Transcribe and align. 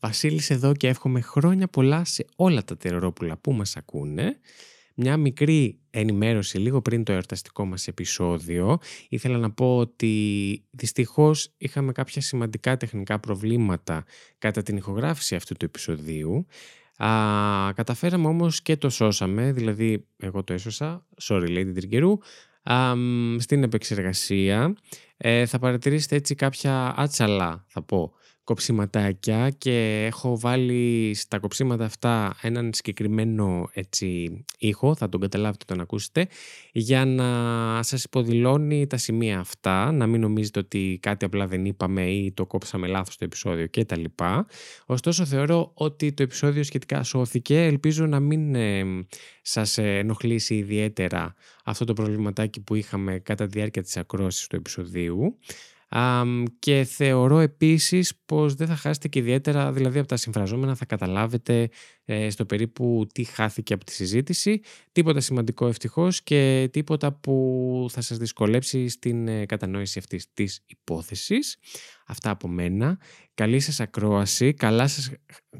Βασίλης 0.00 0.50
εδώ 0.50 0.74
και 0.74 0.88
εύχομαι 0.88 1.20
χρόνια 1.20 1.68
πολλά 1.68 2.04
σε 2.04 2.26
όλα 2.36 2.64
τα 2.64 2.76
τερορόπουλα 2.76 3.36
που 3.36 3.52
μας 3.52 3.76
ακούνε. 3.76 4.38
Μια 4.94 5.16
μικρή 5.16 5.78
ενημέρωση 5.90 6.58
λίγο 6.58 6.82
πριν 6.82 7.04
το 7.04 7.12
εορταστικό 7.12 7.64
μας 7.64 7.88
επεισόδιο. 7.88 8.78
Ήθελα 9.08 9.38
να 9.38 9.50
πω 9.50 9.76
ότι 9.76 10.64
δυστυχώς 10.70 11.52
είχαμε 11.56 11.92
κάποια 11.92 12.22
σημαντικά 12.22 12.76
τεχνικά 12.76 13.18
προβλήματα 13.18 14.04
κατά 14.38 14.62
την 14.62 14.76
ηχογράφηση 14.76 15.34
αυτού 15.34 15.54
του 15.54 15.64
επεισοδίου. 15.64 16.46
Α, 16.96 17.72
καταφέραμε 17.74 18.26
όμως 18.26 18.62
και 18.62 18.76
το 18.76 18.88
σώσαμε, 18.90 19.52
δηλαδή 19.52 20.06
εγώ 20.16 20.44
το 20.44 20.52
έσωσα, 20.52 21.06
sorry 21.22 21.48
Lady 21.48 21.72
Τριγκερού, 21.74 22.18
στην 23.38 23.62
επεξεργασία. 23.62 24.74
Ε, 25.16 25.46
θα 25.46 25.58
παρατηρήσετε 25.58 26.16
έτσι 26.16 26.34
κάποια 26.34 26.94
άτσαλα 26.96 27.64
θα 27.68 27.82
πω 27.82 28.12
κοψιματάκια 28.50 29.50
και 29.50 30.04
έχω 30.06 30.38
βάλει 30.38 31.14
στα 31.14 31.38
κοψίματα 31.38 31.84
αυτά 31.84 32.36
έναν 32.42 32.70
συγκεκριμένο 32.74 33.70
έτσι, 33.72 34.38
ήχο, 34.58 34.94
θα 34.94 35.08
τον 35.08 35.20
καταλάβετε 35.20 35.64
όταν 35.68 35.80
ακούσετε, 35.80 36.26
για 36.72 37.04
να 37.04 37.28
σας 37.82 38.04
υποδηλώνει 38.04 38.86
τα 38.86 38.96
σημεία 38.96 39.38
αυτά, 39.38 39.92
να 39.92 40.06
μην 40.06 40.20
νομίζετε 40.20 40.58
ότι 40.58 40.98
κάτι 41.02 41.24
απλά 41.24 41.46
δεν 41.46 41.64
είπαμε 41.64 42.10
ή 42.10 42.32
το 42.32 42.46
κόψαμε 42.46 42.86
λάθος 42.86 43.16
το 43.16 43.24
επεισόδιο 43.24 43.66
κτλ. 43.70 44.04
Ωστόσο 44.86 45.24
θεωρώ 45.24 45.70
ότι 45.74 46.12
το 46.12 46.22
επεισόδιο 46.22 46.62
σχετικά 46.62 47.02
σώθηκε, 47.02 47.64
ελπίζω 47.64 48.06
να 48.06 48.20
μην 48.20 48.54
ε, 48.54 48.84
σας 49.42 49.78
ενοχλήσει 49.78 50.54
ιδιαίτερα 50.54 51.34
αυτό 51.64 51.84
το 51.84 51.92
προβληματάκι 51.92 52.60
που 52.60 52.74
είχαμε 52.74 53.18
κατά 53.18 53.46
τη 53.46 53.58
διάρκεια 53.58 53.82
της 53.82 53.96
ακρόσης 53.96 54.46
του 54.46 54.56
επεισοδίου 54.56 55.38
και 56.58 56.84
θεωρώ 56.84 57.38
επίσης 57.38 58.20
πως 58.24 58.54
δεν 58.54 58.66
θα 58.66 58.76
χάσετε 58.76 59.08
και 59.08 59.18
ιδιαίτερα, 59.18 59.72
δηλαδή 59.72 59.98
από 59.98 60.08
τα 60.08 60.16
συμφραζόμενα 60.16 60.74
θα 60.74 60.84
καταλάβετε 60.84 61.62
ε, 61.62 61.68
στο 62.28 62.44
περίπου 62.44 63.06
τι 63.14 63.24
χάθηκε 63.24 63.74
από 63.74 63.84
τη 63.84 63.92
συζήτηση, 63.92 64.60
τίποτα 64.92 65.20
σημαντικό 65.20 65.66
ευτυχώς 65.66 66.22
και 66.22 66.68
τίποτα 66.72 67.12
που 67.12 67.86
θα 67.90 68.00
σας 68.00 68.18
δυσκολέψει 68.18 68.88
στην 68.88 69.28
ε, 69.28 69.46
κατανόηση 69.46 69.98
αυτής 69.98 70.32
της 70.32 70.62
υπόθεσης. 70.66 71.56
Αυτά 72.06 72.30
από 72.30 72.48
μένα. 72.48 72.98
Καλή 73.34 73.60
σας 73.60 73.80
ακρόαση, 73.80 74.54
καλά 74.54 74.86
σας, 74.86 75.10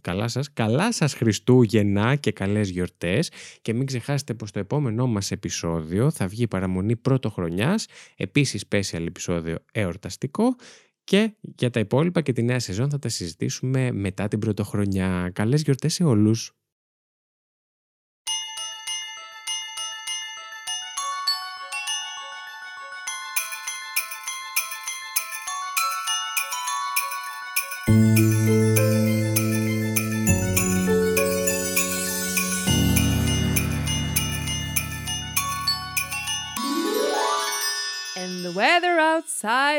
καλά 0.00 0.28
σας, 0.28 0.52
καλά 0.52 0.92
σας 0.92 1.14
Χριστούγεννα 1.14 2.16
και 2.16 2.33
καλές 2.33 2.69
γιορτές. 2.69 3.30
Και 3.62 3.75
μην 3.75 3.86
ξεχάσετε 3.86 4.34
πως 4.34 4.50
το 4.50 4.58
επόμενό 4.58 5.06
μας 5.06 5.30
επεισόδιο 5.30 6.10
θα 6.10 6.27
βγει 6.27 6.48
παραμονή 6.48 6.97
πρώτο 6.97 7.30
χρονιάς, 7.30 7.86
επίσης 8.16 8.64
special 8.70 9.06
επεισόδιο 9.06 9.58
εορταστικό 9.72 10.56
και 11.05 11.37
για 11.41 11.70
τα 11.70 11.81
υπόλοιπα 11.81 12.20
και 12.20 12.33
τη 12.33 12.43
νέα 12.43 12.59
σεζόν 12.59 12.91
θα 12.91 12.98
τα 12.98 13.09
συζητήσουμε 13.09 13.93
μετά 13.93 14.29
την 14.29 14.39
πρωτοχρονιά. 14.39 15.31
Καλές 15.34 15.62
γιορτές 15.62 15.95
σε 15.95 16.05
όλους! 16.05 16.55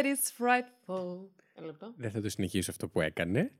Outside 0.01 0.05
is 0.05 0.31
frightful. 0.31 1.29
Δεν 1.97 2.11
θα 2.11 2.21
το 2.21 2.29
συνεχίσω 2.29 2.71
αυτό 2.71 2.87
που 2.87 3.01
έκανε. 3.01 3.51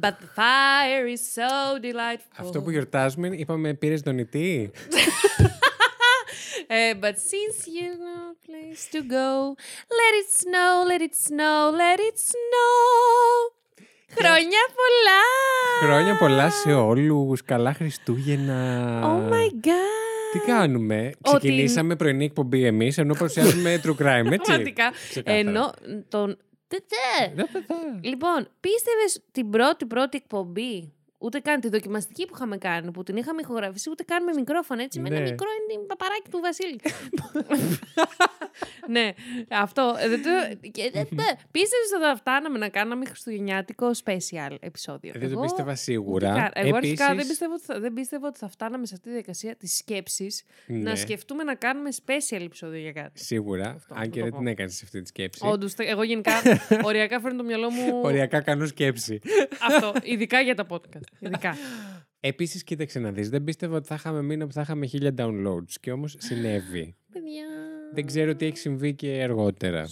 But 0.00 0.14
the 0.20 0.28
fire 0.36 1.06
is 1.06 1.22
so 1.34 1.78
delightful. 1.80 2.36
Αυτό 2.36 2.62
που 2.62 2.70
γιορτάζουμε, 2.70 3.28
είπαμε, 3.28 3.74
πήρες 3.74 4.00
δονητή. 4.00 4.70
uh, 6.68 6.94
but 7.02 7.16
since 7.18 7.66
you 7.66 7.90
know 8.04 8.34
place 8.46 8.82
to 8.92 9.00
go, 9.02 9.56
let 10.00 10.12
it 10.20 10.28
snow, 10.40 10.84
let 10.86 11.00
it 11.00 11.14
snow, 11.26 11.70
let 11.76 11.98
it 12.00 12.18
snow. 12.18 13.52
Χρόνια 14.10 14.62
πολλά! 14.78 15.22
Χρόνια 15.82 16.18
πολλά 16.18 16.50
σε 16.50 16.72
όλους. 16.72 17.44
Καλά 17.44 17.72
Χριστούγεννα. 17.72 19.00
Oh 19.04 19.32
my 19.32 19.66
god. 19.66 20.07
Τι 20.32 20.38
κάνουμε, 20.38 21.10
Ξεκινήσαμε 21.22 21.96
πρωινή 21.96 22.24
εκπομπή 22.24 22.64
εμείς, 22.64 22.98
ενώ 22.98 23.14
παρουσιάζουμε 23.14 23.80
true 23.84 24.02
crime, 24.02 24.30
έτσι. 24.32 24.52
Πραγματικά. 24.52 24.92
Ενώ 25.24 25.72
τον. 26.08 26.38
Λοιπόν, 28.00 28.48
πίστευες 28.60 29.22
την 29.32 29.50
πρώτη 29.50 29.86
πρώτη 29.86 30.16
εκπομπή; 30.16 30.92
Ούτε 31.18 31.38
καν 31.38 31.60
τη 31.60 31.68
δοκιμαστική 31.68 32.26
που 32.26 32.32
είχαμε 32.34 32.56
κάνει, 32.56 32.90
που 32.90 33.02
την 33.02 33.16
είχαμε 33.16 33.40
ηχογραφήσει, 33.40 33.90
ούτε 33.90 34.02
καν 34.02 34.24
με 34.24 34.32
μικρόφωνο. 34.32 34.82
Έτσι, 34.82 35.00
με 35.00 35.08
ένα 35.08 35.18
ναι. 35.18 35.30
μικρό 35.30 35.46
είναι 35.70 35.84
παπαράκι 35.86 36.30
του 36.30 36.40
Βασίλη. 36.42 36.80
ναι, 38.96 39.12
αυτό. 39.48 39.94
Ε, 39.98 40.06
Πίστευε 41.50 41.82
ότι 41.96 42.04
θα 42.04 42.16
φτάναμε 42.16 42.58
να 42.58 42.68
κάναμε 42.68 43.04
χριστουγεννιάτικο 43.04 43.90
special 44.04 44.56
επεισόδιο. 44.60 45.12
Δεν 45.16 45.30
το 45.30 45.40
πίστευα 45.40 45.74
σίγουρα. 45.74 46.50
Εγώ 46.54 46.76
αρχικά 46.76 47.14
δεν 47.14 47.26
πίστευα, 47.26 47.54
ότι 47.54 47.64
θα, 47.64 47.80
δεν 47.80 47.92
πίστευα 47.92 48.28
ότι 48.28 48.38
θα 48.38 48.48
φτάναμε 48.48 48.86
σε 48.86 48.94
αυτή 48.94 49.06
τη 49.06 49.12
διαδικασία 49.12 49.56
της 49.56 49.76
σκέψης 49.76 50.44
να 50.66 50.78
ναι. 50.78 50.94
σκεφτούμε 50.94 51.42
να 51.42 51.54
κάνουμε 51.54 51.90
special 52.04 52.40
επεισόδιο 52.40 52.80
για 52.80 52.92
κάτι. 52.92 53.24
Σίγουρα. 53.24 53.78
αν 53.88 54.10
και 54.10 54.22
δεν 54.22 54.32
την 54.32 54.46
έκανε 54.46 54.70
αυτή 54.82 55.00
τη 55.00 55.08
σκέψη; 55.08 55.40
Όντως, 55.46 55.74
εγώ 55.76 56.02
γενικά 56.02 56.32
οριακά 56.88 57.20
φέρνω 57.20 57.36
το 57.38 57.44
μυαλό 57.44 57.70
μου. 57.70 58.00
Οριακά 58.02 58.40
κάνω 58.40 58.66
σκέψη. 58.66 59.20
Αυτό. 59.68 59.92
Ειδικά 60.02 60.40
για 60.40 60.54
τα 60.54 60.66
podcast. 60.70 61.07
Ειδικά. 61.18 61.56
Επίσης, 62.20 62.64
κοίταξε 62.64 62.98
να 62.98 63.12
δεις. 63.12 63.28
Δεν 63.28 63.44
πίστευα 63.44 63.76
ότι 63.76 63.86
θα 63.86 63.94
είχαμε 63.94 64.22
μήνα 64.22 64.46
που 64.46 64.52
θα 64.52 64.60
είχαμε 64.60 64.86
χίλια 64.86 65.14
downloads. 65.16 65.72
Και 65.80 65.92
όμως 65.92 66.16
συνέβη. 66.18 66.96
Παιδιά. 67.12 67.46
Δεν 67.92 68.06
ξέρω 68.06 68.34
τι 68.34 68.46
έχει 68.46 68.58
συμβεί 68.58 68.94
και 68.94 69.22
αργότερα. 69.22 69.86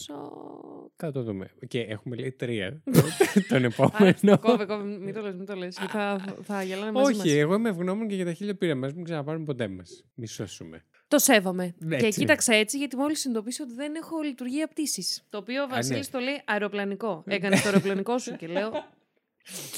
Θα 0.97 1.13
το 1.13 1.23
δούμε. 1.23 1.51
Και 1.69 1.81
έχουμε 1.81 2.17
λέει 2.17 2.33
τρία 2.33 2.83
τον 3.49 3.65
επόμενο. 3.65 4.39
Κόβε, 4.41 4.65
κόβε, 4.65 4.83
μην 4.85 5.15
το 5.15 5.21
λες, 5.21 5.35
μην 5.35 5.47
το 5.47 5.55
λες. 5.55 5.75
Θα, 5.75 6.25
θα 6.43 6.63
γελάνε 6.63 6.93
μαζί 6.93 7.19
Όχι, 7.19 7.31
εγώ 7.31 7.55
είμαι 7.55 7.69
ευγνώμων 7.69 8.09
και 8.09 8.15
για 8.15 8.25
τα 8.25 8.33
χίλια 8.33 8.55
πήρα 8.55 8.75
μας. 8.75 8.93
Μην 8.93 9.05
ξαναπάρουμε 9.05 9.45
ποτέ 9.45 9.69
μας. 9.69 10.05
Μη 10.15 10.27
σώσουμε. 10.27 10.85
Το 11.09 11.19
σέβομαι. 11.19 11.75
Και 11.99 12.09
κοίταξα 12.09 12.55
έτσι, 12.55 12.79
γιατί 12.79 12.97
μόλις 12.97 13.21
συνειδητοποίησα 13.21 13.65
ότι 13.65 13.75
δεν 13.75 13.95
έχω 13.95 14.21
λειτουργία 14.21 14.69
πτήσης. 14.69 15.23
Το 15.31 15.39
οποίο 15.39 15.63
ο 15.63 15.69
Βασίλης 15.69 16.11
ναι. 16.13 16.19
το 16.19 16.25
λέει 16.25 16.43
αεροπλανικό. 16.45 17.23
Έκανες 17.27 17.63
το 17.63 17.69
αεροπλανικό 17.69 18.19
σου 18.19 18.37
και 18.37 18.47
λέω. 18.47 18.71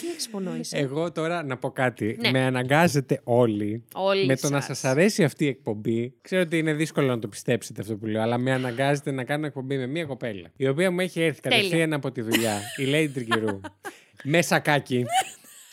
Τι 0.01 0.09
εξπονοείσαι. 0.15 0.77
Εγώ 0.77 1.13
τώρα 1.13 1.43
να 1.43 1.57
πω 1.57 1.71
κάτι. 1.71 2.19
Ναι. 2.21 2.31
Με 2.31 2.41
αναγκάζετε 2.41 3.21
όλοι, 3.25 3.85
όλοι 3.95 4.27
με 4.27 4.37
το 4.37 4.51
να 4.51 4.61
σας 4.61 4.85
αρέσει 4.85 5.25
αυτή 5.25 5.45
η 5.45 5.49
εκπομπή. 5.49 6.15
Ξέρω 6.23 6.43
ότι 6.43 6.59
είναι 6.59 6.73
δύσκολο 6.73 7.07
να 7.07 7.19
το 7.19 7.29
πιστέψετε 7.29 7.81
αυτό 7.81 7.97
που 7.97 8.07
λέω, 8.07 8.23
αλλά 8.23 8.39
με 8.39 8.53
αναγκάζετε 8.53 9.11
να 9.11 9.25
κάνω 9.25 9.47
εκπομπή 9.47 9.77
με 9.77 9.87
μία 9.87 10.05
κοπέλα. 10.05 10.51
Η 10.57 10.69
οποία 10.69 10.91
μου 10.91 11.01
έχει 11.01 11.21
έρθει 11.21 11.41
κατευθείαν 11.41 11.93
από 11.93 12.11
τη 12.13 12.23
δουλειά. 12.23 12.61
η 12.77 12.85
Lady 12.93 13.11
Τρικυρού. 13.15 13.61
με 14.23 14.43
σακάκι. 14.43 15.05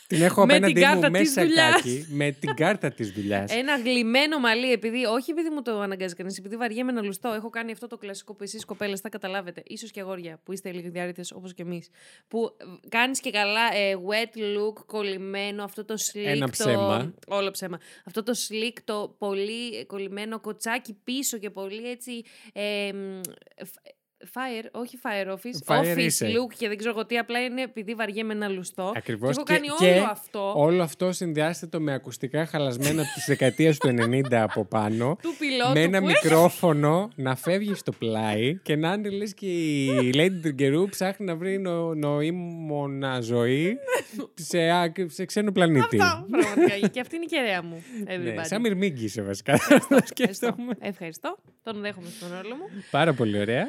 Την 0.08 0.22
έχω 0.22 0.42
απέναντί 0.42 0.84
μου 0.94 1.10
μέσα 1.10 1.46
κάκι, 1.46 2.06
με 2.10 2.30
την 2.30 2.54
κάρτα 2.54 2.90
της 2.90 3.12
δουλειάς. 3.12 3.52
Ένα 3.52 3.78
γλυμμένο 3.78 4.38
μαλλί, 4.38 4.72
επειδή, 4.72 5.04
όχι 5.04 5.30
επειδή 5.30 5.50
μου 5.50 5.62
το 5.62 5.80
αναγκάζει 5.80 6.14
κανείς, 6.14 6.38
επειδή 6.38 6.56
βαριέμαι 6.56 6.92
να 6.92 7.02
λουστώ. 7.02 7.28
Έχω 7.28 7.50
κάνει 7.50 7.72
αυτό 7.72 7.86
το 7.86 7.96
κλασικό 7.96 8.34
που 8.34 8.42
εσείς 8.42 8.64
κοπέλες 8.64 9.00
θα 9.00 9.08
καταλάβετε, 9.08 9.62
ίσως 9.66 9.90
και 9.90 10.00
αγόρια 10.00 10.40
που 10.44 10.52
είστε 10.52 10.72
λίγο 10.72 10.90
διάρρητε 10.90 11.22
όπως 11.34 11.54
και 11.54 11.62
εμείς. 11.62 11.88
Που 12.28 12.56
κάνεις 12.88 13.20
και 13.20 13.30
καλά 13.30 13.74
ε, 13.74 13.94
wet 14.08 14.38
look, 14.38 14.84
κολλημένο, 14.86 15.64
αυτό 15.64 15.84
το 15.84 15.94
slick. 15.94 16.24
Ένα 16.24 16.48
ψέμα. 16.48 17.14
Το, 17.26 17.34
όλο 17.36 17.50
ψέμα. 17.50 17.80
Αυτό 18.04 18.22
το 18.22 18.32
slick, 18.48 18.76
το 18.84 19.14
πολύ 19.18 19.86
κολλημένο 19.86 20.40
κοτσάκι 20.40 20.96
πίσω 21.04 21.38
και 21.38 21.50
πολύ 21.50 21.90
έτσι. 21.90 22.22
Ε, 22.52 22.90
Fire, 24.34 24.68
όχι 24.70 24.98
Fire 25.02 25.32
Office, 25.32 25.74
fire 25.74 25.94
Office 25.94 25.98
είσαι. 25.98 26.26
Look 26.26 26.54
και 26.58 26.68
δεν 26.68 26.76
ξέρω 26.76 26.92
εγώ 26.96 27.06
τι, 27.06 27.18
απλά 27.18 27.44
είναι 27.44 27.62
επειδή 27.62 27.94
βαριέμαι 27.94 28.32
ένα 28.32 28.48
λουστό. 28.48 28.92
Ακριβώς. 28.96 29.28
Και 29.28 29.34
έχω 29.36 29.42
κάνει 29.42 29.66
και 29.78 29.98
όλο 29.98 30.10
αυτό. 30.10 30.52
Όλο 30.56 30.82
αυτό 30.82 31.12
συνδυάζεται 31.12 31.66
το 31.66 31.80
με 31.80 31.92
ακουστικά 31.92 32.46
χαλασμένα 32.46 33.02
τη 33.02 33.20
δεκαετία 33.32 33.74
του 33.74 33.88
90 33.88 34.34
από 34.34 34.64
πάνω. 34.64 35.18
Του 35.22 35.34
πιλότου. 35.38 35.72
Με 35.72 35.80
ένα 35.82 36.00
μικρόφωνο 36.00 37.10
να 37.14 37.36
φεύγει 37.36 37.74
στο 37.74 37.92
πλάι 37.92 38.58
και 38.62 38.76
να 38.76 38.92
είναι 38.92 39.10
λες 39.10 39.34
και 39.34 39.46
η 39.46 40.12
Lady 40.14 40.38
Τριγκερού 40.42 40.88
ψάχνει 40.88 41.26
να 41.26 41.36
βρει 41.36 41.58
νο, 41.58 41.94
νοήμονα 41.94 43.20
ζωή 43.20 43.78
σε, 44.50 44.58
σε 45.06 45.24
ξένο 45.24 45.52
πλανήτη. 45.52 45.98
Αυτό, 46.00 46.26
πραγματικά. 46.30 46.88
και 46.88 47.00
αυτή 47.00 47.16
είναι 47.16 47.24
η 47.24 47.28
κεραία 47.28 47.62
μου. 47.62 47.82
Ναι, 48.22 48.44
σαν 48.44 48.60
μυρμήγκη 48.60 49.04
είσαι 49.04 49.22
βασικά. 49.22 49.52
Ευχαριστώ. 49.52 50.56
Ευχαριστώ. 50.78 51.38
Τον 51.62 51.80
δέχομαι 51.80 52.08
στον 52.16 52.28
ρόλο 52.28 52.54
μου. 52.54 52.68
Πάρα 52.90 53.12
πολύ 53.12 53.38
ωραία. 53.38 53.66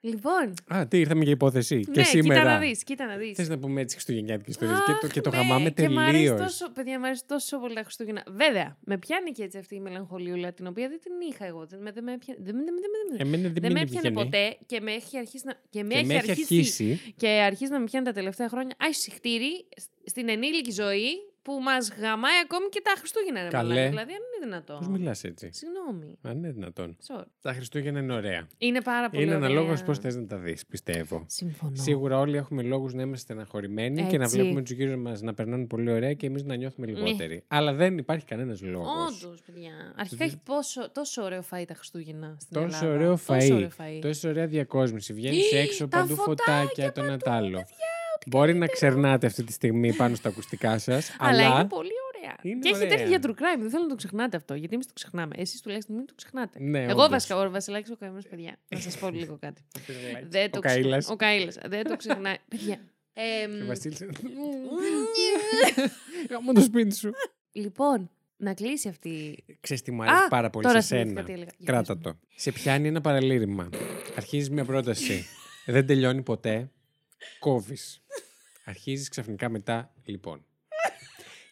Λοιπόν, 0.00 0.54
Α, 0.74 0.86
τι 0.88 0.98
ήρθαμε 0.98 1.22
για 1.24 1.32
υπόθεση. 1.32 1.80
και 1.84 1.90
ναι, 2.00 2.02
σήμερα. 2.02 2.40
κοίτα 2.40 2.52
να 2.52 2.58
δεις, 2.58 2.82
κοίτα 2.84 3.06
να 3.06 3.16
δεις. 3.16 3.36
Θες 3.36 3.48
να 3.48 3.58
πούμε 3.58 3.80
έτσι 3.80 3.94
χριστουγεννιάτικες 3.94 4.50
ιστορίες. 4.54 4.78
Και 4.86 4.92
το, 5.00 5.06
και 5.12 5.20
το 5.20 5.30
Αχ, 5.30 5.36
γαμάμε 5.36 5.62
ναι, 5.64 5.70
και 5.70 5.88
μ' 5.88 5.98
αρέσει 5.98 6.24
τελείως. 6.24 6.40
τόσο, 6.40 6.72
παιδιά, 6.72 6.98
μου 6.98 7.04
αρέσει 7.06 7.22
τόσο 7.26 7.58
πολύ 7.58 7.74
τα 7.74 7.82
Χριστούγεννα. 7.82 8.24
Βέβαια, 8.28 8.76
με 8.84 8.98
πιάνει 8.98 9.30
και 9.30 9.42
έτσι 9.42 9.58
αυτή 9.58 9.74
η 9.74 9.80
μελαγχολιούλα, 9.80 10.52
την 10.52 10.66
οποία 10.66 10.88
δεν 10.88 11.00
την 11.02 11.12
είχα 11.30 11.44
εγώ. 11.46 11.66
Δεν 11.66 11.80
με, 11.82 11.90
δεν 11.92 12.04
με 12.04 12.12
έπιανε, 12.12 12.40
δεν, 12.42 12.54
με- 12.54 12.62
δεν, 12.64 12.74
με- 12.74 12.80
δεν, 12.80 13.16
με- 13.16 13.22
Εμένα 13.36 13.42
δεν, 13.42 13.62
δεν 13.62 13.72
με 13.72 13.78
με 13.78 13.80
έπιανε 13.80 14.08
έπιανε. 14.08 14.24
ποτέ 14.30 14.56
και 14.66 14.80
με 14.80 14.92
έχει 14.92 15.18
αρχίσει 15.18 15.44
να, 15.46 15.54
και 15.70 15.82
με 15.82 15.88
Και 15.92 15.98
έχει 15.98 16.06
με 16.06 16.14
έχει 16.14 16.30
αρχίσει, 16.30 16.54
αρχίσει. 16.58 17.12
και 17.16 17.28
αρχίζει 17.28 17.70
να 17.70 17.78
με 17.78 17.84
πιάνει 17.84 18.04
τα 18.04 18.12
τελευταία 18.12 18.48
χρόνια. 18.48 18.74
Ай, 18.78 18.92
συχτήρι 18.94 19.66
στην 20.04 20.28
ενήλικη 20.28 20.70
ζωή 20.70 21.08
που 21.48 21.60
μας 21.62 21.90
γαμάει 22.00 22.38
ακόμη 22.44 22.68
και 22.68 22.80
τα 22.84 22.94
Χριστούγεννα. 22.98 23.42
Ρε, 23.42 23.48
Καλέ. 23.48 23.68
μαλάκα. 23.74 23.88
Δηλαδή, 23.88 24.12
αν 24.12 24.18
είναι 24.18 24.46
δυνατόν. 24.46 24.78
Πώς 24.78 24.88
μιλάς 24.88 25.24
έτσι; 25.24 25.48
Συγγνώμη. 25.52 26.18
Αν 26.22 26.36
είναι 26.36 26.50
δυνατόν. 26.50 26.96
Sorry. 27.08 27.24
Τα 27.42 27.52
Χριστούγεννα 27.52 28.00
είναι 28.00 28.12
ωραία. 28.14 28.46
Είναι 28.58 28.80
πάρα 28.82 29.10
πολύ 29.10 29.22
Είναι 29.22 29.34
ωραία. 29.34 29.46
αναλόγως 29.48 29.82
πώς 29.82 29.98
θες 29.98 30.16
να 30.16 30.26
τα 30.26 30.36
δεις, 30.36 30.66
πιστεύω. 30.66 31.24
Συμφωνώ. 31.26 31.72
Σίγουρα 31.76 32.18
όλοι 32.18 32.36
έχουμε 32.36 32.62
λόγους 32.62 32.94
να 32.94 33.02
είμαστε 33.02 33.24
στεναχωρημένοι 33.32 34.06
και 34.06 34.16
να 34.18 34.24
Έτσι. 34.24 34.36
βλέπουμε 34.36 34.62
τους 34.62 34.70
γύρω 34.72 34.96
μας 34.98 35.20
να 35.20 35.34
περνάνε 35.34 35.66
πολύ 35.66 35.90
ωραία 35.92 36.12
και 36.14 36.26
εμείς 36.26 36.42
να 36.44 36.54
νιώθουμε 36.54 36.86
λιγότεροι. 36.86 37.44
Αλλά 37.48 37.72
δεν 37.72 37.98
υπάρχει 37.98 38.24
κανένας 38.24 38.62
λόγος. 38.62 39.22
Όντως, 39.24 39.40
παιδιά. 39.46 39.72
Αρχικά 39.96 40.24
έχει 40.24 40.36
πόσο, 40.44 40.90
τόσο 40.92 41.22
ωραίο 41.22 41.44
φαΐ 41.50 41.64
τα 41.66 41.74
Χριστούγεννα 41.74 42.36
στην 42.40 42.54
Τόσο 42.62 42.66
Ελλάδα. 42.86 42.92
ωραίο 42.94 43.10
Τόσο 43.10 43.32
φαΐ. 43.32 43.52
ωραίο 43.54 43.68
φαΐ. 43.78 43.98
Τόσο 44.00 44.28
ωραία 44.28 44.46
διακόσμηση. 44.46 45.12
Βγαίνεις 45.12 45.52
έξω 45.52 45.88
τα 45.88 45.98
παντού 45.98 46.14
φωτάκια 46.14 46.54
φωτάκια, 46.54 46.92
το 46.92 47.00
παντού, 47.00 47.10
Νατάλο. 47.12 47.64
Μπορεί 48.28 48.54
να 48.54 48.66
ξερνάτε 48.66 49.26
αυτή 49.26 49.44
τη 49.44 49.52
στιγμή 49.52 49.94
πάνω 49.94 50.14
στα 50.14 50.28
ακουστικά 50.28 50.78
σας, 50.78 51.10
Αλλά, 51.18 51.46
αλλά. 51.46 51.54
είναι 51.60 51.68
πολύ 51.68 51.90
ωραία. 52.14 52.36
Είναι 52.42 52.58
και 52.60 52.68
έχει 52.68 52.76
ωραία. 52.76 52.88
τέχνη 52.88 53.08
για 53.08 53.18
true 53.22 53.30
crime. 53.30 53.58
Δεν 53.60 53.70
θέλω 53.70 53.82
να 53.82 53.88
το 53.88 53.94
ξεχνάτε 53.94 54.36
αυτό. 54.36 54.54
Γιατί 54.54 54.74
εμείς 54.74 54.86
το 54.86 54.92
ξεχνάμε. 54.94 55.34
Εσείς 55.38 55.60
τουλάχιστον 55.60 55.96
μην 55.96 56.06
το 56.06 56.12
ξεχνάτε. 56.16 56.58
Ναι, 56.62 56.82
Εγώ 56.82 56.90
όντως. 56.92 57.08
βασικά, 57.08 57.36
ο 57.38 57.50
Βασιλάκης 57.50 57.90
ο 57.90 57.96
καημένος, 57.96 58.26
παιδιά. 58.28 58.56
Να 58.68 58.78
σας 58.80 58.98
πω 58.98 59.08
λίγο 59.20 59.38
κάτι. 59.40 59.62
Δεν 60.28 60.50
το 60.50 60.58
Ο 60.58 60.60
ξε- 60.60 60.84
Καΐλας. 60.84 61.10
Ο 61.10 61.16
Καΐλας. 61.18 61.68
Δεν 61.68 61.84
το 61.84 61.96
ξεχνάει. 61.96 62.36
Παιδιά. 62.50 62.78
εμ, 63.12 63.62
Ο 63.62 63.66
Βασίλης- 63.66 64.04
Γάμο 66.30 66.52
το 66.52 66.60
σπίτι 66.60 66.94
σου. 66.94 67.10
λοιπόν, 67.52 68.10
να 68.36 68.54
κλείσει 68.54 68.88
αυτή. 68.88 69.44
Ξέρεις 69.60 69.82
τι 69.82 69.90
μου 69.92 70.02
αρέσει 70.02 70.22
Α, 70.24 70.28
πάρα 70.28 70.50
πολύ 70.50 70.66
τώρα 70.66 70.80
σε 70.80 70.86
σένα. 70.86 71.00
θυμήθηκα 71.02 71.24
τι 71.26 71.32
έλεγα. 71.32 71.50
Για 71.58 71.72
Κράτα 71.72 71.96
πες 71.96 72.04
μου. 72.06 72.12
το. 72.12 72.18
Σε 72.36 72.52
πιάνει 72.52 72.88
ένα 72.88 73.00
παραλήρημα. 73.00 73.68
Αρχίζεις 74.16 74.50
μια 74.50 74.64
πρόταση. 74.64 75.26
Δεν 75.66 75.86
τελειώνει 75.86 76.22
ποτέ. 76.22 76.70
Κόβεις. 77.38 78.02
Αρχίζεις 78.64 79.08
ξαφνικά 79.08 79.48
μετά. 79.48 79.92
Λοιπόν. 80.04 80.44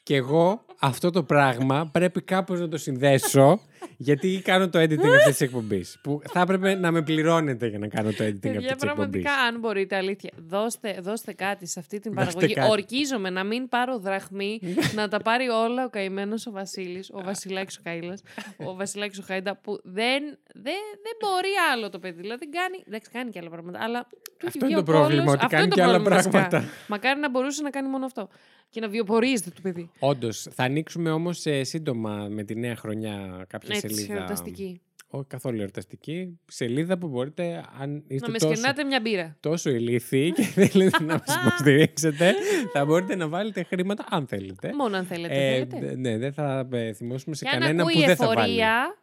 Και 0.02 0.14
εγώ 0.14 0.64
αυτό 0.78 1.10
το 1.10 1.22
πράγμα 1.22 1.90
πρέπει 1.92 2.22
κάπως 2.22 2.60
να 2.60 2.68
το 2.68 2.78
συνδέσω 2.78 3.60
γιατί 3.96 4.40
κάνω 4.44 4.68
το 4.68 4.78
editing 4.78 5.06
αυτής 5.06 5.24
της 5.26 5.40
εκπομπής. 5.40 5.98
Που 6.02 6.20
θα 6.28 6.40
έπρεπε 6.40 6.74
να 6.74 6.90
με 6.90 7.02
πληρώνετε 7.02 7.66
για 7.66 7.78
να 7.78 7.88
κάνω 7.88 8.10
το 8.10 8.24
editing 8.24 8.26
αυτής 8.26 8.40
Παιδιά, 8.40 8.60
της 8.60 8.70
εκπομπής. 8.70 8.84
πραγματικά, 8.94 9.32
αν 9.32 9.58
μπορείτε, 9.58 9.96
αλήθεια, 9.96 10.30
δώστε, 10.36 10.98
δώστε 11.02 11.32
κάτι 11.32 11.66
σε 11.66 11.78
αυτή 11.80 12.00
την 12.00 12.12
Δώστε 12.14 12.30
παραγωγή. 12.32 12.54
κάτι. 12.54 12.70
Ορκίζομαι 12.70 13.30
να 13.30 13.44
μην 13.44 13.68
πάρω 13.68 13.98
δραχμή, 13.98 14.60
να 14.94 15.08
τα 15.08 15.18
πάρει 15.18 15.48
όλα 15.48 15.84
ο 15.84 15.88
καημένος 15.88 16.46
ο 16.46 16.50
Βασίλης, 16.50 17.10
ο 17.12 17.20
Βασιλάκης 17.24 17.76
ο 17.78 17.80
Καήλα, 17.84 18.18
ο 18.56 18.74
Βασιλάκης 18.74 19.18
ο 19.18 19.22
Χάιντα, 19.26 19.56
που 19.56 19.80
δεν, 19.84 20.22
δεν, 20.54 20.80
δεν 21.04 21.14
μπορεί 21.20 21.48
άλλο 21.72 21.90
το 21.90 21.98
παιδί. 21.98 22.20
Δηλαδή, 22.20 22.48
κάνει, 22.48 22.82
εντάξει, 22.86 23.10
κάνει 23.10 23.30
και 23.30 23.38
άλλα 23.38 23.50
πράγματα, 23.50 23.78
αλλά. 23.82 24.00
του 24.38 24.46
έχει 24.46 24.46
Αυτό 24.46 24.58
βγει 24.66 24.68
είναι 24.72 24.80
ο 24.80 24.84
το 24.84 24.92
πρόβλημα, 24.92 25.24
κόλλος. 25.24 25.32
ότι 25.34 25.44
Αυτό 25.44 25.56
κάνει 25.56 25.64
είναι 25.66 25.74
και 25.74 25.80
το 25.80 25.86
άλλα 25.88 25.98
πρόβλημα, 26.02 26.16
βασικά. 26.16 26.48
πράγματα. 26.48 26.72
Μακάρι 26.88 27.20
να 27.20 27.30
μπορούσε 27.30 27.62
να 27.62 27.70
κάνει 27.70 27.88
μόνο 27.88 28.04
αυτό. 28.04 28.28
Και 28.70 28.80
να 28.80 28.88
βιοπορίζεται 28.88 29.50
το 29.50 29.60
παιδί. 29.62 29.90
Όντως, 29.98 30.46
θα 30.54 30.64
ανοίξουμε 30.64 31.10
όμως 31.10 31.44
σύντομα 31.60 32.26
με 32.30 32.42
τη 32.44 32.54
νέα 32.56 32.76
χρονιά 32.76 33.44
κάποια 33.48 33.76
Έτσι, 33.76 33.94
σελίδα. 33.94 34.14
εορταστική. 34.18 34.80
Όχι 35.08 35.24
καθόλου 35.26 35.60
εορταστική. 35.60 36.38
Σελίδα 36.46 36.98
που 36.98 37.08
μπορείτε, 37.08 37.64
αν 37.80 38.04
είστε 38.06 38.26
Να 38.26 38.32
με 38.32 38.38
τόσο, 38.38 38.54
σκενάτε 38.54 38.84
μια 38.84 39.00
μπύρα. 39.00 39.36
τόσο 39.40 39.70
ηλίθιοι 39.70 40.32
και 40.32 40.42
θέλετε 40.56 41.02
να 41.02 41.12
μας 41.26 41.36
υποστηρίξετε, 41.46 42.34
θα 42.72 42.84
μπορείτε 42.84 43.14
να 43.16 43.28
βάλετε 43.28 43.62
χρήματα 43.62 44.04
αν 44.10 44.26
θέλετε. 44.26 44.70
Μόνο 44.74 44.96
αν 44.96 45.04
θέλετε. 45.04 45.34
Ε, 45.34 45.52
θέλετε. 45.52 45.78
δε- 45.86 45.96
ναι, 45.96 46.18
δεν 46.18 46.32
θα 46.32 46.68
ε, 46.72 46.92
θυμώσουμε 46.92 47.34
σε 47.34 47.44
Και 47.44 47.50
αν 47.50 47.60
κανένα 47.60 47.82
ακούει 47.82 47.94
που 47.94 48.06
δεν 48.06 48.16
θα 48.16 48.26
βάλει. 48.26 48.38
εφορία, 48.40 48.96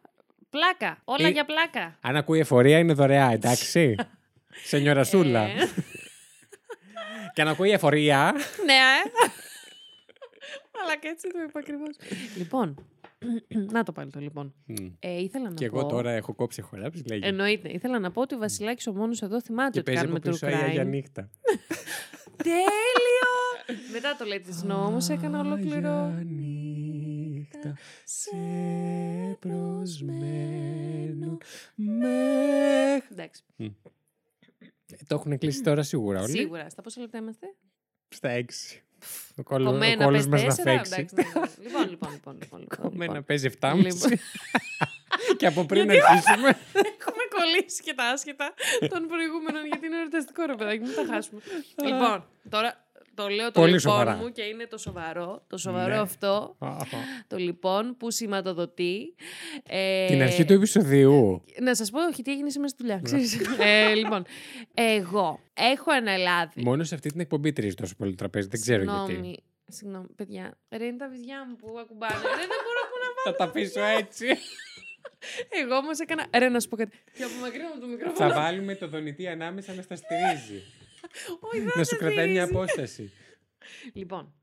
πλάκα. 0.50 1.00
Όλα 1.04 1.26
Ε, 1.26 1.30
για 1.30 1.44
πλάκα. 1.44 1.98
Αν 2.00 2.16
ακούει 2.16 2.38
εφορία 2.38 2.78
είναι 2.78 2.92
δωρεά, 2.92 3.30
εντάξει. 3.32 3.94
Σε 4.68 4.78
νιωρασούλα. 4.78 5.40
Ε, 5.42 5.52
Και 7.34 7.42
αν 7.42 7.48
ακούει 7.48 7.70
εφορία. 7.70 8.32
Ναι, 8.64 8.72
ε. 8.72 9.10
Αλλά 10.82 10.96
και 10.96 11.08
έτσι 11.08 11.28
το 11.28 11.38
είπα 11.48 11.58
ακριβώς. 11.58 11.96
λοιπόν, 12.36 12.74
να 13.74 13.82
το 13.82 13.92
πάλι 13.92 14.10
το 14.10 14.20
λοιπόν. 14.20 14.54
Μμ. 14.66 14.86
Ε, 14.98 15.20
ήθελα 15.20 15.48
να 15.48 15.54
Και 15.54 15.70
πω... 15.70 15.78
εγώ 15.78 15.88
τώρα 15.88 16.10
έχω 16.10 16.34
κόψει 16.34 16.62
χωράψει, 16.62 17.02
λέγει. 17.06 17.26
Εννοείται. 17.26 17.68
Ήθελα 17.68 17.98
να 17.98 18.10
πω 18.10 18.20
ότι 18.20 18.34
ο 18.34 18.38
Βασιλάκης 18.38 18.86
ο 18.86 18.92
μόνος 18.92 19.22
εδώ 19.22 19.40
θυμάται 19.40 19.70
Και 19.70 19.78
ότι 19.78 19.90
παίζει 19.90 20.00
κάνουμε 20.00 20.20
από 20.24 20.28
true 20.28 20.32
πίσω 20.32 20.48
η 20.48 20.54
Αγία 20.54 20.82
crime. 20.82 20.86
Νύχτα. 20.86 21.30
Τέλειο! 22.42 23.32
Μετά 23.92 24.16
το 24.18 24.24
Let 24.28 24.46
It 24.48 24.72
Snow 24.72 24.86
όμως 24.86 25.08
έκανα 25.08 25.40
ολόκληρο... 25.40 25.90
Αγία 25.90 26.24
νύχτα 26.24 27.76
σε 28.04 28.36
προσμένο 29.40 31.38
μέχρι... 31.74 33.06
Εντάξει. 33.12 33.42
Το 35.06 35.14
έχουν 35.14 35.38
κλείσει 35.38 35.62
τώρα 35.62 35.82
σίγουρα 35.82 36.20
όλοι. 36.22 36.30
Σίγουρα. 36.30 36.68
Στα 36.68 36.82
πόσα 36.82 37.00
λεπτά 37.00 37.18
είμαστε; 37.18 37.46
Στα 38.08 38.28
έξι. 38.28 38.82
Ο 39.36 39.42
κόλλος, 39.42 39.68
ο 39.68 39.70
Κομμένα 39.70 40.04
κόλλος 40.04 40.28
πες 40.28 40.44
μας 40.44 40.56
να 40.56 40.64
τέσσερα. 40.64 40.76
φέξει. 40.76 40.92
Εντάξει, 40.94 41.14
ναι, 41.14 41.40
ναι. 41.40 41.46
Λοιπόν, 41.64 41.88
λοιπόν, 41.90 42.10
λοιπόν, 42.12 42.36
λοιπόν, 42.40 42.60
λοιπόν, 42.60 42.78
Κομμένα 42.82 43.04
λοιπόν. 43.04 43.24
παίζει 43.24 43.50
7,5. 43.60 43.74
Λοιπόν. 43.76 44.10
Και 45.38 45.46
από 45.46 45.64
πριν 45.64 45.90
αρχίσουμε. 45.90 46.48
Έχουμε 46.72 47.24
κολλήσει 47.36 47.82
και 47.82 47.94
τα 47.94 48.04
άσχετα 48.04 48.54
των 48.88 49.06
προηγούμενων 49.06 49.66
γιατί 49.66 49.86
είναι 49.86 49.96
εορταστικό 49.96 50.44
ρε 50.46 50.54
παιδάκι, 50.54 50.80
μην 50.82 50.94
τα 50.94 51.04
χάσουμε. 51.14 51.40
λοιπόν, 51.84 52.24
τώρα 52.48 52.84
το 53.14 53.28
λέω 53.28 53.46
το 53.50 53.60
Πολύ 53.60 53.72
λοιπόν 53.72 53.92
σοβαρά. 53.92 54.14
μου 54.16 54.32
και 54.32 54.42
είναι 54.42 54.66
το 54.66 54.78
σοβαρό. 54.78 55.44
Το 55.46 55.56
σοβαρό 55.56 55.94
Ναι. 55.94 56.00
αυτό, 56.00 56.56
το 57.26 57.36
λοιπόν 57.36 57.96
που 57.96 58.10
σηματοδοτεί. 58.10 59.14
ε, 59.66 60.06
Την 60.06 60.22
αρχή 60.22 60.44
του 60.44 60.52
επεισοδίου. 60.52 61.44
Να 61.60 61.74
σας 61.74 61.90
πω, 61.90 62.04
όχι, 62.06 62.22
τι 62.22 62.30
έγινε 62.32 62.50
σήμερα 62.50 62.68
στη 62.68 62.82
δουλειά. 62.82 63.00
ξέρεις. 63.02 63.38
ε, 63.58 63.94
λοιπόν, 63.94 64.24
εγώ 64.74 65.40
έχω 65.54 65.90
αναλάβει. 65.92 66.62
Μόνο 66.62 66.84
σε 66.84 66.94
αυτή 66.94 67.10
την 67.10 67.20
εκπομπή 67.20 67.52
τρίζει 67.52 67.74
τόσο 67.74 67.94
πολύ 67.96 68.10
το 68.10 68.16
τραπέζι. 68.16 68.48
Δεν 68.48 68.60
ξέρω 68.60 68.82
γιατί. 68.82 68.98
Συγγνώμη, 69.12 69.36
Συγγνώμη, 69.68 70.06
παιδιά. 70.16 70.58
Ρε 70.70 70.84
είναι 70.84 70.96
τα 70.96 71.08
βυζιά 71.08 71.46
μου 71.48 71.56
που 71.56 71.78
ακουμπάνε. 71.80 72.12
Ρε, 72.14 72.20
δεν 72.20 72.60
μπορώ 72.64 72.80
που 72.90 72.96
να 73.24 73.32
Θα 73.32 73.36
τα 73.36 73.44
αφήσω 73.44 73.82
έτσι. 73.82 74.26
Εγώ 75.62 75.74
όμως 75.76 75.98
έκανα. 75.98 76.26
Ρε, 76.38 76.48
να 76.48 76.60
σου 76.60 76.68
πω 76.68 76.76
κάτι. 76.76 76.96
Και 77.16 77.22
απομακρύνω 77.22 77.68
το 77.80 77.86
μικρόφωνο. 77.86 78.28
Θα 78.30 78.40
βάλουμε 78.40 78.74
το 78.74 78.88
δονητή 78.88 79.28
ανάμεσα 79.28 79.74
να 79.74 79.82
στα 79.82 79.96
στηρίζει. 79.96 80.62
Όχι, 81.40 81.58
δεν 81.58 81.72
να 81.76 81.84
σε 81.84 81.94
σου 81.94 81.96
κρατάει 82.00 82.30
μια 82.30 82.44
στηρίζει. 82.44 82.54
απόσταση. 82.62 83.10
Λοιπόν. 83.92 84.34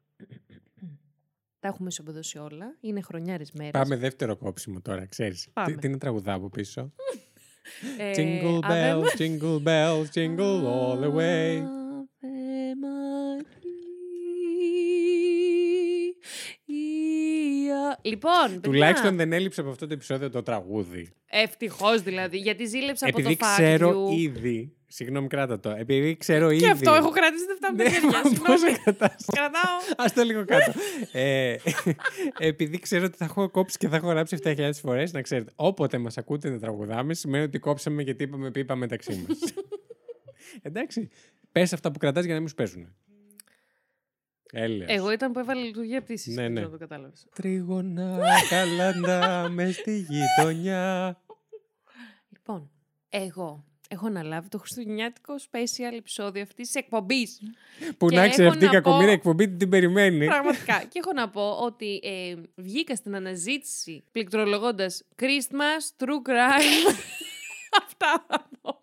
Τα 1.59 1.67
έχουμε 1.67 1.87
ισοπεδώσει 1.87 2.37
όλα. 2.37 2.77
Είναι 2.79 3.01
χρονιάρε 3.01 3.43
μέρε. 3.53 3.71
Πάμε 3.71 3.95
δεύτερο 3.95 4.37
κόψιμο 4.37 4.81
τώρα, 4.81 5.05
ξέρεις. 5.05 5.47
Πάμε. 5.53 5.71
Τι, 5.71 5.77
τι 5.79 5.87
είναι 5.87 5.97
τραγουδά 5.97 6.33
από 6.33 6.49
πίσω; 6.49 6.93
Ε, 7.97 8.11
Jingle 8.15 8.59
Ave 8.59 8.69
bells, 8.69 9.17
jingle 9.17 9.63
bells, 9.63 10.05
jingle 10.13 10.63
all 10.65 10.99
the 11.03 11.13
way. 11.15 11.80
Λοιπόν, 18.01 18.31
παιδιά, 18.47 18.59
Τουλάχιστον 18.61 19.15
δεν 19.15 19.33
έλειψε 19.33 19.61
από 19.61 19.69
αυτό 19.69 19.87
το 19.87 19.93
επεισόδιο 19.93 20.29
το 20.29 20.43
τραγούδι. 20.43 21.09
Ευτυχώς 21.29 22.01
δηλαδή, 22.01 22.37
γιατί 22.37 22.65
ζήλεψα 22.65 23.07
από 23.07 23.19
Επειδή 23.19 23.35
το 23.37 23.45
fact 23.45 23.51
ξέρω 23.57 24.07
you. 24.09 24.17
ήδη. 24.17 24.75
Συγγνώμη, 24.87 25.27
κράτα 25.27 25.59
το. 25.59 25.69
Επειδή 25.69 26.17
ξέρω 26.17 26.49
ήδη. 26.49 26.61
Και 26.61 26.69
αυτό 26.69 26.93
έχω 26.93 27.09
κρατήσει 27.09 27.45
δεν 27.45 27.55
φτάνει 27.55 27.77
τα 27.77 27.83
Ναι, 27.83 27.89
χέρια. 27.89 28.09
μα 28.09 28.21
πώς 28.21 28.29
Συγγνώμη. 28.59 28.77
κρατάς; 28.83 29.25
Κρατάω. 29.35 29.77
Α 29.97 30.11
το 30.15 30.21
λίγο 30.23 30.45
κάτω. 30.45 30.71
ε, 31.11 31.55
επειδή 32.49 32.79
ξέρω 32.79 33.05
ότι 33.05 33.17
θα 33.17 33.25
έχω 33.25 33.49
κόψει 33.49 33.77
και 33.77 33.87
θα 33.87 33.95
έχω 33.95 34.07
γράψει 34.09 34.37
7.000 34.43 34.69
φορές, 34.81 35.13
να 35.13 35.21
ξέρετε, 35.21 35.51
όποτε 35.55 35.97
μας 35.97 36.17
ακούτε 36.17 36.49
να 36.49 36.59
τραγουδάμε, 36.59 37.13
σημαίνει 37.13 37.43
ότι 37.43 37.59
κόψαμε 37.59 38.01
γιατί 38.01 38.23
είπαμε 38.23 38.51
πίπα 38.51 38.75
μεταξύ 38.75 39.25
μας. 39.27 39.37
Εντάξει. 40.61 41.09
Πες 41.51 41.73
αυτά 41.73 41.91
που 41.91 41.99
κρατάς 41.99 42.23
για 42.25 42.33
να 42.33 42.39
μην 42.39 42.49
σου 42.49 42.55
παίζουν. 42.55 42.95
Έλεος. 44.51 44.89
Εγώ 44.89 45.11
ήταν 45.11 45.31
που 45.31 45.39
έβαλε 45.39 45.61
λειτουργία 45.61 46.01
πτήσης. 46.01 46.35
Ναι, 46.35 46.41
δεν 46.41 46.51
ναι. 46.51 46.59
ξέρω 46.59 46.73
αν 46.73 46.79
το 46.79 46.87
κατάλαβες. 46.87 47.27
Τρίγωνα 47.35 48.19
καλαντά 48.49 49.49
μες 49.55 49.75
στη 49.75 50.05
γειτονιά. 50.09 51.17
Λοιπόν, 52.29 52.71
εγώ 53.09 53.65
έχω 53.87 54.07
αναλάβει 54.07 54.49
το 54.49 54.57
χριστουγεννιάτικο 54.57 55.33
special 55.51 55.93
επεισόδιο 55.97 56.41
αυτής 56.41 56.65
της 56.71 56.75
εκπομπής. 56.75 57.39
Που 57.97 58.07
Και 58.09 58.15
να 58.15 58.27
ξέρει 58.27 58.43
έχω 58.47 58.53
αυτή 58.53 58.65
η 58.65 58.67
να 58.67 58.73
πω- 58.73 58.81
κακομοίρα 58.83 59.11
εκπομπή 59.11 59.47
τι 59.49 59.55
την 59.55 59.69
περιμένει. 59.69 60.25
Πραγματικά. 60.25 60.83
και 60.89 60.99
έχω 61.03 61.13
να 61.13 61.29
πω 61.29 61.51
ότι 61.51 61.99
ε, 62.03 62.35
βγήκα 62.55 62.95
στην 62.95 63.15
αναζήτηση 63.15 64.03
πληκτρολογώντας 64.11 65.03
Christmas, 65.21 66.03
True 66.03 66.29
Crime. 66.29 66.95
Αυτά 67.85 68.25
τα 68.27 68.49
ονόματα. 68.63 68.80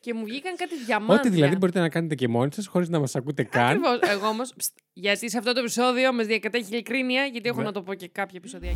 Και 0.00 0.14
μου 0.14 0.24
βγήκαν 0.24 0.56
κάτι 0.56 0.74
διαμάντια. 0.86 1.14
Ό,τι 1.14 1.28
δηλαδή 1.28 1.56
μπορείτε 1.56 1.80
να 1.80 1.88
κάνετε 1.88 2.14
και 2.14 2.28
μόνοι 2.28 2.52
σας 2.52 2.66
χωρίς 2.66 2.88
να 2.88 2.98
μας 2.98 3.14
ακούτε 3.16 3.42
καν. 3.42 3.64
Ακριβώς. 3.64 3.98
Εγώ 4.10 4.26
όμως. 4.26 4.54
Γιατί 4.92 5.30
σε 5.30 5.38
αυτό 5.38 5.52
το 5.52 5.60
επεισόδιο 5.60 6.12
μας 6.12 6.26
διακατέχει 6.26 6.64
η 6.64 6.68
ειλικρίνεια, 6.72 7.24
γιατί 7.24 7.48
έχω 7.48 7.56
Βε- 7.56 7.66
να 7.66 7.72
το 7.72 7.82
πω 7.82 7.94
και 7.94 8.08
κάποια 8.08 8.34
επεισοδιά. 8.38 8.72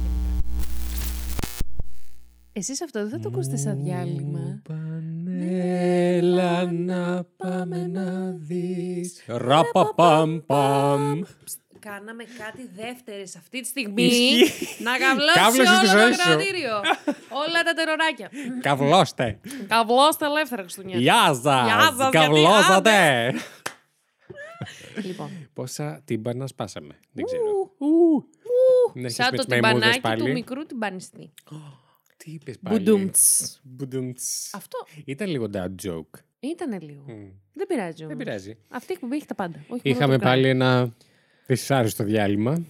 Εσείς 2.52 2.82
αυτό 2.82 3.00
δεν 3.00 3.08
θα 3.10 3.18
το 3.18 3.28
ακούσετε 3.28 3.56
σαν 3.56 3.82
διάλειμμα. 3.82 4.62
Πανέλα 4.68 6.72
να 6.72 7.24
πάμε 7.36 7.86
να 7.86 8.30
δεις. 8.38 9.22
Ραπαπαμ 9.26 10.38
παμ. 10.46 11.20
Κάναμε 11.90 12.24
κάτι 12.24 12.70
δεύτερες 12.74 13.36
αυτή 13.36 13.60
τη 13.60 13.66
στιγμή. 13.66 14.02
Ισχύει. 14.02 14.82
να 14.82 14.98
καβλώσει 14.98 15.38
Κάβλωσες 15.38 15.78
τη 15.78 15.86
όλο 15.86 15.98
ζωή 16.00 16.10
το 16.10 16.16
σου. 16.16 16.22
κρατήριο. 16.28 16.74
Όλα 17.44 17.62
τα 17.64 17.72
τεροράκια. 17.74 18.30
Καυλώστε. 18.60 19.40
Καβλώστε 19.68 20.26
ελεύθερα 20.26 20.62
Χριστουγεννιά. 20.62 20.98
Γεια 21.00 21.40
Γεια 21.42 21.80
σας. 21.80 21.96
σας, 21.96 22.10
Καυλώσατε. 22.10 23.32
Λοιπόν, 25.04 25.48
Πόσα 25.52 26.02
τύμπανα 26.04 26.46
σπάσαμε. 26.46 26.98
Δεν 27.12 27.24
ξέρω. 27.24 27.42
ου, 27.78 28.28
Να 28.94 29.00
έρχεσαι 29.00 29.22
σαν 29.22 29.28
με 29.30 29.36
το 29.36 29.44
τις 29.44 29.60
μαϊμούδες 29.60 29.72
τυμπανάκι 29.94 30.00
πάλι. 30.00 30.20
του 30.22 30.32
μικρού 30.32 30.66
τυμπανιστή. 30.66 31.32
Τι 32.16 32.30
είπες 32.30 32.58
πάλι. 32.58 32.76
Μπουντούμτς. 32.78 33.58
Μπουντούμτς. 33.62 34.50
Αυτό 34.54 34.78
Ήταν 35.04 35.28
λίγο 35.28 35.46
dad 35.54 35.86
joke. 35.86 36.20
ήταν 36.40 36.80
λίγο. 36.80 37.02
Μμ. 37.06 37.26
Δεν 37.52 37.66
πειράζει 37.66 37.96
Δεν 37.96 38.06
όμως. 38.06 38.16
πειράζει. 38.24 38.56
Αυτή 38.68 38.90
η 38.92 38.94
εκπομπή 38.94 39.16
έχει 39.16 39.26
τα 39.26 39.34
πάντα. 39.34 39.56
Όχι 39.58 39.68
μόνο 39.68 39.80
Είχαμε 39.82 40.12
το 40.18 40.20
crime. 40.22 40.28
πάλι 40.28 40.48
ένα 40.48 40.94
δυσάρεστο 41.52 42.04
διάλειμμα. 42.04 42.64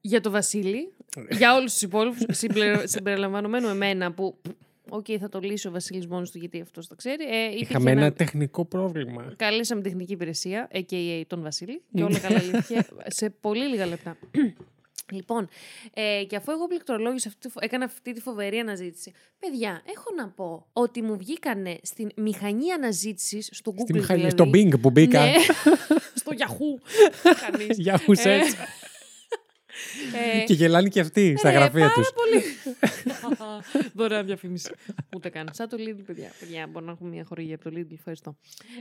Για 0.00 0.20
το 0.20 0.30
Βασίλη, 0.30 0.92
για 1.30 1.54
όλους 1.54 1.72
τους 1.72 1.82
υπόλοιπους, 1.82 2.24
συμπληρο- 2.38 2.86
συμπεριλαμβανομένου 2.94 3.68
εμένα 3.68 4.12
που, 4.12 4.38
οκ, 4.88 5.06
θα 5.20 5.28
το 5.28 5.38
λύσει 5.40 5.68
ο 5.68 5.70
Βασίλης 5.70 6.06
μόνος 6.06 6.30
του 6.30 6.38
γιατί 6.38 6.60
αυτός 6.60 6.86
το 6.86 6.94
ξέρει. 6.94 7.24
Ε, 7.24 7.44
υπήρχε 7.44 7.64
Είχαμε 7.64 7.90
ένα 7.90 8.12
τεχνικό 8.12 8.64
πρόβλημα. 8.64 9.32
Καλέσαμε 9.36 9.82
τεχνική 9.82 10.12
υπηρεσία, 10.12 10.68
a.k.a. 10.72 11.22
τον 11.26 11.42
Βασίλη, 11.42 11.82
και 11.94 12.02
όλα 12.02 12.18
καλά 12.18 12.42
λύθηκε 12.52 12.86
σε 13.06 13.30
πολύ 13.30 13.66
λίγα 13.68 13.86
λεπτά. 13.86 14.16
Λοιπόν, 15.10 15.48
ε, 15.94 16.24
και 16.28 16.36
αφού 16.36 16.50
εγώ 16.52 16.66
πληκτρολόγησα, 16.66 17.28
αυτή, 17.28 17.40
τη 17.40 17.48
φο- 17.48 17.60
έκανα 17.62 17.84
αυτή 17.84 18.12
τη 18.12 18.20
φοβερή 18.20 18.58
αναζήτηση. 18.58 19.12
Παιδιά, 19.38 19.82
έχω 19.86 20.04
να 20.16 20.28
πω 20.28 20.66
ότι 20.72 21.02
μου 21.02 21.16
βγήκανε 21.16 21.78
στην 21.82 22.08
μηχανή 22.16 22.72
αναζήτησης 22.72 23.48
στο 23.52 23.72
Google. 23.76 23.80
Στη 23.82 23.92
μηχανή, 23.92 24.18
δηλαδή, 24.28 24.36
στο 24.66 24.76
Bing 24.76 24.80
που 24.80 24.90
μπήκα. 24.90 25.20
Ναι, 25.24 25.32
στο 26.20 26.32
Yahoo. 26.38 26.80
Κανείς. 27.50 27.78
Για 27.78 28.00
search. 28.06 28.52
Ε, 30.40 30.44
Και 30.44 30.54
γελάνε 30.54 30.88
και 30.88 31.00
αυτοί 31.00 31.34
στα 31.38 31.50
ρε, 31.50 31.56
γραφεία 31.56 31.80
πάρα 31.80 31.92
τους. 31.94 32.10
πολύ. 32.12 32.42
Δωρεάν 33.94 34.26
διαφήμιση. 34.26 34.70
Ούτε 35.16 35.28
καν. 35.28 35.48
Σαν 35.52 35.68
το 35.68 35.76
Lidl, 35.80 36.02
παιδιά. 36.06 36.32
Παιδιά, 36.40 36.66
μπορώ 36.66 36.84
να 36.86 36.92
έχουμε 36.92 37.08
μια 37.10 37.24
χορηγία 37.24 37.54
από 37.54 37.70
το 37.70 37.76
Lidl. 37.76 37.92
Ευχαριστώ. 37.92 38.36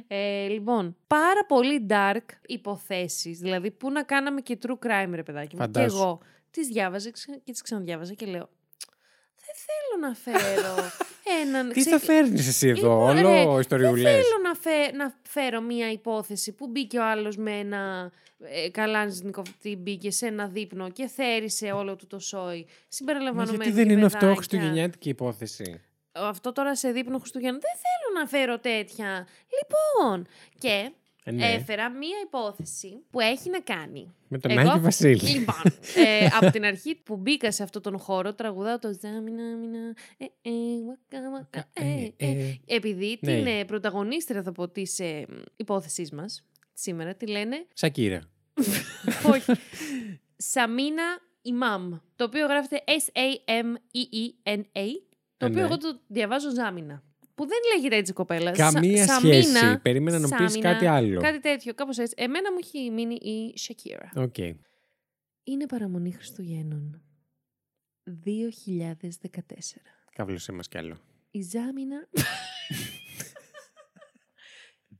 Ε, 0.08 0.48
λοιπόν, 0.48 0.96
πάρα 1.08 1.46
πολύ 1.48 1.86
dark 1.90 2.26
υποθέσεις. 2.46 3.40
Δηλαδή, 3.40 3.72
πού 3.72 3.92
να 3.92 4.04
κάναμε 4.04 4.42
και 4.42 4.58
true 4.68 4.88
crime, 4.88 5.12
ρε 5.14 5.24
παιδάκι 5.24 5.56
μου. 5.56 5.62
Και 5.62 5.80
Φαντάσου. 5.80 5.96
εγώ 5.98 6.20
τις 6.52 6.68
διάβαζα 6.68 7.12
ξε- 7.12 7.42
και 7.44 7.52
τις 7.52 7.62
ξαναδιάβαζα 7.62 8.14
και 8.14 8.26
λέω. 8.26 8.50
Δεν 9.48 9.56
θέλω 9.68 10.08
να 10.08 10.14
φέρω 10.16 10.76
έναν. 11.42 11.70
Τι 11.70 11.80
ξε- 11.80 11.92
θα 11.94 12.00
φέρνεις 12.00 12.48
εσύ 12.48 12.68
εδώ, 12.68 13.12
Λοιπόν, 13.14 13.26
όλο 13.26 13.54
ρε, 13.56 13.60
ιστοριούλες. 13.60 14.04
Δεν 14.04 14.12
θέλω 14.24 14.42
να, 14.44 14.54
φε- 14.56 14.94
να 14.96 15.14
φέρω 15.28 15.62
μία 15.62 15.92
υπόθεση 15.92 16.52
που 16.52 16.68
μπήκε 16.68 16.98
ο 17.00 17.06
άλλος 17.06 17.38
με 17.38 17.52
ένα 17.52 18.12
ε, 18.40 18.70
καλάνζινικο 18.70 19.42
τι 19.62 19.76
μπήκε 19.76 20.12
σε 20.12 20.26
ένα 20.28 20.48
δείπνο 20.48 20.90
και 20.90 21.08
θέρισε 21.08 21.72
όλο 21.72 21.96
του 21.96 22.08
το 22.08 22.20
σόι. 22.20 22.60
Μα 22.68 22.74
Συμπεριλαμβανομένου 22.88 23.62
γιατί 23.64 23.70
και 23.78 23.84
δεν 23.84 23.90
είναι 23.90 24.06
αυτό 24.06 24.18
παιδάκια. 24.18 24.36
χριστουγεννιάτικη 24.36 25.10
υπόθεση; 25.10 25.82
Αυτό 26.12 26.52
τώρα 26.52 26.76
σε 26.76 26.92
δείπνο 26.92 27.18
Χριστούγεννα. 27.18 27.58
Δεν 27.60 27.76
θέλω 27.76 28.20
να 28.20 28.28
φέρω 28.28 28.60
τέτοια. 28.60 29.28
Λοιπόν, 29.58 30.28
και 30.60 30.68
Ε, 30.68 30.90
ναι. 31.32 31.46
έφερα 31.46 31.90
μία 31.90 32.18
υπόθεση 32.26 33.02
που 33.10 33.20
έχει 33.20 33.50
να 33.50 33.60
κάνει. 33.60 34.14
Με 34.28 34.38
τον 34.38 34.52
Εγώ- 34.52 34.60
Άγιο 34.70 34.82
Βασίλη. 34.82 35.30
Λοιπόν, 35.30 35.56
ε, 35.96 36.28
από 36.42 36.52
την 36.52 36.66
αρχή 36.66 36.96
που 36.96 37.16
μπήκα 37.18 37.52
σε 37.52 37.64
αυτόν 37.64 37.82
τον 37.82 37.98
χώρο, 38.00 38.34
τραγουδάω 38.34 38.80
το 38.80 38.98
Ζάμινα, 39.02 39.44
μινα, 39.58 39.80
ε, 40.18 40.26
ε, 40.42 40.52
waka, 40.90 41.16
waka, 41.16 41.62
ε, 41.74 42.08
ε. 42.18 42.30
Ε, 42.30 42.56
Επειδή 42.66 43.18
Ναι. 43.22 43.36
την 43.36 43.46
ε, 43.48 43.66
πρωταγωνίστρια 43.66 44.44
θα 44.44 44.52
πω 44.52 44.70
της 44.70 45.00
ε, 45.00 45.26
υπόθεσής 45.56 46.12
μας, 46.12 46.46
σήμερα, 46.74 47.16
τη 47.16 47.28
λένε, 47.28 47.66
Σακύρα. 47.74 48.22
όχι, 49.34 49.52
Σαμίνα 50.38 51.04
Ιμάμ, 51.42 51.92
το 52.16 52.24
οποίο 52.24 52.46
γράφεται 52.48 52.84
S-A-M-E-E-N-A, 52.98 54.88
το 55.38 55.46
Ε, 55.46 55.50
οποίο 55.50 55.60
ναι. 55.60 55.66
εγώ 55.66 55.78
το 55.78 56.00
διαβάζω 56.08 56.50
Ζάμινα. 56.54 57.04
Που 57.38 57.48
δεν 57.48 57.58
λέγεται 57.76 57.96
έτσι 57.96 58.14
κοπέλα. 58.14 58.52
Καμία 58.52 59.06
Σα- 59.06 59.20
σχέση. 59.20 59.52
Σαμίνα, 59.52 59.80
Περίμενα 59.80 60.20
να 60.20 60.28
μου 60.28 60.36
πεις 60.38 60.52
Σάμινα, 60.52 60.72
κάτι 60.74 60.86
άλλο. 60.86 61.22
Κάτι 61.22 61.40
τέτοιο, 61.40 61.74
κάπως 61.74 61.98
έτσι. 61.98 62.14
Εμένα 62.18 62.52
μου 62.52 62.58
έχει 62.62 62.92
μείνει 62.92 63.16
η 63.16 63.54
Shakira. 63.68 64.22
Οκ. 64.24 64.38
Είναι 65.44 65.66
παραμονή 65.68 66.12
Χριστουγέννων. 66.12 67.02
2014. 68.04 69.82
Κάβλωσέ 70.12 70.52
μας 70.52 70.68
κι 70.68 70.78
άλλο. 70.78 70.98
Η 71.32 71.42
Ζάμινα... 71.42 72.08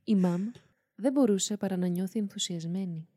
η 0.04 0.14
Μαμ 0.14 0.50
δεν 0.94 1.12
μπορούσε 1.12 1.56
παρά 1.56 1.76
να 1.76 1.86
νιώθει 1.86 2.18
ενθουσιασμένη. 2.18 3.08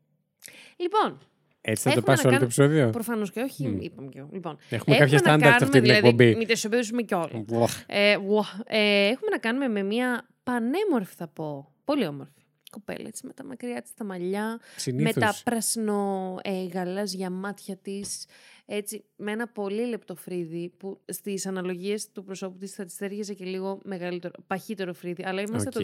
Λοιπόν, 0.76 1.18
Έτσι 1.64 1.82
θα 1.82 1.90
το 1.90 1.98
Έχουμε 1.98 2.14
πας 2.14 2.22
να 2.24 2.28
όλο 2.30 2.38
το 2.38 2.44
κάνουμε- 2.46 2.66
επεισόδιο; 2.66 2.90
προφανώς 2.90 3.30
και 3.30 3.40
όχι, 3.40 3.68
Μμ. 3.68 3.80
είπαμε 3.80 4.08
και 4.08 4.18
εγώ. 4.18 4.28
Λοιπόν, 4.32 4.58
Έχουμε 4.70 4.96
κάποια 4.96 5.12
να 5.12 5.18
στάνταρτ 5.18 5.58
σε 5.58 5.64
αυτή 5.64 5.80
την 5.80 5.88
κάνουμε, 5.88 5.96
εκπομπή. 5.96 6.16
Δηλαδή, 6.16 6.36
μην 6.38 6.46
τα 6.46 6.52
ισοπαίδωσουμε 6.52 7.02
κιόλας. 7.02 7.30
Βλαχ. 7.46 7.82
Ε, 7.86 8.16
ουα, 8.16 8.44
ε, 8.66 9.06
έχουμε 9.06 9.30
να 9.30 9.38
κάνουμε 9.38 9.68
με 9.68 9.82
μια 9.82 10.26
πανέμορφη, 10.42 11.14
θα 11.16 11.28
πω. 11.28 11.72
Πολύ 11.84 12.06
όμορφη. 12.06 12.41
Κοπέλα, 12.72 13.04
έτσι, 13.06 13.26
με 13.26 13.32
τα 13.32 13.44
μακριά 13.44 13.82
της 13.82 13.94
τα 13.94 14.04
μαλλιά, 14.04 14.46
με 14.48 14.58
Συνήθως. 14.76 15.14
τα 15.14 15.34
πράσινο 15.44 16.38
ε, 16.42 16.66
γαλάζια 16.66 17.30
μάτια 17.30 17.76
της, 17.76 18.24
έτσι, 18.66 19.04
με 19.16 19.32
ένα 19.32 19.48
πολύ 19.48 19.86
λεπτό 19.86 20.14
φρύδι 20.14 20.72
που 20.78 21.00
στις 21.12 21.46
αναλογίες 21.46 22.10
του 22.12 22.24
προσώπου 22.24 22.58
της 22.58 22.72
θα 22.72 22.84
της 22.84 22.96
ταίριαζε 22.96 23.34
και 23.34 23.44
λίγο 23.44 23.78
μεγαλύτερο, 23.84 24.32
παχύτερο 24.46 24.92
φρύδι. 24.92 25.24
Αλλά 25.26 25.40
είμαστε 25.40 25.68
Οκ. 25.68 25.74
το 25.74 25.80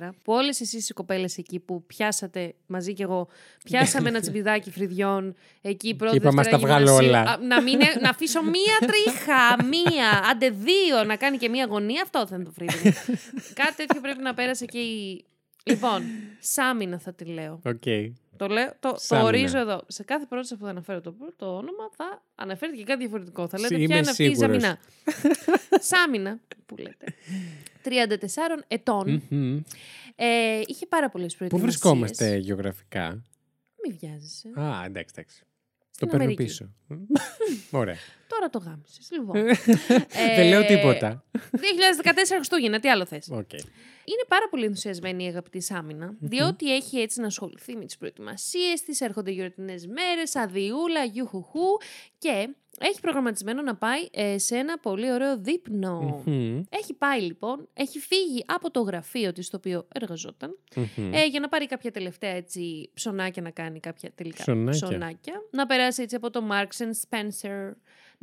2014 0.00 0.08
που 0.24 0.32
όλες 0.32 0.60
εσείς 0.60 0.88
οι 0.88 0.92
κοπέλες 0.92 1.38
εκεί 1.38 1.58
που 1.58 1.86
πιάσατε 1.86 2.54
μαζί 2.66 2.92
κι 2.92 3.02
εγώ, 3.02 3.28
πιάσαμε 3.64 4.08
ένα 4.08 4.20
τσιμπιδάκι 4.22 4.70
φρυδιών 4.70 5.34
εκεί 5.60 5.94
πρώτη 5.94 6.16
είπαμε, 6.16 6.40
«Ας 6.40 6.48
τα 6.48 6.58
Δευτέρα 6.58 6.78
βγάλω 6.80 7.00
γυμνασίου». 7.00 7.08
όλα. 7.08 7.32
Α, 7.32 7.46
να, 7.46 7.62
μην, 7.62 7.80
ε- 7.80 8.00
να 8.00 8.08
αφήσω 8.08 8.42
μία 8.56 8.76
τρίχα, 8.80 9.64
μία, 9.64 10.30
άντε 10.30 10.50
δύο, 10.50 11.04
να 11.06 11.16
κάνει 11.16 11.36
και 11.36 11.48
μία 11.48 11.66
γωνία, 11.66 12.02
αυτό 12.02 12.26
θα 12.26 12.34
είναι 12.34 12.44
το 12.44 12.50
φρύδι 12.50 12.78
μου. 12.84 12.92
Κάτι 13.60 13.74
τέτοιο 13.76 14.00
πρέπει 14.00 14.22
να 14.22 14.34
πέρασε 14.34 14.64
και 14.64 14.78
η... 14.78 15.24
Λοιπόν, 15.64 16.02
Σάμινα 16.40 16.98
θα 16.98 17.14
τη 17.14 17.24
λέω. 17.24 17.60
Οκ. 17.64 17.82
Το, 18.36 18.46
λέω, 18.46 18.68
το, 18.80 18.92
το 18.92 18.94
Σάμινα. 18.98 19.26
ορίζω 19.28 19.58
εδώ. 19.58 19.82
Σε 19.86 20.02
κάθε 20.02 20.26
πρόταση 20.26 20.56
που 20.56 20.64
θα 20.64 20.70
αναφέρω 20.70 21.00
το, 21.00 21.14
το 21.36 21.46
όνομα 21.56 21.90
θα 21.96 22.22
αναφέρετε 22.34 22.76
και 22.78 22.84
κάτι 22.84 22.98
διαφορετικό. 23.00 23.48
Θα 23.48 23.58
λέτε 23.58 23.74
Είμαι 23.74 23.86
ποια 23.86 23.96
είναι 23.98 24.10
αυτή 24.10 24.24
η 24.24 24.34
σίγουρος. 24.34 24.60
Ζαμινά. 24.62 24.78
Σάμινα, 25.80 26.40
που 26.66 26.76
λέτε. 26.76 27.06
34 27.84 28.62
ετών. 28.68 29.22
Μμμ. 29.28 29.60
Ε, 30.16 30.60
είχε 30.66 30.86
πάρα 30.86 31.08
πολλές 31.10 31.32
Πού 31.32 31.36
προετοιμασίες. 31.38 31.70
βρισκόμαστε 31.80 32.36
γεωγραφικά; 32.36 33.22
Μη 33.88 33.96
βιάζεσαι. 34.00 34.48
Α, 34.60 34.84
εντάξει, 34.84 35.14
εντάξει. 35.16 35.36
Στην 35.90 36.06
το 36.08 36.16
παίρνω 36.16 36.22
Αμερική. 36.22 36.42
πίσω. 36.44 36.70
Ωραία. 37.70 37.96
Τώρα 38.28 38.50
το 38.50 38.58
γάμισες. 38.58 39.08
Λοιπόν. 39.12 39.34
Δεν 40.36 40.48
λέω 40.48 40.60
Ε, 40.60 40.64
τίποτα. 40.66 41.24
2014 41.32 41.38
Χριστούγεννα, 42.36 42.80
τι 42.80 42.90
άλλο 42.90 43.06
θες; 43.06 43.28
Οκ. 43.30 43.50
Είναι 44.04 44.24
πάρα 44.28 44.48
πολύ 44.50 44.64
ενθουσιασμένη 44.64 45.24
η 45.24 45.26
αγαπητή 45.26 45.60
Σάμινα, 45.60 46.16
διότι 46.20 46.74
έχει 46.74 46.98
έτσι 46.98 47.20
να 47.20 47.26
ασχοληθεί 47.26 47.76
με 47.76 47.84
τις 47.84 47.96
προετοιμασίες 47.96 48.82
της, 48.82 49.00
έρχονται 49.00 49.30
γιορτινές 49.30 49.86
μέρες, 49.86 50.36
αδειούλα, 50.36 51.04
γιουχουχού 51.04 51.78
και 52.18 52.48
έχει 52.78 53.00
προγραμματισμένο 53.00 53.62
να 53.62 53.76
πάει 53.76 54.08
ε, 54.10 54.38
σε 54.38 54.56
ένα 54.56 54.78
πολύ 54.78 55.12
ωραίο 55.12 55.38
δείπνο. 55.38 56.22
Μμμ. 56.26 56.62
Έχει 56.68 56.94
πάει 56.94 57.20
λοιπόν, 57.20 57.68
έχει 57.74 57.98
φύγει 57.98 58.44
από 58.46 58.70
το 58.70 58.80
γραφείο 58.80 59.32
της 59.32 59.46
στο 59.46 59.56
οποίο 59.56 59.86
εργαζόταν 59.92 60.58
Μμμ. 60.76 61.12
ε, 61.12 61.26
για 61.26 61.40
να 61.40 61.48
πάρει 61.48 61.66
κάποια 61.66 61.90
τελευταία 61.90 62.30
έτσι 62.30 62.90
ψωνάκια 62.94 63.42
να 63.42 63.50
κάνει 63.50 63.80
κάποια 63.80 64.12
τελικά 64.14 64.44
Ψωνάκια. 64.70 65.42
Να 65.50 65.66
περάσει 65.66 66.02
έτσι 66.02 66.16
από 66.16 66.30
το 66.30 66.42
Marks 66.50 66.84
and 66.84 66.92
Spencer, 67.08 67.72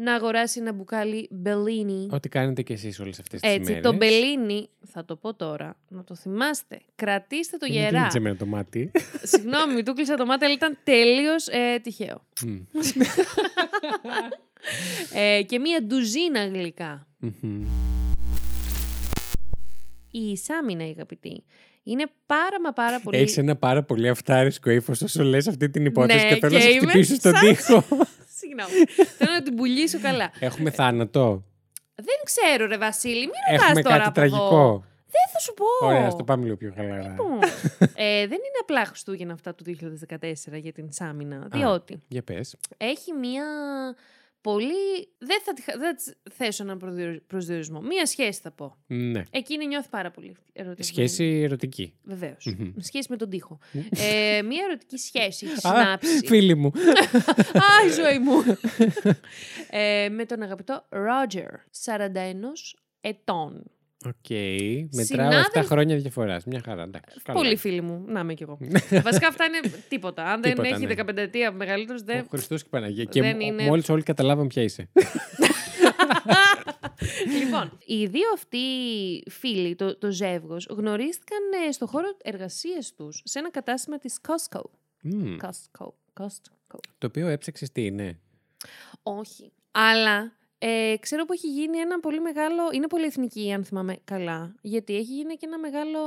να 0.01 0.13
αγοράσει 0.13 0.59
ένα 0.59 0.73
μπουκάλι 0.73 1.29
Bellini. 1.45 2.07
Ό,τι 2.09 2.29
κάνετε 2.29 2.61
κι 2.61 2.73
εσείς 2.73 2.99
όλες 2.99 3.19
αυτές 3.19 3.39
τις 3.41 3.51
Έτσι, 3.51 3.71
μέρες. 3.73 3.91
το 3.91 3.97
Bellini, 4.01 4.63
θα 4.85 5.05
το 5.05 5.15
πω 5.15 5.33
τώρα, 5.33 5.77
να 5.87 6.03
το 6.03 6.15
θυμάστε. 6.15 6.79
Κρατήστε 6.95 7.57
το 7.57 7.65
Δεν 7.65 7.75
μου 7.75 7.81
γερά. 7.81 7.89
κλείνεις 7.97 8.15
εμένα 8.15 8.35
το 8.35 8.45
μάτι. 8.45 8.91
Συγγνώμη, 9.31 9.83
του 9.83 9.93
κλείσα 9.93 10.15
το 10.15 10.25
μάτι, 10.25 10.45
αλλά 10.45 10.53
ήταν 10.53 10.77
τελείω 10.83 11.33
ε, 11.51 11.79
τυχαίο. 11.79 12.25
Μμ. 12.45 12.55
Ε, 15.13 15.41
και 15.43 15.59
μία 15.59 15.83
ντουζίνα 15.83 16.45
γλυκά. 16.47 17.07
Μμμ. 17.19 17.65
Η 20.11 20.37
Σάμινα, 20.37 20.87
η 20.87 20.89
αγαπητή, 20.89 21.43
είναι 21.83 22.05
πάρα 22.25 22.61
μα 22.63 22.73
πάρα 22.73 22.99
πολύ... 22.99 23.17
Έχεις 23.17 23.37
ένα 23.37 23.55
πάρα 23.55 23.83
πολύ 23.83 24.09
αυτάρισκο 24.09 24.69
ύφος 24.69 25.01
όσο 25.01 25.23
λες 25.23 25.47
αυτή 25.47 25.69
την 25.69 25.85
υπόθεση 25.85 26.25
Ναι, 26.25 26.33
και 26.33 26.39
θέλω 26.39 26.53
να 26.53 26.59
και 26.59 26.65
σε 26.65 26.71
είμαι 26.71 26.87
χτυπήσω 26.87 27.15
στον 27.15 27.33
σαν- 27.35 27.47
τοίχο. 27.47 27.83
Συγγνώμη, 28.49 28.85
θέλω 29.17 29.31
να 29.31 29.41
την 29.43 29.55
πουλήσω 29.55 29.99
καλά. 29.99 30.31
Έχουμε 30.39 30.69
θάνατο. 30.71 31.43
Δεν 31.95 32.15
ξέρω 32.23 32.65
ρε 32.67 32.77
Βασίλη, 32.77 33.19
μην 33.19 33.29
ρωτάς 33.51 33.67
Έχουμε 33.67 33.81
τώρα 33.81 33.97
κάτι 33.97 34.07
από 34.09 34.21
εδώ. 34.21 34.29
τραγικό. 34.37 34.83
Δεν 35.11 35.21
θα 35.33 35.39
σου 35.39 35.53
πω. 35.53 35.85
Ωραία, 35.87 36.05
ας 36.05 36.15
το 36.15 36.23
πάμε 36.23 36.43
λίγο 36.43 36.55
πιο 36.57 36.73
χαλαρά. 36.75 37.07
Λοιπόν, 37.09 37.39
ε, 37.95 38.19
δεν 38.19 38.37
είναι 38.37 38.59
απλά 38.61 38.85
Χριστούγεννα 38.85 39.33
αυτά 39.33 39.55
του 39.55 39.63
2014 39.63 40.57
για 40.57 40.71
την 40.71 40.91
Σάμινα, 40.91 41.47
διότι 41.51 42.01
Για 42.07 42.23
πες. 42.23 42.55
έχει 42.77 43.13
μία 43.13 43.43
πολύ. 44.41 45.07
Δεν 45.17 45.41
θα, 45.43 45.53
τη 45.53 45.61
χα- 45.61 45.77
δεν 45.77 45.87
θα 45.89 45.93
της 45.95 46.13
θέσω 46.31 46.63
έναν 46.63 46.77
προδιο- 46.77 47.21
προσδιορισμό. 47.27 47.81
Μία 47.81 48.05
σχέση 48.05 48.39
θα 48.43 48.51
πω. 48.51 48.75
Ναι. 48.87 49.21
Εκείνη 49.31 49.67
νιώθει 49.67 49.89
πάρα 49.89 50.11
πολύ 50.11 50.35
ερωτική. 50.53 50.87
Σχέση 50.87 51.23
ερωτική. 51.25 51.93
Βεβαίως. 52.03 52.45
Μμμ. 52.57 52.71
Σχέση 52.77 53.07
με 53.09 53.17
τον 53.17 53.29
τοίχο. 53.29 53.59
ε, 53.89 54.41
μία 54.41 54.63
ερωτική 54.67 54.97
σχέση 54.97 55.45
έχει 55.45 55.53
Α, 55.53 55.57
συνάψει. 55.59 56.25
φίλοι 56.27 56.55
μου. 56.55 56.71
Α, 57.65 57.85
η 57.87 57.89
ζωή 57.89 58.19
μου. 58.19 58.33
ε, 59.69 60.09
με 60.09 60.25
τον 60.25 60.41
αγαπητό 60.41 60.85
Roger, 60.89 61.49
41 61.85 61.97
ετών. 63.01 63.63
Οκ. 64.05 64.29
Μετράω 64.29 65.05
Συνάδελφοι- 65.05 65.57
7 65.57 65.63
χρόνια 65.65 65.95
διαφοράς. 65.97 66.43
Μια 66.45 66.61
χαρά. 66.65 66.83
Εντάξει. 66.83 67.19
καλά. 67.23 67.39
Πολύ 67.39 67.55
φίλοι 67.55 67.81
μου. 67.81 68.03
Να 68.07 68.19
είμαι 68.19 68.33
κι 68.33 68.43
εγώ. 68.43 68.57
Βασικά 69.03 69.27
αυτά 69.27 69.45
είναι 69.45 69.59
τίποτα. 69.89 70.23
Αν 70.23 70.41
δεν 70.41 70.51
Τίποτα, 70.51 70.67
έχει 70.75 70.85
ναι. 70.85 70.93
15 70.93 71.21
ετία 71.21 71.51
μεγαλύτερο, 71.51 71.97
Ο 72.01 72.05
δεν. 72.05 72.27
Χριστός 72.29 72.61
και 72.61 72.67
η 72.67 72.71
Παναγία. 72.71 73.03
Και 73.03 73.21
δεν 73.21 73.39
είναι- 73.39 73.63
μόλις 73.63 73.89
όλοι 73.89 74.03
καταλάβαν 74.03 74.47
ποια 74.47 74.63
είσαι. 74.63 74.89
λοιπόν, 77.39 77.77
οι 77.85 78.05
δύο 78.05 78.27
αυτοί 78.33 78.57
φίλοι, 79.29 79.75
το, 79.75 79.97
το 79.97 80.11
ζεύγος, 80.11 80.67
γνωρίστηκαν 80.69 81.39
ε, 81.67 81.71
στο 81.71 81.85
χώρο 81.85 82.17
εργασίας 82.23 82.93
τους 82.95 83.21
σε 83.25 83.39
ένα 83.39 83.51
κατάστημα 83.51 83.97
της 83.97 84.19
Costco. 84.27 84.61
Μμμ. 85.01 85.35
Costco. 85.41 85.85
Costco. 86.19 86.79
Το 86.97 87.07
οποίο 87.07 87.27
έψαξες 87.27 87.71
τι 87.71 87.85
είναι; 87.85 88.19
Όχι. 89.03 89.51
Αλλά 89.71 90.33
ε, 90.59 90.95
ξέρω 90.99 91.25
που 91.25 91.33
έχει 91.33 91.47
γίνει 91.47 91.77
ένα 91.77 91.99
πολύ 91.99 92.19
μεγάλο. 92.21 92.63
Είναι 92.73 92.87
πολυεθνική, 92.87 93.51
αν 93.53 93.63
θυμάμαι 93.63 93.97
καλά. 94.03 94.55
Γιατί 94.61 94.95
έχει 94.95 95.13
γίνει 95.13 95.35
και 95.35 95.45
ένα 95.45 95.59
μεγάλο 95.59 95.99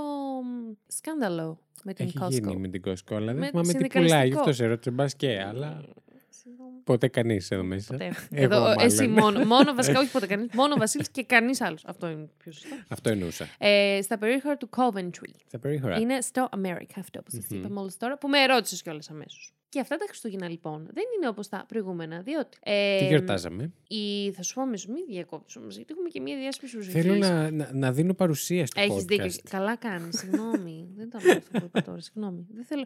μ, 0.43 0.73
σκάνδαλο 0.87 1.59
με 1.85 1.93
την 1.95 2.05
Έχει 2.07 2.19
Costco. 2.23 2.31
γίνει 2.31 2.57
με 2.57 2.69
την 2.69 2.83
Costco, 2.87 3.15
αλλά 3.15 3.27
δεν 3.33 3.37
Με 3.37 3.47
θυμάμαι 3.47 3.67
τι 3.67 3.71
συνδικαλιστικό. 3.73 4.01
πουλάει. 4.01 4.29
Γι' 4.29 4.35
αυτό 4.37 4.53
σε 4.53 4.67
ρώτησε 4.67 4.91
μπας 4.91 5.17
και, 5.17 5.43
αλλά 5.43 5.85
Συγγνώμη. 6.31 6.71
ποτέ 6.85 7.09
κανείς 7.09 7.51
εδώ 7.51 7.63
μέσα. 7.63 7.93
Ποτέ. 7.93 8.05
Εγώ 8.31 8.45
Εδώ, 8.55 8.61
μάλλον. 8.61 8.85
εσύ 8.85 9.07
μόνο. 9.09 9.45
Μόνο 9.45 9.75
βασικά, 9.79 10.01
όχι 10.01 10.11
ποτέ 10.11 10.27
κανείς. 10.27 10.49
Μόνο 10.55 10.75
ο 10.75 10.79
Βασίλης 10.79 11.11
και 11.11 11.25
κανείς 11.25 11.61
άλλος. 11.61 11.85
Αυτό 11.87 12.09
είναι 12.09 12.29
πιο 12.39 12.53
σωστό. 12.53 12.77
Αυτό 12.89 13.11
εννοούσα. 13.11 13.47
Ε, 13.59 13.99
στα 14.03 14.19
περίχωρα 14.19 14.57
του 14.57 14.69
Coventry. 14.77 15.35
Στα 15.47 15.59
περίχωρα. 15.59 15.99
Είναι 16.01 16.21
στο 16.21 16.49
America 16.57 16.95
αυτό 16.99 17.23
που 17.23 17.31
σας 17.31 17.47
είπα 17.51 17.71
μόλις 17.71 17.97
τώρα, 17.97 18.19
που 18.19 18.29
με 18.29 18.47
ρώτησες 18.47 18.83
κιόλας 18.83 19.11
αμέσως. 19.11 19.53
Και 19.73 19.81
αυτά 19.81 19.97
τα 19.97 20.05
Χριστούγεννα 20.09 20.49
λοιπόν 20.49 20.89
δεν 20.93 21.05
είναι 21.17 21.29
όπως 21.29 21.49
τα 21.49 21.65
προηγούμενα, 21.69 22.21
διότι. 22.21 22.59
Ε, 22.63 22.99
Τι 22.99 23.07
γιορτάζαμε; 23.07 23.73
Η, 23.89 24.31
θα 24.33 24.43
σου 24.43 24.55
πω 24.55 24.61
αμέσως, 24.61 24.87
μην 24.87 25.05
διακόψω 25.07 25.61
όμω, 25.61 25.69
γιατί 25.69 25.93
έχουμε 25.93 26.09
και 26.09 26.21
μία 26.21 26.37
διάσπιση 26.37 26.75
προσοχή. 26.75 27.01
Θέλω 27.01 27.15
να, 27.15 27.51
να, 27.51 27.71
να 27.73 27.93
δίνω 27.93 28.15
παρουσία 28.15 28.67
στο 28.67 28.81
Έχεις 28.81 29.03
podcast. 29.03 29.07
δίκιο. 29.07 29.33
Καλά 29.51 29.77
κάνει. 29.77 30.13
Συγγνώμη. 30.13 30.89
δεν 30.97 31.07
ήταν 31.07 31.21
αυτό 31.31 31.59
που 31.59 31.65
είπα 31.65 31.83
τώρα. 31.83 32.01
Συγγνώμη. 32.01 32.47
Δεν 32.55 32.65
θέλω. 32.65 32.85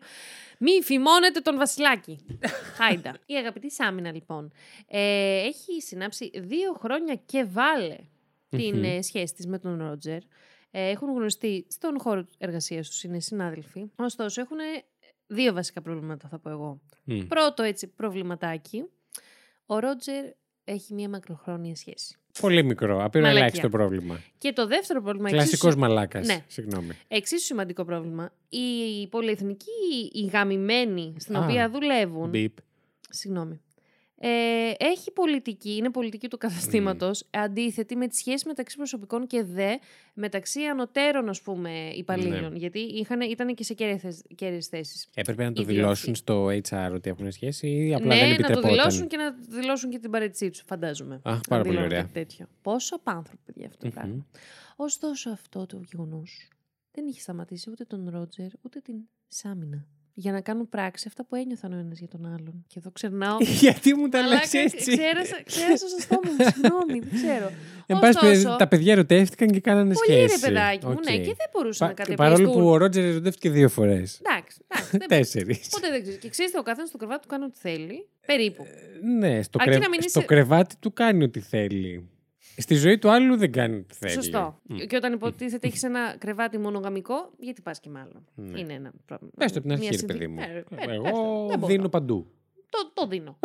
Μη 0.59 0.83
φημώνετε 0.83 1.41
τον 1.41 1.57
Βασιλάκη. 1.57 2.19
Χάιντα. 2.79 3.17
Η 3.27 3.35
αγαπητή 3.35 3.71
Σάμινα, 3.71 4.13
λοιπόν, 4.13 4.53
ε, 4.87 5.39
έχει 5.39 5.83
συνάψει 5.83 6.31
δύο 6.35 6.73
χρόνια 6.73 7.15
και 7.27 7.45
βάλε 7.45 7.99
την 8.49 8.85
ε, 8.85 9.03
σχέση 9.03 9.35
της 9.35 9.47
με 9.47 9.59
τον 9.59 9.79
Ρότζερ. 9.79 10.19
Ε, 10.71 10.91
έχουν 10.91 11.09
γνωριστεί 11.09 11.67
στον 11.69 12.01
χώρο 12.01 12.27
εργασίας 12.39 12.89
τους, 12.89 13.03
είναι 13.03 13.21
συνάδελφοι. 13.21 13.91
Ωστόσο, 13.97 14.41
έχουν 14.41 14.59
δύο 15.27 15.53
βασικά 15.53 15.83
προβλήματα, 15.83 16.29
θα 16.29 16.39
πω 16.39 16.51
εγώ. 16.51 16.81
Μμ. 17.05 17.21
Πρώτο 17.27 17.63
έτσι 17.63 17.87
προβληματάκι. 17.87 18.85
Ο 19.67 19.79
Ρότζερ 19.79 20.25
έχει 20.65 20.95
μία 20.95 21.09
μακροχρόνια 21.09 21.75
σχέση. 21.75 22.17
Πολύ 22.41 22.65
μικρό. 22.65 23.05
Απειρά 23.05 23.23
Μαλακία. 23.25 23.41
ελάχιστο 23.45 23.69
πρόβλημα. 23.69 24.21
Και 24.39 24.53
το 24.53 24.67
δεύτερο 24.67 25.03
πρόβλημα 25.03 25.29
Κλασικός 25.31 25.55
εξίσου- 25.59 25.79
μαλάκας. 25.79 26.27
Ναι. 26.27 26.45
Συγγνώμη. 26.47 26.91
Εξίσου 27.09 27.45
σημαντικό 27.45 27.85
πρόβλημα. 27.85 28.33
Η 28.49 29.07
πολυεθνική, 29.09 29.71
η 30.13 30.25
γαμημένη 30.27 31.15
στην 31.19 31.37
Α, 31.37 31.45
οποία 31.45 31.71
δουλεύουν. 31.71 32.29
Μπιπ. 32.29 32.57
Συγγνώμη. 33.11 33.61
Ε, 34.21 34.29
έχει 34.79 35.11
πολιτική, 35.13 35.77
είναι 35.77 35.91
πολιτική 35.91 36.29
του 36.29 36.39
καθεστήματο, 36.39 37.11
αντίθετη 37.31 37.97
με 37.97 38.09
τη 38.09 38.17
σχέση 38.17 38.47
μεταξύ 38.47 38.77
προσωπικών 38.77 39.27
και 39.27 39.43
δε 39.45 39.75
μεταξύ 40.15 40.61
ανωτέρων, 40.63 41.29
ας 41.29 41.43
πούμε, 41.43 41.91
υπαλλήλων. 41.95 42.53
Ναι. 42.53 42.59
Γιατί 42.59 42.79
είχαν, 42.79 43.21
ήταν 43.21 43.55
και 43.55 43.65
σε 43.65 43.75
κέρδες 44.35 44.67
θέσεις. 44.67 45.09
Έπρεπε 45.15 45.45
να 45.45 45.53
το 45.53 45.63
Οι 45.63 45.65
δύο 45.65 45.75
δηλώσουν 45.75 46.13
αυτοί. 46.13 46.15
στο 46.23 46.47
HR 46.47 46.91
ότι 46.95 47.11
έχουν 47.11 47.33
σχέση 47.33 47.69
ή 47.69 47.95
απλά 47.95 48.09
δεν 48.09 48.17
Ναι, 48.19 48.23
να 48.23 48.37
το 48.37 48.43
επιτρεπόταν; 48.43 48.71
δηλώσουν 48.71 49.07
και 49.09 49.17
να 49.17 49.31
δηλώσουν 49.49 49.91
και 49.91 49.99
την 49.99 50.11
παρέτησή 50.11 50.51
τους, 50.51 50.63
φαντάζομαι. 50.67 51.21
Αχ, 51.23 51.35
Αν 51.35 51.41
πάρα 51.49 51.63
πολύ 51.63 51.75
δηλώνουν 51.77 51.93
ωραία. 51.93 52.01
κάτι 52.03 52.13
Τέτοιο. 52.13 52.47
Πόσο 52.63 52.95
απάνθρωπο, 52.95 53.43
παιδιά, 53.47 53.67
αυτό 53.67 53.79
το 53.79 53.87
Μμμ. 53.87 53.95
πράγμα. 53.95 54.27
Ωστόσο, 54.77 55.31
αυτό 55.31 55.67
το 55.67 55.81
γεγονός 55.93 56.49
δεν 56.93 57.07
είχε 57.07 57.21
σταματήσει 57.21 57.71
ούτε 57.71 57.85
τον 57.85 58.09
Ρότζερ 58.11 58.49
ούτε 58.63 58.81
την 58.81 58.95
Σάμινα. 59.29 59.87
Για 60.19 60.33
να 60.33 60.41
κάνουν 60.41 60.69
πράξη 60.69 61.05
αυτά 61.09 61.25
που 61.25 61.35
ένιωθαν 61.37 61.73
ο 61.73 61.77
ένας 61.77 61.99
για 61.99 62.09
τον 62.09 62.27
άλλον. 62.27 62.65
Και 62.67 62.75
εδώ 62.79 62.91
ξερνάω. 62.91 63.37
Γιατί 63.61 63.95
μου 63.95 64.09
τα 64.09 64.21
Μαλάκα, 64.23 64.41
λες 64.41 64.53
έτσι; 64.55 64.77
Ξέρασα, 64.97 65.43
ξέρασα 65.45 65.89
στο 65.89 66.01
στόμα 66.01 66.21
μου, 66.39 66.45
συγγνώμη, 66.53 66.99
δεν 66.99 67.11
ξέρω. 67.21 67.51
Εν 67.91 67.99
πάση 67.99 68.01
περιπτώσει, 68.13 68.37
Ωστόσο, 68.37 68.57
τα 68.57 68.69
παιδιά 68.69 68.93
ερωτεύτηκαν 68.93 69.49
και 69.51 69.61
κάνανε 69.61 69.95
Πολύ 69.95 70.21
ρε 70.21 70.29
σχέση. 70.29 70.45
παιδάκι 70.47 70.87
μου, 70.87 70.93
ναι, 70.93 71.13
Οκ. 71.15 71.21
και 71.21 71.35
δεν 71.41 71.49
μπορούσαν 71.53 71.89
να 71.89 71.95
Πα- 71.95 72.03
κατεβαστούν. 72.05 72.45
Παρόλο 72.47 72.59
που 72.61 72.69
ο 72.71 72.77
Ρότζερ 72.77 73.05
ερωτεύτηκε 73.05 73.51
δύο 73.51 73.69
φορές. 73.69 74.21
Εντάξει, 74.27 74.59
εντάξει. 74.69 74.97
δεν- 74.99 75.09
Τέσσερις. 75.19 75.69
Ποτέ 75.69 75.91
δεν 75.91 76.03
ξέρει. 76.03 76.17
Και 76.19 76.29
ξέρεις, 76.29 76.53
ο 76.55 76.63
καθένας 76.63 76.89
στο 76.89 76.99
κρεβάτι 76.99 77.23
του 77.23 77.29
κάνει 77.29 77.45
ό,τι 77.45 77.59
θέλει. 77.59 78.09
Περίπου. 78.27 78.67
Ναι, 79.19 79.43
στο, 79.43 79.59
Αρκεί 79.61 79.71
κρε- 79.71 79.83
να 79.83 79.89
μην 79.89 79.99
είσαι- 79.99 80.09
στο 80.09 80.25
κρεβάτι 80.25 80.75
του 80.81 80.93
κάνει 80.93 81.25
ό,τι 81.25 81.41
θέλει. 81.41 82.09
Στη 82.59 82.75
ζωή 82.75 82.99
του 82.99 83.11
άλλου 83.11 83.37
δεν 83.37 83.53
κάνει 83.53 83.77
ό,τι 83.77 83.95
θέλει. 83.95 84.13
Σωστό. 84.13 84.61
Μμ. 84.63 84.77
Και 84.77 84.97
όταν 84.97 85.13
υποτίθεται 85.13 85.67
έχεις 85.67 85.83
ένα 85.83 86.17
κρεβάτι 86.19 86.59
μονογαμικό, 86.59 87.31
γιατί 87.39 87.63
πας 87.63 87.81
και 87.81 87.89
μάλλον. 87.91 88.25
Ναι. 88.35 88.59
Είναι 88.61 88.73
ένα 88.73 88.93
πρόβλημα. 89.07 89.33
Πες 89.37 89.53
το 89.53 89.59
από 89.59 89.69
την 89.69 89.79
Μια 89.79 89.89
αρχή, 89.89 89.91
ρε 89.91 89.97
συνθήκη. 89.99 90.19
παιδί 90.19 90.27
μου. 90.33 90.41
Ναι, 90.41 90.53
ρε, 90.53 90.63
πες 90.77 90.85
το, 90.87 90.91
Εγώ 90.93 91.03
πες 91.03 91.13
το. 91.13 91.47
Δεν 91.49 91.59
μπορώ. 91.59 91.73
δίνω 91.73 91.89
παντού. 91.89 92.27
Το, 92.71 92.91
το 92.95 93.07
δίνω. 93.07 93.39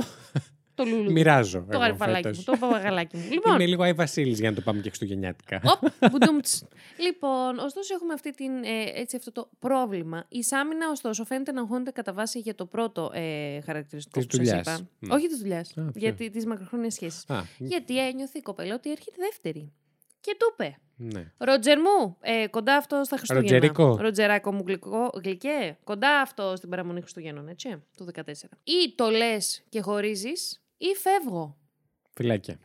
το 0.84 0.90
λουλού. 0.90 1.12
Μοιράζω. 1.12 1.60
Το 1.60 1.66
εγώ 1.70 1.80
γαρφαλάκι 1.80 2.22
φέτος. 2.24 2.38
μου, 2.38 2.44
το 2.44 2.58
παπαγαλάκι 2.60 3.18
μου. 3.18 3.24
Λοιπόν, 3.32 3.54
Είμαι 3.54 3.66
λίγο 3.66 3.84
Άι 3.84 3.94
Βασίλης 3.94 4.40
για 4.40 4.50
να 4.50 4.56
το 4.56 4.62
πάμε 4.62 4.82
και 4.82 4.88
χριστουγεννιάτικα. 4.88 5.62
Οπ, 5.64 5.92
μπουντούμτς. 6.12 6.64
λοιπόν, 7.00 7.58
ωστόσο 7.60 7.94
έχουμε 7.94 8.14
αυτή 8.14 8.32
την, 8.32 8.64
ε, 8.64 8.92
έτσι, 8.96 9.16
αυτό 9.16 9.32
το 9.32 9.50
πρόβλημα. 9.60 10.26
Η 10.30 10.44
Σάμινα, 10.44 10.90
ωστόσο, 10.90 11.26
φαίνεται 11.26 11.52
να 11.52 11.62
αγχώνεται 11.62 11.92
κατά 11.92 12.14
βάση 12.14 12.40
για 12.40 12.56
το 12.56 12.66
πρώτο 12.66 13.12
ε, 13.14 13.62
χαρακτηριστικό 13.62 14.20
Της 14.20 14.28
που 14.28 14.36
σας 14.36 14.46
δουλειάς. 14.46 14.68
είπα. 14.68 14.88
Μμ. 15.00 15.12
Όχι 15.12 15.28
της 15.28 15.38
δουλειάς. 15.38 15.72
ποιο; 15.74 15.92
Γιατί 15.96 16.30
τις 16.30 16.46
μακροχρόνιες 16.46 16.94
σχέσεις. 16.94 17.24
Α, 17.30 17.42
Γιατί 17.58 18.08
ένιωθε 18.08 18.38
η 18.38 18.42
κοπέλα 18.42 18.74
ότι 18.76 18.92
έρχεται 18.92 19.16
δεύτερη. 19.20 19.72
Και 20.22 20.36
του 20.40 20.50
είπε, 20.54 20.78
ναι. 20.96 21.32
Ρότζερ 21.38 21.78
μου, 21.80 22.18
ε, 22.20 22.48
κοντά 22.48 22.76
αυτό 22.76 23.02
στα 23.06 23.18
Χριστούγεννα. 23.18 23.50
Ροτζερικό. 23.50 23.96
Ροτζεράκο 24.02 24.54
μου 24.54 24.64
γλυκό, 24.68 25.10
γλυκέ. 25.24 25.78
Κοντά 25.84 26.20
αυτό 26.22 26.54
στην 26.58 26.70
παραμονή 26.70 27.00
Χριστουγέννων, 27.02 27.48
έτσι, 27.48 27.84
του 27.98 28.06
14. 28.16 28.22
Ή 28.64 28.94
το 28.96 29.10
λες 29.10 29.64
και 29.70 29.82
χωρίζεις, 29.82 30.61
ή 30.92 30.96
φεύγω. 30.96 31.58
Φυλάκια. 32.14 32.60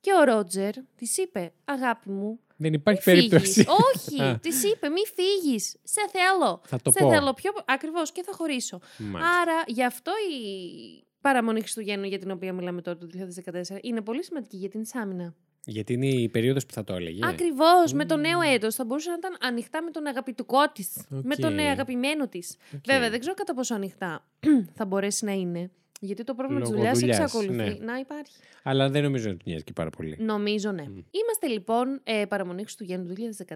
Και 0.00 0.10
ο 0.20 0.24
Ρότζερ 0.24 0.72
της 0.96 1.16
είπε, 1.18 1.52
Αγάπη 1.64 2.10
μου, 2.10 2.40
Δεν 2.56 2.72
υπάρχει 2.72 3.02
φύγεις. 3.02 3.28
περίπτωση. 3.28 3.64
Όχι, 3.94 4.22
Α. 4.22 4.38
της 4.38 4.64
είπε, 4.64 4.88
μη 4.88 5.00
φύγεις. 5.14 5.76
Σε 5.82 6.00
θέλω. 6.12 6.60
Θα 6.64 6.80
το 6.82 6.90
Σε 6.90 6.98
πω. 7.02 7.10
θέλω 7.10 7.32
πιο 7.34 7.52
ακριβώς 7.64 8.12
και 8.12 8.22
θα 8.22 8.32
χωρίσω. 8.32 8.80
Μάλιστα. 8.98 9.40
Άρα, 9.40 9.62
γι' 9.66 9.84
αυτό 9.84 10.12
η 10.32 11.04
παραμονή 11.20 11.60
Χριστουγέννων 11.60 12.08
για 12.08 12.18
την 12.18 12.30
οποία 12.30 12.52
μιλάμε 12.52 12.82
τώρα 12.82 12.98
το 12.98 13.06
2014 13.06 13.78
είναι 13.82 14.00
πολύ 14.00 14.24
σημαντική 14.24 14.56
για 14.56 14.68
την 14.68 14.84
Σάμινα. 14.84 15.34
Γιατί 15.64 15.92
είναι 15.92 16.06
η 16.06 16.28
περίοδος 16.28 16.66
που 16.66 16.72
θα 16.72 16.84
το 16.84 16.94
έλεγε. 16.94 17.26
Ακριβώς. 17.26 17.92
Με 17.92 18.04
το 18.06 18.16
νέο 18.16 18.40
έτος 18.40 18.74
θα 18.74 18.84
μπορούσε 18.84 19.08
να 19.10 19.14
ήταν 19.16 19.36
ανοιχτά 19.40 19.82
με 19.82 19.90
τον 19.90 20.06
αγαπητικό 20.06 20.70
της. 20.72 20.96
Με 21.08 21.36
τον 21.36 21.52
Οκ. 21.52 21.58
ε, 21.60 21.68
αγαπημένο 21.68 22.28
της. 22.28 22.56
Οκ. 22.74 22.80
Βέβαια, 22.84 23.10
δεν 23.10 23.20
ξέρω 23.20 23.34
κατά 23.34 23.54
πόσο 23.54 23.74
ανοιχτά 23.74 24.26
θα 24.76 24.84
μπορέσει 24.86 25.24
να 25.24 25.32
είναι. 25.32 25.70
Γιατί 26.02 26.24
το 26.24 26.34
πρόβλημα 26.34 26.60
της 26.60 26.70
Λόγω 26.70 26.80
δουλειάς 26.82 26.98
δουλειάς, 26.98 27.18
εξακολουθεί 27.18 27.78
ναι. 27.78 27.84
να 27.84 27.98
υπάρχει. 27.98 28.32
Αλλά 28.62 28.88
δεν 28.88 29.02
νομίζω 29.02 29.28
ότι 29.28 29.36
του 29.36 29.44
νοιάζει 29.46 29.64
και 29.64 29.72
πάρα 29.72 29.90
πολύ. 29.90 30.16
Νομίζω 30.18 30.72
ναι. 30.72 30.82
Είμαστε 30.82 31.46
λοιπόν 31.46 32.00
ε, 32.04 32.24
παραμονή 32.28 32.62
Χριστουγέννου 32.62 33.06
του 33.06 33.14
2014. 33.48 33.54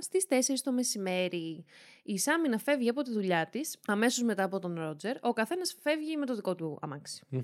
Στις 0.00 0.26
4 0.28 0.34
το 0.62 0.72
μεσημέρι 0.72 1.64
η 2.08 2.18
Σάμινα 2.18 2.58
φεύγει 2.58 2.88
από 2.88 3.02
τη 3.02 3.12
δουλειά 3.12 3.46
της, 3.46 3.76
αμέσως 3.86 4.22
μετά 4.22 4.42
από 4.42 4.58
τον 4.58 4.74
Ρότζερ. 4.74 5.16
Ο 5.20 5.32
καθένας 5.32 5.76
φεύγει 5.80 6.16
με 6.16 6.26
το 6.26 6.34
δικό 6.34 6.54
του 6.54 6.78
αμάξι. 6.80 7.22
Μμμ. 7.28 7.42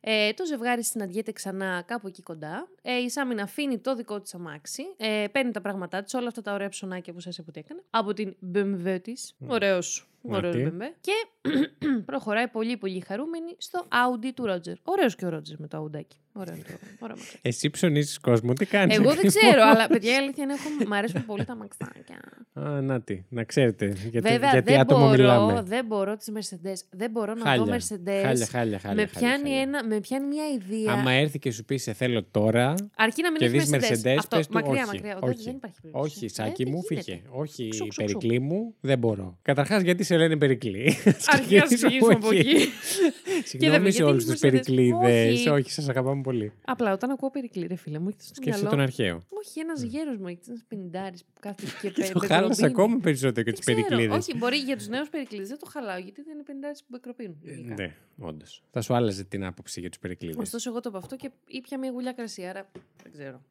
Ε, 0.00 0.32
το 0.32 0.44
ζευγάρι 0.46 0.84
συναντιέται 0.84 1.32
ξανά 1.32 1.82
κάπου 1.86 2.06
εκεί 2.06 2.22
κοντά. 2.22 2.68
Ε, 2.82 2.96
η 2.96 3.08
Σάμινα 3.08 3.42
αφήνει 3.42 3.78
το 3.78 3.94
δικό 3.94 4.20
της 4.20 4.34
αμάξι, 4.34 4.82
ε, 4.96 5.26
παίρνει 5.32 5.50
τα 5.50 5.60
πράγματά 5.60 6.02
της, 6.02 6.14
όλα 6.14 6.28
αυτά 6.28 6.42
τα 6.42 6.52
ωραία 6.52 6.68
ψωνάκια 6.68 7.12
που 7.12 7.20
σας 7.20 7.38
είπα 7.38 7.46
ότι 7.48 7.60
έκανε, 7.60 7.82
από 7.90 8.12
την 8.12 8.36
BMW 8.54 8.98
της. 9.02 9.34
Ωραίος. 9.46 10.08
Ωραίος 10.22 10.54
Αυτή. 10.54 10.76
BMW. 10.78 10.94
Και 11.00 11.26
προχωράει 12.06 12.48
πολύ 12.48 12.76
πολύ 12.76 13.00
χαρούμενη 13.00 13.54
στο 13.58 13.86
Audi 13.88 14.30
του 14.34 14.46
Ρότζερ. 14.46 14.74
Ωραίος 14.82 15.16
και 15.16 15.26
ο 15.26 15.28
Ρότζερ 15.28 15.60
με 15.60 15.66
το 15.66 15.78
Audάκι. 15.78 16.16
Ωραίο 16.38 16.54
το. 16.54 16.62
Ωραίο 16.98 17.16
μαξάκι. 17.16 17.38
Εσύ 17.42 17.70
ψωνίζεις 17.70 18.18
κόσμο, 18.18 18.52
τι 18.52 18.66
κάνεις. 18.66 18.96
Εγώ 18.96 19.14
δεν 19.14 19.26
ξέρω, 19.26 19.62
αλλά 19.62 19.86
παιδιά 19.86 20.12
η 20.12 20.16
αλήθεια 20.16 20.44
είναι 20.44 20.52
έχω, 20.52 20.88
μ' 20.88 20.92
αρέσουν 20.92 21.24
πολύ 21.26 21.44
τα 21.44 21.56
μαξάκια. 21.56 22.18
Α, 22.52 22.80
να 22.80 23.00
τι, 23.00 23.22
να 23.28 23.44
ξέρετε. 23.44 23.86
Γιατί, 24.10 24.28
Βέβαια 24.28 24.50
γιατί 24.50 24.70
δεν, 24.72 24.80
άτομο 24.80 25.00
μπορώ, 25.06 25.16
μιλάμε. 25.16 25.62
δεν 25.66 25.86
μπορώ 25.86 26.16
τις 26.16 26.28
Mercedes. 26.34 26.80
Δεν 26.90 27.10
μπορώ 27.10 27.34
να 27.34 27.44
Χάλια. 27.44 27.64
δω 27.64 27.72
Mercedes. 27.72 28.22
Χάλια, 28.22 28.46
χάλια, 28.46 28.78
χάλια. 28.78 28.78
με, 28.78 28.78
χάλια, 28.78 29.06
πιάνει 29.06 29.42
χάλια. 29.42 29.60
Ένα, 29.60 29.84
με 29.86 30.00
πιάνει 30.00 30.26
μια 30.26 30.44
ιδέα. 30.58 30.92
Άμα 30.94 31.10
έρθει 31.12 31.38
και 31.38 31.50
σου 31.50 31.64
πει 31.64 31.76
σε 31.76 31.92
θέλω 31.92 32.24
τώρα. 32.30 32.74
Αρκεί 32.96 33.22
να 33.22 33.30
μην 33.30 33.40
και 33.40 33.44
έχεις 33.46 33.68
δεις 33.70 33.74
Mercedes. 33.74 34.06
Mercedes, 34.06 34.14
Αυτό, 34.18 34.36
πες 34.36 34.46
του 34.46 34.52
μακριά, 34.52 34.72
όχι. 34.72 34.94
μακριά. 34.94 35.18
Δεν- 35.20 35.28
Όχι. 35.30 35.42
Δεν 35.44 35.54
υπάρχει 35.54 35.80
περίπτωση. 35.80 36.16
Όχι, 36.16 36.28
σάκι 36.28 36.64
Δεν 36.64 36.72
μου, 36.72 36.82
γίνεται; 36.88 37.04
φύγε. 37.10 37.20
Όχι, 37.30 37.68
Ξου, 37.68 37.86
ξου, 37.86 37.86
ξου. 37.88 38.02
περικλή 38.18 38.40
μου, 38.40 38.74
δεν 38.80 38.98
μπορώ. 38.98 39.38
Καταρχάς, 39.42 39.82
γιατί 39.82 40.02
σε 40.04 40.16
λένε 40.16 40.36
περικλή. 40.36 40.96
Αρχικά 41.26 41.58
να 41.60 41.64
ξεκινήσουμε 41.66 42.12
από 42.14 42.30
εκεί. 42.32 42.56
Συγγνώμη 43.50 43.90
σε 43.90 43.96
γιατί 43.96 44.02
όλους 44.02 44.22
έχει 44.22 44.32
τους 44.32 44.38
Mercedes. 44.40 44.40
περικλείδε. 44.40 45.28
Όχι. 45.32 45.48
Όχι, 45.48 45.70
σας 45.70 45.88
αγαπάμε 45.88 46.20
πολύ. 46.26 46.52
Απλά 46.64 46.92
όταν 46.92 47.10
ακούω 47.10 47.30
Περικλή, 47.30 47.66
ρε 47.66 47.74
φίλε 47.76 47.98
μου, 47.98 48.08
έχετε 48.08 48.24
στο 48.24 48.34
Σκέφτεσαι 48.34 48.58
μυαλό. 48.62 48.76
τον 48.76 48.84
αρχαίο. 48.86 49.22
Όχι, 49.28 49.60
ένας 49.60 49.82
γέρος 49.82 50.16
μου, 50.16 50.26
έχεις 50.26 50.48
ένα 50.48 50.62
πεντάρι 50.68 51.16
που 51.16 51.40
κάθεται 51.40 51.70
και 51.82 51.90
πε- 51.90 52.12
Το 52.12 52.18
χάλασες 52.18 52.46
μπεκροπίνει. 52.60 52.66
ακόμα 52.72 52.96
περισσότερο 53.02 53.32
και 53.44 53.50
Δεν 53.50 53.54
τις 53.54 53.60
ξέρω. 53.60 53.76
περικλείδε. 53.82 54.14
Όχι, 54.16 54.36
μπορεί 54.36 54.56
για 54.56 54.76
τους 54.76 54.88
νέους 54.88 55.08
Περικλείδε 55.08 55.44
δεν 55.46 55.58
το 55.58 55.66
χαλάω, 55.66 55.98
γιατί 55.98 56.22
δεν 56.22 56.34
είναι 56.34 56.42
πεντάρι 56.42 56.74
που 56.74 56.84
μπεκροπίνουν. 56.88 57.38
γενικά. 57.42 57.74
Ναι, 57.74 57.94
όντως. 58.18 58.62
Θα 58.70 58.80
σου 58.80 58.94
άλλαζε 58.94 59.24
την 59.24 59.44
άποψη 59.44 59.80
για 59.80 59.88
τους 59.88 59.98
περικλείδε. 59.98 60.40
Ωστόσο, 60.40 60.70
εγώ 60.70 60.80
το 60.80 60.88
από 60.88 60.98
αυτό 60.98 61.16
και 61.16 61.30
ήπια 61.46 61.78
μια 61.78 61.90
γουλιά 61.90 62.12
κρασί, 62.12 62.44
άρα 62.44 62.70
δεν 63.02 63.12
ξέρω. 63.12 63.42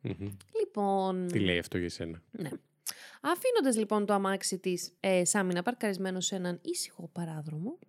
Λοιπόν. 0.59 1.27
Τι 1.27 1.39
λέει 1.39 1.57
αυτό 1.57 1.77
για 1.77 1.89
σένα; 1.89 2.21
Ναι. 2.31 2.49
Αφήνοντας 3.21 3.77
λοιπόν 3.77 4.05
το 4.05 4.13
αμάξι 4.13 4.57
της 4.59 4.91
ε, 4.99 5.25
Σάμινα 5.25 5.61
παρκαρισμένο 5.61 6.19
σε 6.19 6.35
έναν 6.35 6.59
ήσυχο 6.61 7.09
παράδρομο, 7.13 7.79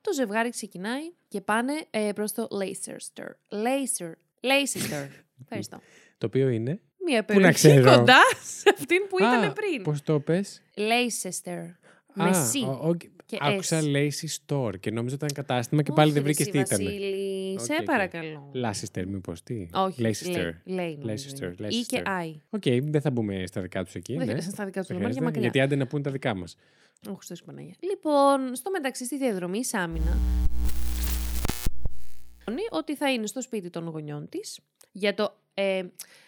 το 0.00 0.12
ζευγάρι 0.12 0.50
ξεκινάει 0.50 1.12
και 1.28 1.40
πάνε 1.40 1.72
ε, 1.90 2.10
προς 2.14 2.32
το 2.32 2.48
Leicester. 2.50 3.26
Leicester. 3.48 4.12
Leicester. 4.40 5.08
Ευχαριστώ. 5.42 5.80
Το 6.18 6.26
οποίο 6.26 6.48
είναι; 6.48 6.80
Μία 7.04 7.24
Πού 7.24 7.32
να 7.32 7.38
περιοχή 7.38 7.54
ξέρω; 7.54 7.96
κοντά 7.96 8.20
σε 8.42 8.70
αυτήν 8.78 8.98
που 9.08 9.16
ήταν 9.18 9.52
πριν. 9.52 9.82
Πώς 9.82 10.02
το 10.02 10.20
πες; 10.20 10.62
Leicester. 10.76 11.74
Με 12.14 12.24
Α, 12.24 12.50
C. 12.52 12.66
ο- 12.68 12.88
ο- 12.88 12.96
και 13.26 13.36
Άκουσα 13.40 13.80
S. 13.80 13.84
Lacy 13.84 14.28
Store 14.46 14.78
και 14.80 14.90
νόμιζα 14.90 15.14
ότι 15.14 15.24
ήταν 15.24 15.44
κατάστημα 15.44 15.82
και 15.82 15.92
πάλι 15.92 16.10
Όχι, 16.10 16.18
δεν 16.18 16.26
ρε 16.26 16.32
βρήκες 16.32 16.46
εσύ, 16.46 16.50
τι 16.50 16.58
ήταν. 16.74 16.84
Βασίλη, 16.84 17.52
Οκ, 17.52 17.60
σε 17.60 17.72
οκ. 17.80 17.84
παρακαλώ. 17.84 18.50
Λάσιστερ, 18.52 19.06
μήπως 19.06 19.42
τι; 19.42 19.66
Όχι, 19.72 20.02
Leicester. 20.04 20.50
λέει, 20.64 20.98
λέει 20.98 20.98
Leicester, 21.02 21.40
νομίζω 21.40 21.54
είναι. 21.58 21.68
Ή 21.68 21.80
και 21.82 22.02
Leicester. 22.04 22.22
I. 22.24 22.34
Οκ, 22.50 22.62
δεν 22.90 23.00
θα 23.00 23.10
μπούμε 23.10 23.46
στα 23.46 23.60
δικά 23.60 23.84
τους 23.84 23.94
εκεί. 23.94 24.12
Δεν 24.12 24.26
ναι. 24.26 24.30
χρειάζεται 24.30 24.54
στα 24.54 24.64
δικά 24.64 24.78
τους 24.80 24.88
Δεν 24.88 24.96
δωμάτια 24.96 25.20
χρειάζεται, 25.20 25.24
μακριά. 25.24 25.40
Γιατί 25.42 25.60
άντε 25.60 25.76
να 25.84 25.86
πούν 25.86 26.02
τα 26.02 26.10
δικά 26.10 26.34
μας. 26.34 26.56
Ο 27.08 27.12
Χριστός 27.12 27.38
και 27.38 27.44
η 27.44 27.52
Παναγία. 27.54 27.74
Λοιπόν, 27.80 28.54
στο 28.54 28.70
μεταξύ 28.70 29.04
στη 29.04 29.16
διαδρομή 29.16 29.58
η 29.58 29.64
Σάμινα 29.64 30.16
ότι 32.70 32.96
θα 32.96 33.12
είναι 33.12 33.26
στο 33.26 33.40
σπίτι 33.42 33.70
των 33.70 33.88
γονιών 33.88 34.28
της 34.28 34.58
για 34.92 35.14
το... 35.14 35.36
Ε, 35.54 35.82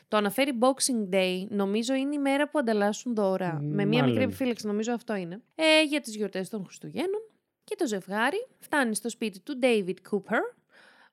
το 0.08 0.16
αναφέρει 0.16 0.58
Boxing 0.60 1.14
Day, 1.14 1.46
νομίζω 1.48 1.94
είναι 1.94 2.14
η 2.14 2.18
μέρα 2.18 2.48
που 2.48 2.58
ανταλλάσσουν 2.58 3.14
δώρα. 3.14 3.60
Μ, 3.62 3.64
Με 3.64 3.84
μία 3.84 3.86
μικρή 3.86 4.00
μάλλον. 4.00 4.22
επιφύλαξη, 4.22 4.66
νομίζω 4.66 4.92
αυτό 4.92 5.14
είναι. 5.14 5.42
Ε, 5.54 5.82
για 5.82 6.00
τις 6.00 6.16
γιορτές 6.16 6.48
των 6.48 6.64
Χριστουγέννων. 6.64 7.20
Και 7.64 7.74
το 7.78 7.86
ζευγάρι 7.86 8.46
φτάνει 8.58 8.94
στο 8.94 9.08
σπίτι 9.08 9.40
του 9.40 9.58
David 9.62 9.94
Cooper. 10.10 10.56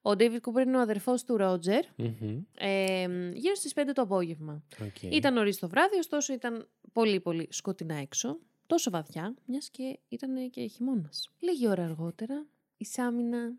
Ο 0.01 0.11
David 0.11 0.37
Cooper 0.41 0.61
είναι 0.65 0.77
ο 0.77 0.79
αδερφός 0.79 1.23
του 1.23 1.37
Roger. 1.39 1.81
Μμμ. 1.95 2.39
Ε, 2.57 3.05
γύρω 3.33 3.55
στις 3.55 3.73
5 3.75 3.81
το 3.93 4.01
απόγευμα. 4.01 4.63
Οκ. 4.85 5.03
Ήταν 5.03 5.33
νωρίς 5.33 5.59
το 5.59 5.67
βράδυ, 5.67 5.97
ωστόσο 5.97 6.33
ήταν 6.33 6.67
πολύ 6.93 7.19
πολύ 7.19 7.47
σκοτεινά 7.51 7.95
έξω. 7.95 8.37
Τόσο 8.67 8.89
βαθιά, 8.91 9.33
μιας 9.45 9.69
και 9.69 9.99
ήταν 10.09 10.49
και 10.49 10.65
χειμώνας. 10.67 11.29
Λίγη 11.39 11.67
ώρα 11.67 11.83
αργότερα, 11.83 12.45
η 12.77 12.85
Σάμινα 12.85 13.53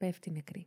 πέφτει 0.00 0.30
νεκρή. 0.30 0.66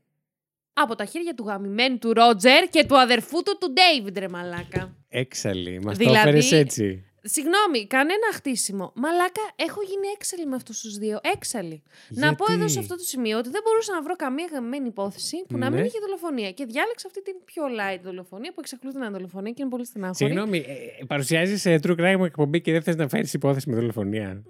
Από 0.73 0.95
τα 0.95 1.05
χέρια 1.05 1.33
του 1.33 1.43
γαμημένου 1.47 1.97
του 1.97 2.13
Ρότζερ 2.13 2.69
και 2.69 2.85
του 2.85 2.97
αδερφού 2.99 3.43
του 3.43 3.57
του 3.59 3.73
Ντέιβιντ, 3.73 4.17
ρε 4.17 4.29
μαλάκα. 4.29 4.95
Έξαλλη. 5.09 5.79
Μας 5.83 5.97
το 5.97 6.03
Δηλαδή- 6.03 6.17
έφερες 6.29 6.51
έτσι. 6.51 7.05
Συγγνώμη, 7.25 7.87
κανένα 7.87 8.27
χτίσιμο. 8.33 8.91
Μαλάκα, 8.95 9.41
έχω 9.55 9.81
γίνει 9.81 10.07
έξαλλη 10.15 10.45
με 10.45 10.55
αυτούς 10.55 10.79
τους 10.81 10.97
δύο. 10.97 11.19
Έξαλλη. 11.35 11.83
Να 12.09 12.35
πω 12.35 12.45
Γιατί; 12.47 12.53
εδώ 12.61 12.67
σε 12.67 12.79
αυτό 12.79 12.95
το 12.95 13.03
σημείο 13.03 13.37
ότι 13.37 13.49
δεν 13.49 13.61
μπορούσα 13.65 13.93
να 13.93 14.01
βρω 14.01 14.15
καμία 14.15 14.47
γαμμένη 14.51 14.87
υπόθεση 14.87 15.35
που 15.47 15.57
να 15.57 15.69
μην 15.69 15.79
Ναι. 15.79 15.85
είχε 15.85 15.99
δολοφονία. 15.99 16.51
Και 16.51 16.65
διάλεξα 16.65 17.07
αυτή 17.07 17.21
την 17.21 17.35
πιο 17.45 17.63
light 17.79 17.99
δολοφονία 18.03 18.51
που 18.53 18.59
εξακολουθεί 18.59 18.97
να 18.97 19.05
είναι 19.05 19.13
δολοφονία 19.17 19.51
και 19.51 19.61
είναι 19.61 19.69
πολύ 19.71 19.85
στενάχωρη. 19.85 20.15
Συγγνώμη, 20.29 20.57
ε, 20.57 21.03
παρουσιάζεις 21.07 21.61
σε 21.61 21.79
true 21.83 21.95
crime 21.99 22.25
εκπομπή 22.25 22.61
και 22.61 22.71
δεν 22.71 22.81
θες 22.81 22.95
να 22.95 23.07
φέρεις 23.07 23.33
υπόθεση 23.33 23.69
με 23.69 23.75
δολοφονία. 23.75 24.43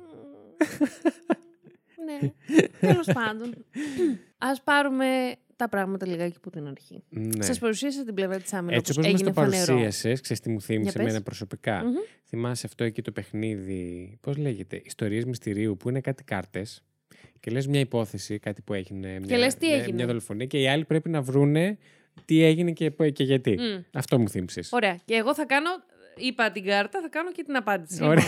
Ναι, 2.22 2.32
τέλος 2.80 3.08
πάντων. 3.14 3.66
Α 4.38 4.62
πάρουμε 4.64 5.32
τα 5.56 5.70
πράγματα 5.70 6.08
λιγάκι 6.08 6.34
από 6.38 6.50
την 6.50 6.68
αρχή. 6.68 7.04
Ναι. 7.10 7.44
Σας 7.44 7.60
παρουσίασα 7.60 8.04
την 8.04 8.14
πλευρά 8.14 8.38
της 8.40 8.54
άμυνα. 8.54 8.76
Έτσι 8.76 8.92
όπως 8.92 9.06
όπως 9.06 9.12
μας 9.14 9.22
το 9.22 9.40
έγινε 9.40 9.48
φανερό. 9.50 9.66
παρουσίασες, 9.66 10.22
ξέρεις 10.22 10.42
τι 10.42 10.50
μου 10.50 10.62
θύμισε 10.62 10.84
Για 10.90 10.92
πες. 10.92 11.02
εμένα 11.10 11.22
προσωπικά. 11.24 11.84
Μμμ. 11.84 11.94
Θυμάσαι 12.24 12.66
αυτό 12.66 12.84
εκεί 12.84 13.02
το 13.02 13.12
παιχνίδι, 13.12 14.18
πώς 14.22 14.38
λέγεται, 14.38 14.82
ιστορίες 14.86 15.26
μυστηρίου, 15.26 15.78
που 15.78 15.90
είναι 15.90 16.02
κάτι 16.02 16.24
κάρτες 16.24 16.84
και 17.40 17.52
λες 17.52 17.68
μια 17.68 17.80
υπόθεση, 17.80 18.40
κάτι 18.40 18.62
που 18.62 18.74
έγινε, 18.74 19.20
μια, 19.20 19.38
λες 19.38 19.56
τι 19.56 19.66
μια- 19.68 19.76
έγινε. 19.76 19.94
μια 19.96 20.06
δολοφονία 20.06 20.46
και 20.46 20.60
οι 20.60 20.68
άλλοι 20.68 20.86
πρέπει 20.86 21.10
να 21.10 21.22
βρούνε 21.22 21.78
τι 22.26 22.44
έγινε 22.44 22.72
και, 22.72 22.90
και 23.14 23.24
γιατί. 23.24 23.52
Μμ. 23.60 23.82
Αυτό 23.94 24.20
μου 24.20 24.30
θύμισες. 24.30 24.70
Ωραία. 24.72 25.00
Και 25.06 25.14
εγώ 25.14 25.36
θα 25.36 25.46
κάνω. 25.46 25.70
Είπα 26.18 26.52
την 26.52 26.66
κάρτα, 26.66 27.02
θα 27.02 27.10
κάνω 27.10 27.32
και 27.32 27.44
την 27.44 27.56
απάντηση. 27.56 28.04
Ωραία. 28.04 28.24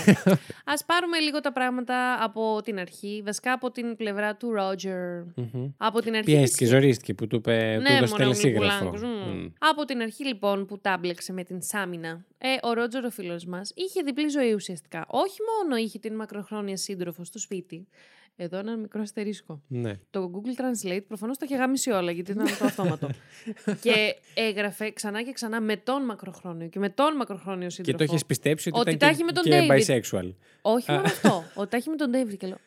Α 0.65 0.86
πάρουμε 0.86 1.19
λίγο 1.19 1.39
τα 1.39 1.52
πράγματα 1.52 2.24
από 2.24 2.62
την 2.63 2.80
αρχή. 2.80 3.21
Βασικά 3.26 3.52
από 3.52 3.71
την 3.71 3.95
πλευρά 3.95 4.36
του 4.36 4.52
Ρότζερ. 4.52 5.21
Μμμ. 5.36 5.67
Από 5.78 6.02
την 6.02 6.15
αρχή. 6.15 6.26
Πιέστηκε, 6.32 6.63
της- 6.63 6.74
ζορίστηκε 6.74 7.13
που 7.13 7.28
του 7.28 7.36
είπε, 7.36 7.74
του 7.76 7.82
Ναι, 7.82 7.98
έδωσε 7.98 8.12
μωρέ, 8.12 8.24
ο 8.26 8.28
τελεσίγραφο. 8.28 8.76
Γλυκουλάκος, 8.89 9.02
μμ. 9.04 9.38
Μμ. 9.39 9.48
Από 9.58 9.86
την 9.86 10.02
αρχή 10.02 10.26
λοιπόν 10.26 10.65
που 10.65 10.80
τάμπλεξε 10.80 11.34
με 11.34 11.43
την 11.43 11.62
Σάμινα, 11.62 12.26
ε, 12.38 12.48
ο 12.67 12.74
Ρότζερ 12.74 13.06
ο 13.06 13.10
φίλος 13.10 13.45
μας 13.45 13.71
είχε 13.76 14.02
διπλή 14.02 14.28
ζωή 14.28 14.54
ουσιαστικά. 14.54 15.06
Όχι 15.08 15.38
μόνο 15.62 15.76
είχε 15.76 16.00
την 16.00 16.15
μακροχρόνια 16.15 16.78
σύντροφο 16.78 17.24
στο 17.24 17.39
σπίτι, 17.39 17.88
εδώ 18.36 18.58
ένα 18.58 18.78
μικρό 18.78 19.02
αστερίσκο. 19.02 19.62
Ναι. 19.67 19.93
Το 20.10 20.32
Google 20.34 20.62
Translate 20.62 21.02
προφανώς 21.08 21.38
τα 21.38 21.45
είχε 21.45 21.56
γάμισει 21.56 21.91
όλα 21.91 22.12
γιατί 22.12 22.32
ήταν 22.32 22.45
το 22.60 22.65
αυτόματο. 22.65 23.10
και 23.84 24.15
έγραφε 24.34 24.91
ξανά 24.91 25.24
και 25.24 25.32
ξανά 25.32 25.62
με 25.62 25.78
τον 25.78 26.06
μακροχρόνιο 26.06 26.67
και 26.67 26.80
με 26.80 26.89
τον 26.89 27.15
μακροχρόνιο 27.15 27.67
Και 27.67 27.74
σύντροφο. 27.74 27.98
το 27.98 28.04
έχεις 28.04 28.26
πιστέψει 28.26 28.69
ότι, 28.69 28.80
Ότι 28.80 28.89
ήταν 28.89 29.00
τα 29.00 29.06
και, 29.08 29.13
έχει 29.13 29.24
με 29.24 29.32
τον 29.32 29.43
και 29.43 29.67
David. 29.69 30.19
bisexual. 30.21 30.34
Όχι 30.62 30.91
Α. 30.91 30.93
μόνο 30.93 31.06
αυτό. 31.08 31.43
Ότι 31.56 31.69
τα 31.69 31.78
έχει 31.78 31.89
με 31.89 31.95
τον 31.95 32.12
David 32.13 32.38
και 32.38 32.48
λέω. 32.48 32.58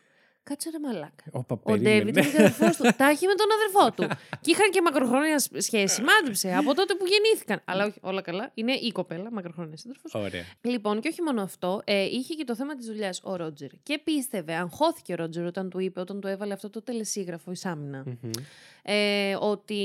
Κάτσε 0.48 0.70
ρε 0.70 0.78
μαλάκα. 0.78 1.24
Όπα, 1.30 1.54
Ο 1.54 1.58
περίμενε. 1.58 1.90
Ντέιβιντ 2.00 2.16
είναι 2.16 2.26
και 2.30 2.36
αδερφός 2.38 2.76
του. 2.76 2.82
Τα 3.00 3.04
έχει 3.08 3.26
με 3.26 3.34
τον 3.34 3.46
αδερφό 3.56 3.92
του. 3.92 4.16
και 4.40 4.50
είχαν 4.50 4.70
και 4.70 4.82
μακροχρόνια 4.82 5.38
σ- 5.38 5.60
σχέση. 5.60 6.02
Μάντεψε 6.02 6.54
από 6.54 6.74
τότε 6.74 6.94
που 6.94 7.04
γεννήθηκαν. 7.06 7.60
Αλλά 7.64 7.84
όχι, 7.84 7.98
όλα 8.00 8.20
καλά. 8.22 8.50
Είναι 8.54 8.72
η 8.72 8.92
κοπέλα, 8.92 9.32
μακροχρόνιας 9.32 9.80
σύντροφο. 9.80 10.08
Ωραία. 10.18 10.44
Λοιπόν, 10.60 11.00
και 11.00 11.08
όχι 11.08 11.22
μόνο 11.22 11.42
αυτό, 11.42 11.80
ε, 11.84 12.02
είχε 12.04 12.34
και 12.34 12.44
το 12.44 12.54
θέμα 12.56 12.74
της 12.76 12.86
δουλειάς 12.86 13.20
ο 13.24 13.36
Ρότζερ. 13.36 13.70
Και 13.82 13.98
πίστευε, 14.04 14.54
αγχώθηκε 14.54 15.12
ο 15.12 15.16
Ρότζερ 15.16 15.44
όταν 15.46 15.70
του 15.70 15.78
είπε, 15.78 16.00
όταν 16.00 16.20
του 16.20 16.26
έβαλε 16.26 16.52
αυτό 16.52 16.70
το 16.70 16.82
τελεσίγραφο 16.82 17.50
η 17.50 17.54
Σάμινα, 17.56 18.02
Μμμ. 18.06 18.30
ε, 18.82 19.36
ότι 19.40 19.82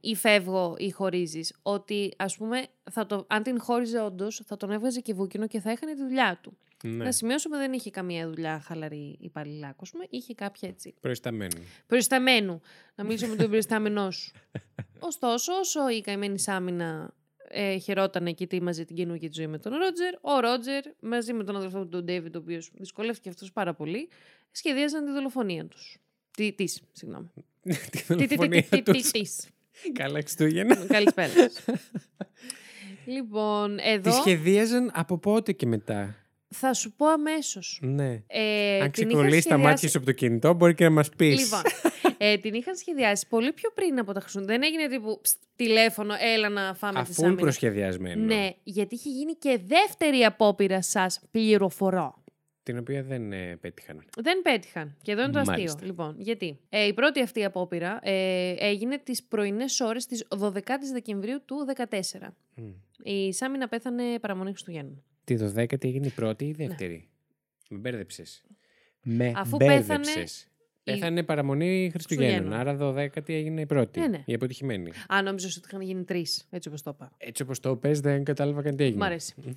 ή 0.00 0.14
φεύγω 0.14 0.74
ή 0.78 0.90
χωρίζεις. 0.90 1.54
Ότι 1.62 2.12
ας 2.16 2.36
πούμε, 2.36 2.66
θα 2.90 3.06
το, 3.06 3.24
αν 3.28 3.42
την 3.42 3.60
χώριζε 3.60 4.00
όντως, 4.00 4.42
θα 4.46 4.56
τον 4.56 4.70
έβγαζε 4.70 5.00
και 5.00 5.14
βούκινο 5.14 5.46
και 5.46 5.60
θα 5.60 5.70
έχανε 5.70 5.94
τη 5.94 6.02
δουλειά 6.02 6.38
του. 6.42 6.56
Ναι. 6.88 7.04
Να 7.04 7.12
σημειώσουμε 7.12 7.56
δεν 7.56 7.72
είχε 7.72 7.90
καμία 7.90 8.28
δουλειά 8.28 8.60
χαλαρή 8.60 9.16
υπαλληλάκο, 9.20 9.78
ας 9.80 9.90
πούμε, 9.90 10.04
είχε 10.10 10.34
κάποια 10.34 10.68
έτσι. 10.68 10.94
Προϊσταμένο. 11.00 11.56
Προϊσταμένου. 11.86 12.60
Να 12.94 13.04
μιλήσω 13.04 13.26
με 13.26 13.36
τον 13.36 13.48
προϊστάμενό 13.48 14.10
σου. 14.10 14.32
Ωστόσο, 14.98 15.52
όσο 15.52 15.88
η 15.88 16.00
καημένη 16.00 16.38
Σάμινα 16.38 17.14
ε, 17.48 17.78
χαιρότανε 17.78 18.32
και 18.32 18.44
ετοίμαζε 18.44 18.84
την 18.84 18.96
καινούργια 18.96 19.28
τη 19.28 19.34
ζωή 19.34 19.46
με 19.46 19.58
τον 19.58 19.72
Ρότζερ, 19.72 20.14
ο 20.20 20.40
Ρότζερ 20.40 20.84
μαζί 21.00 21.32
με 21.32 21.44
τον 21.44 21.56
αδελφό 21.56 21.78
του 21.78 21.88
τον 21.88 22.04
Ντέιβιντ, 22.04 22.36
ο 22.36 22.38
οποίος 22.38 22.70
δυσκολεύτηκε 22.74 23.28
αυτός 23.28 23.52
πάρα 23.52 23.74
πολύ, 23.74 24.08
σχεδίαζαν 24.50 25.04
τη 25.04 25.12
δολοφονία 25.12 25.66
τους. 25.66 25.98
Τι, 26.30 26.52
της, 26.52 26.82
συγγνώμη. 26.92 27.30
Τη 27.62 27.72
Τι, 27.90 27.90
τι, 27.90 28.04
τι, 28.16 28.36
δολοφονία 28.36 28.62
τι, 28.62 28.82
τι, 28.82 28.82
τους. 28.82 29.10
της. 29.10 29.48
Καλά 29.92 30.18
Χριστούγεννα. 30.18 30.76
Καλησπέρα. 30.96 31.32
σας. 31.32 31.64
λοιπόν, 33.04 33.76
Τη 33.76 33.82
εδώ 33.88 34.12
σχεδίαζαν 34.12 34.90
από 34.94 35.18
πότε 35.18 35.52
και 35.52 35.66
μετά; 35.66 36.16
Θα 36.54 36.74
σου 36.74 36.92
πω 36.92 37.06
αμέσως. 37.06 37.78
Ναι. 37.82 38.22
Ε, 38.26 38.80
Αν 38.80 38.90
την 38.90 39.08
είχα 39.08 39.08
ξεκολλήσει 39.08 39.34
τα 39.34 39.40
σχεδιάσει- 39.40 39.62
μάτια 39.64 39.88
σου 39.88 39.96
από 39.98 40.06
το 40.06 40.12
κινητό, 40.12 40.54
μπορεί 40.54 40.74
και 40.74 40.84
να 40.84 40.90
μας 40.90 41.08
πεις. 41.16 41.42
Λοιπόν, 41.42 41.60
ε, 42.18 42.36
την 42.38 42.54
είχαν 42.54 42.76
σχεδιάσει 42.76 43.26
πολύ 43.28 43.52
πιο 43.52 43.70
πριν 43.74 43.98
από 43.98 44.12
τα 44.12 44.20
Χριστούγεννα. 44.20 44.52
Δεν 44.52 44.62
έγινε 44.62 44.88
τύπου 44.88 45.18
«Ψτ, 45.22 45.42
τηλέφωνο, 45.56 46.14
έλα 46.34 46.48
να 46.48 46.74
φάμε 46.74 46.92
τη 46.92 46.98
Αφού 47.00 47.12
Σάμινα. 47.12 47.40
προσχεδιασμένο. 47.40 48.24
Ναι, 48.24 48.50
γιατί 48.62 48.94
είχε 48.94 49.08
γίνει 49.08 49.32
και 49.32 49.60
δεύτερη 49.66 50.24
απόπειρα 50.24 50.82
σας 50.82 51.20
πληροφορώ. 51.30 52.22
Την 52.62 52.78
οποία 52.78 53.02
δεν 53.02 53.32
ε, 53.32 53.56
πέτυχαν. 53.60 54.04
Δεν 54.16 54.42
πέτυχαν. 54.42 54.96
Και 55.02 55.12
εδώ 55.12 55.22
είναι 55.22 55.32
το 55.32 55.38
αστείο. 55.38 55.54
Μάλιστα. 55.56 55.84
Λοιπόν, 55.84 56.14
γιατί; 56.18 56.58
Ε, 56.68 56.86
η 56.86 56.92
πρώτη 56.94 57.20
αυτή 57.22 57.44
απόπειρα 57.44 57.98
ε, 58.02 58.54
έγινε 58.58 58.98
τις 58.98 59.22
πρωινές 59.22 59.80
ώρες 59.80 60.06
της 60.06 60.26
12η 60.38 60.90
Δεκεμβρίου 60.92 61.38
του 61.44 61.64
2014. 61.76 62.34
Μμ. 62.54 62.62
Η 63.02 63.32
Σάμινα 63.32 63.68
πέθανε 63.68 64.18
παραμονή 64.20 64.50
Χριστουγέννων. 64.50 65.02
Τη 65.24 65.36
12η 65.40 65.84
έγινε 65.84 66.06
η 66.06 66.10
πρώτη 66.10 66.44
ή 66.44 66.48
η 66.48 66.52
δεύτερη; 66.52 67.08
Με 67.68 67.78
μπέρδεψες. 67.78 68.44
Με 69.02 69.24
Ναι. 69.24 69.32
Αφού 69.36 69.56
μπέρδεψες. 69.56 70.14
πέθανε 70.14 70.48
Πέθανε 70.84 71.22
παραμονή 71.22 71.88
Χριστουγέννων. 71.92 72.52
Χριστουγέννων. 72.52 72.92
Άρα 72.92 73.10
12η 73.14 73.28
έγινε 73.28 73.60
η 73.60 73.66
πρώτη. 73.66 74.00
Ναι, 74.00 74.06
ναι. 74.06 74.22
Η 74.24 74.34
αποτυχημένη. 74.34 74.90
Α, 75.14 75.22
νόμιζα 75.22 75.48
ότι 75.48 75.66
είχαν 75.66 75.80
γίνει 75.80 76.04
τρεις. 76.04 76.46
Έτσι 76.50 76.68
όπως 76.68 76.82
το 76.82 76.90
είπα. 76.94 77.12
Έτσι 77.18 77.42
όπως 77.42 77.60
το 77.60 77.76
πες, 77.76 78.00
δεν 78.00 78.24
κατάλαβα 78.24 78.62
καν 78.62 78.76
τι 78.76 78.84
έγινε. 78.84 78.98
Μ' 78.98 79.02
αρέσει. 79.02 79.34
Μμμ. 79.36 79.52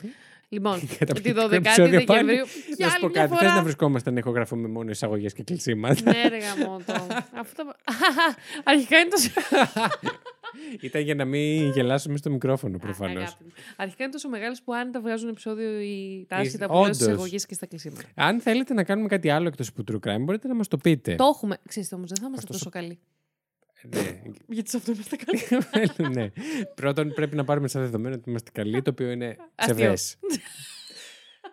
Λοιπόν, 0.49 0.79
τη 0.87 0.95
Καταπληκτικό 0.97 1.45
12η 1.45 1.51
επεισόδιο 1.51 2.03
πάλι. 2.03 2.25
Δεκεμβρίου. 2.25 2.45
Για 2.75 2.85
Να 2.85 2.91
σου 2.91 2.99
πω 2.99 3.05
άλλη 3.05 3.13
μια 3.13 3.21
κάτι. 3.21 3.33
Θες 3.33 3.39
φορά. 3.39 3.55
να 3.55 3.63
βρισκόμαστε 3.63 4.11
να 4.11 4.19
ηχογραφούμε 4.19 4.67
μόνο 4.67 4.89
εισαγωγές 4.89 5.33
και 5.33 5.43
κλεισίματα; 5.43 6.11
Ναι, 6.11 6.27
ρε 6.27 6.37
γαμώτο. 6.37 6.93
Αυτό. 7.43 7.63
Αρχικά 8.63 8.97
είναι 8.99 9.09
τόσο. 9.09 9.29
Ήταν 10.81 11.01
για 11.01 11.15
να 11.15 11.25
μην 11.25 11.71
γελάσουμε 11.71 12.17
στο 12.17 12.29
μικρόφωνο 12.29 12.77
προφανώς. 12.77 13.23
Αγάπη 13.23 13.43
μου. 13.43 13.51
Αρχικά 13.75 14.03
είναι 14.03 14.11
τόσο 14.11 14.29
μεγάλες 14.29 14.61
που 14.61 14.73
άνετα 14.73 15.01
βγάζουν 15.01 15.29
επεισόδιο 15.29 15.79
οι 15.79 16.25
τα 16.27 16.35
άσχητα 16.35 16.67
που 16.67 16.73
όντως. 16.73 16.85
λέω 16.85 16.93
στι 16.93 17.03
εισαγωγέ 17.11 17.37
και 17.47 17.53
στα 17.53 17.65
κλεισίματα. 17.65 18.03
Αν 18.15 18.39
θέλετε 18.39 18.73
να 18.73 18.83
κάνουμε 18.83 19.07
κάτι 19.07 19.29
άλλο 19.29 19.47
εκτός 19.47 19.67
από 19.69 19.83
true 19.91 20.07
crime, 20.09 20.19
μπορείτε 20.21 20.47
να 20.47 20.55
μας 20.55 20.67
το 20.67 20.77
πείτε. 20.77 21.15
Το 21.15 21.25
έχουμε. 21.25 21.57
Ξέρετε 21.67 21.95
όμως, 21.95 22.09
δεν 22.09 22.17
θα 22.21 22.27
είμαστε 22.27 22.47
Ωστόσο- 22.53 22.69
τόσο 22.69 22.79
καλοί. 22.85 22.99
ναι. 23.95 24.21
Γιατί 24.55 24.69
σε 24.69 24.77
αυτό 24.77 24.91
είμαστε 24.91 25.15
καλοί. 25.15 26.11
ναι. 26.15 26.31
Πρώτον, 26.75 27.13
πρέπει 27.13 27.35
να 27.35 27.43
πάρουμε 27.43 27.67
σαν 27.67 27.81
δεδομένο 27.81 28.15
ότι 28.15 28.29
είμαστε 28.29 28.51
καλοί, 28.53 28.81
το 28.81 28.89
οποίο 28.89 29.11
είναι 29.11 29.35
Αστείο. 29.55 29.93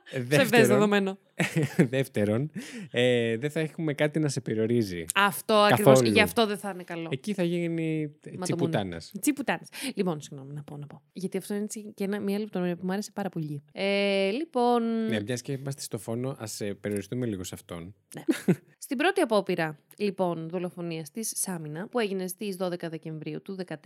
ψευδές. 0.04 0.38
Ψευδές 0.38 0.50
Δεύτερον, 0.50 0.68
δεδομένο. 0.68 1.18
δεύτερον 1.96 2.50
ε, 2.90 3.36
δεν 3.36 3.50
θα 3.50 3.60
έχουμε 3.60 3.94
κάτι 3.94 4.18
να 4.18 4.28
σε 4.28 4.40
περιορίζει. 4.40 5.04
Αυτό 5.14 5.54
ακριβώς. 5.54 5.92
Καθόλου. 5.92 6.12
Γι' 6.12 6.20
αυτό 6.20 6.46
δεν 6.46 6.58
θα 6.58 6.70
είναι 6.70 6.82
καλό. 6.82 7.08
Εκεί 7.12 7.34
θα 7.34 7.42
γίνει 7.42 8.16
τσιπουτάνας. 8.40 9.12
Τσιπουτάνε. 9.20 9.60
Λοιπόν, 9.94 10.20
συγγνώμη 10.20 10.54
να 10.54 10.62
πω, 10.62 10.76
να 10.76 10.86
πω. 10.86 11.02
Γιατί 11.12 11.36
αυτό 11.36 11.54
είναι 11.54 11.62
έτσι 11.62 11.92
και 11.94 12.04
ένα, 12.04 12.20
μια 12.20 12.38
λεπτομέρεια 12.38 12.76
που 12.76 12.86
μου 12.86 12.92
άρεσε 12.92 13.10
πάρα 13.12 13.28
πολύ. 13.28 13.62
Ε, 13.72 14.30
λοιπόν, 14.30 15.06
Ναι, 15.06 15.20
μιας 15.20 15.42
και 15.42 15.52
είμαστε 15.52 15.82
στο 15.82 15.98
φόνο, 15.98 16.36
ας 16.38 16.60
περιοριστούμε 16.80 17.26
λίγο 17.26 17.44
σε 17.44 17.54
αυτόν. 17.54 17.94
στην 18.84 18.96
πρώτη 18.96 19.20
απόπειρα 19.20 19.78
λοιπόν 19.96 20.48
δολοφονίας 20.48 21.10
της 21.10 21.32
Σάμινα, 21.34 21.88
που 21.88 21.98
έγινε 21.98 22.26
στις 22.26 22.56
12 22.60 22.88
Δεκεμβρίου 22.88 23.42
του 23.42 23.56
2014, 23.68 23.84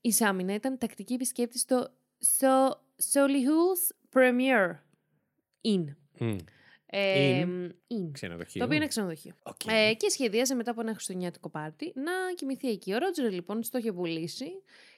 η 0.00 0.12
Σάμινα 0.12 0.54
ήταν 0.54 0.78
τακτική 0.78 1.14
επισκέπτη 1.14 1.58
στο 1.58 1.90
so, 2.38 2.68
Solihull's 3.12 4.16
Premier 4.18 4.87
Inn. 5.64 5.84
Μμ. 6.18 6.36
Ε, 6.90 7.44
Inn. 7.44 7.66
Inn. 7.66 8.10
Ξενοδοχείο. 8.12 8.58
Το 8.60 8.64
οποίο 8.64 8.76
είναι 8.76 8.86
ξενοδοχείο. 8.86 9.32
Οκ. 9.42 9.60
Ε, 9.66 9.94
και 9.94 10.08
σχεδίαζε 10.08 10.54
μετά 10.54 10.70
από 10.70 10.80
ένα 10.80 10.92
χριστουγεννιάτικο 10.92 11.48
πάρτι 11.50 11.92
να 11.94 12.12
κοιμηθεί 12.34 12.68
εκεί. 12.68 12.92
Ο 12.94 12.98
Ρότζερ 12.98 13.32
λοιπόν 13.32 13.60
τη 13.60 13.70
το 13.70 13.78
είχε 13.78 13.92
πουλήσει 13.92 14.46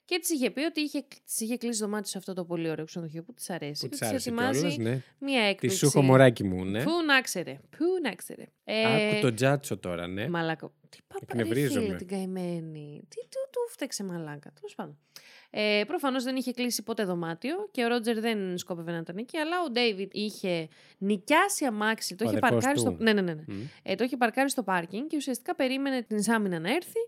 και 0.05 0.19
της 0.19 0.31
είχε 0.31 0.51
πει 0.51 0.61
ότι 0.61 0.81
είχε, 0.81 1.05
της 1.25 1.41
είχε 1.41 1.57
κλείσει 1.57 1.81
δωμάτιο 1.81 2.11
σε 2.11 2.19
αυτό 2.19 2.33
το 2.35 2.45
πολύ 2.45 2.71
ωραίο 2.71 2.85
ξενοδοχείο 2.85 3.23
που 3.23 3.35
της 3.35 3.51
αρέσει. 3.51 3.81
Που 3.81 3.83
και 3.83 3.89
της 3.89 3.99
της 3.99 4.09
άρεσε 4.09 4.29
ετοιμάζει 4.29 4.59
κιόλας, 4.59 4.77
ναι. 4.77 5.03
μία 5.19 5.41
Τη 5.43 5.49
έκπληξη. 5.49 5.77
σου 5.79 5.87
έχω 5.87 6.03
μωράκι 6.03 6.45
μου, 6.45 6.65
ναι. 6.65 6.83
Πού 6.83 6.91
να 7.07 7.21
'ξερε. 7.21 7.61
Πού 7.71 7.85
να 8.03 8.15
'ξερε. 8.15 8.47
Ε, 8.65 9.11
Άκου 9.11 9.21
το 9.21 9.35
τζάτσο 9.35 9.79
τώρα, 9.79 10.07
ναι. 10.07 10.29
Μαλάκα. 10.29 10.73
Τι 10.89 10.99
παπά, 11.07 11.27
ρε 11.35 11.41
Εκνευρίζομαι. 11.41 11.85
φίλε, 11.87 11.97
την 11.97 12.07
καημένη. 12.09 13.03
Τι 13.09 13.17
του, 13.17 13.49
του 13.51 13.59
φταίξε 13.71 14.05
μαλάκα. 14.05 14.53
Τέλος 14.55 14.75
πάντων. 14.75 14.99
Ε, 15.51 15.83
Προφανώς 15.87 16.25
δεν 16.25 16.37
είχε 16.37 16.53
κλείσει 16.53 16.83
ποτέ 16.83 17.05
δωμάτιο 17.05 17.69
και 17.71 17.85
ο 17.85 17.89
Ρότζερ 17.89 18.21
δεν 18.21 18.59
σκόπευε 18.59 18.93
να 18.93 18.99
ήταν 18.99 19.17
εκεί, 19.17 19.37
αλλά 19.39 19.57
ο 19.67 19.71
Ντέιβιτ 19.71 20.15
είχε 20.15 20.69
νοικιάσει 20.99 21.65
αμάξι. 21.65 22.15
Το 22.15 22.25
Ο 22.25 22.29
είχε 22.29 22.37
αδερφός 22.37 22.63
παρκάρει 22.65 22.85
του. 22.85 22.95
στο. 22.95 23.05
Ναι, 23.05 23.13
ναι, 23.13 23.21
ναι. 23.21 23.35
ναι. 23.35 23.55
Μμ. 23.55 23.63
Ε, 23.83 23.95
το 23.95 24.05
είχε 24.05 24.17
παρκάρει 24.17 24.51
στο 24.51 24.63
πάρκινγκ 24.63 25.07
και 25.09 25.17
ουσιαστικά 25.17 25.55
περίμενε 25.55 26.03
την 26.03 26.23
Σάμινα 26.23 26.59
να 26.59 26.71
έρθει 26.71 27.01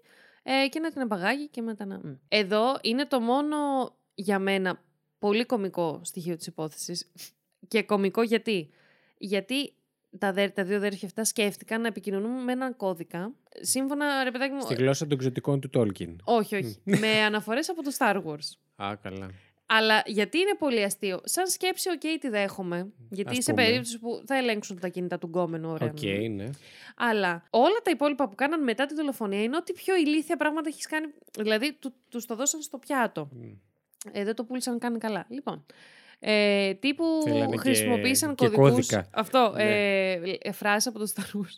ε, 0.42 0.68
και 0.68 0.80
να 0.80 0.90
την 0.90 1.00
απαγάγει 1.00 1.48
και 1.48 1.62
μετά 1.62 1.84
να. 1.84 2.00
Μμ. 2.02 2.14
Εδώ 2.28 2.78
είναι 2.82 3.06
το 3.06 3.20
μόνο 3.20 3.56
για 4.14 4.38
μένα 4.38 4.82
πολύ 5.18 5.44
κομικό 5.44 6.00
στοιχείο 6.04 6.36
της 6.36 6.46
υπόθεσης. 6.46 7.10
Και 7.68 7.82
κομικό 7.82 8.22
γιατί; 8.22 8.70
Γιατί 9.18 9.72
τα, 10.18 10.26
αδέρ- 10.28 10.52
τα 10.52 10.64
δύο 10.64 10.76
αδέρφια 10.76 11.08
αυτά 11.08 11.24
σκέφτηκαν 11.24 11.80
να 11.80 11.86
επικοινωνούν 11.86 12.44
με 12.44 12.52
έναν 12.52 12.76
κώδικα. 12.76 13.32
Σύμφωνα, 13.60 14.24
ρε 14.24 14.30
παιδάκι 14.30 14.52
μου. 14.52 14.60
Στη 14.60 14.74
γλώσσα 14.74 15.06
των 15.06 15.18
ξωτικών 15.18 15.60
του 15.60 15.70
Τόλκιν. 15.70 16.16
Όχι, 16.24 16.56
όχι. 16.56 16.76
με 16.84 17.08
αναφορές 17.08 17.68
από 17.68 17.82
το 17.82 17.90
Star 17.98 18.22
Wars. 18.24 18.84
Α, 18.86 18.96
καλά. 18.96 19.30
Αλλά 19.66 20.02
γιατί 20.06 20.38
είναι 20.38 20.54
πολύ 20.58 20.82
αστείο. 20.82 21.20
Σαν 21.24 21.46
σκέψη, 21.46 21.88
οκ, 21.90 22.20
τη 22.20 22.28
δέχομαι. 22.28 22.92
Γιατί 23.10 23.36
Ας 23.38 23.44
σε 23.44 23.50
πούμε. 23.50 23.64
περίπτωση 23.64 23.98
που 23.98 24.22
θα 24.26 24.36
ελέγξουν 24.36 24.80
τα 24.80 24.88
κινητά 24.88 25.18
του 25.18 25.26
γκόμενου, 25.26 25.70
ωραία. 25.70 25.88
Οκ, 25.88 26.02
ναι. 26.02 26.28
ναι. 26.28 26.50
Αλλά 26.96 27.42
όλα 27.50 27.80
τα 27.84 27.90
υπόλοιπα 27.90 28.28
που 28.28 28.34
κάναν 28.34 28.62
μετά 28.62 28.86
τη 28.86 28.94
δολοφονία 28.94 29.42
είναι 29.42 29.56
ότι 29.56 29.72
πιο 29.72 29.96
ηλίθια 29.96 30.36
πράγματα 30.36 30.68
έχεις 30.68 30.86
κάνει. 30.86 31.06
Δηλαδή, 31.38 31.72
του 31.72 31.94
τους 32.08 32.26
το 32.26 32.34
δώσαν 32.34 32.60
στο 32.62 32.78
πιάτο. 32.78 33.28
Μμ. 33.32 33.52
Ε, 34.12 34.24
δεν 34.24 34.34
το 34.34 34.44
πούλησαν 34.44 34.78
καν 34.78 34.98
καλά. 34.98 35.26
Λοιπόν. 35.28 35.66
Ε, 36.24 36.74
τύπου 36.74 37.04
Θέλανε 37.24 37.50
και- 37.50 37.56
χρησιμοποίησαν 37.58 38.34
και 38.34 38.44
κωδικούς. 38.44 38.68
κώδικα. 38.70 39.08
Αυτό. 39.12 39.52
Ναι. 39.56 39.62
Ε, 39.62 40.12
ε, 40.42 40.52
φράση 40.52 40.88
από 40.88 40.98
το 40.98 41.12
Star 41.14 41.20
Wars. 41.38 41.56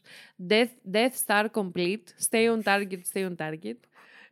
Death, 0.53 0.95
Death 0.97 1.15
Star 1.27 1.45
complete. 1.55 2.05
Stay 2.31 2.57
on 2.57 2.63
target, 2.63 2.99
stay 3.13 3.29
on 3.31 3.37
target. 3.37 3.77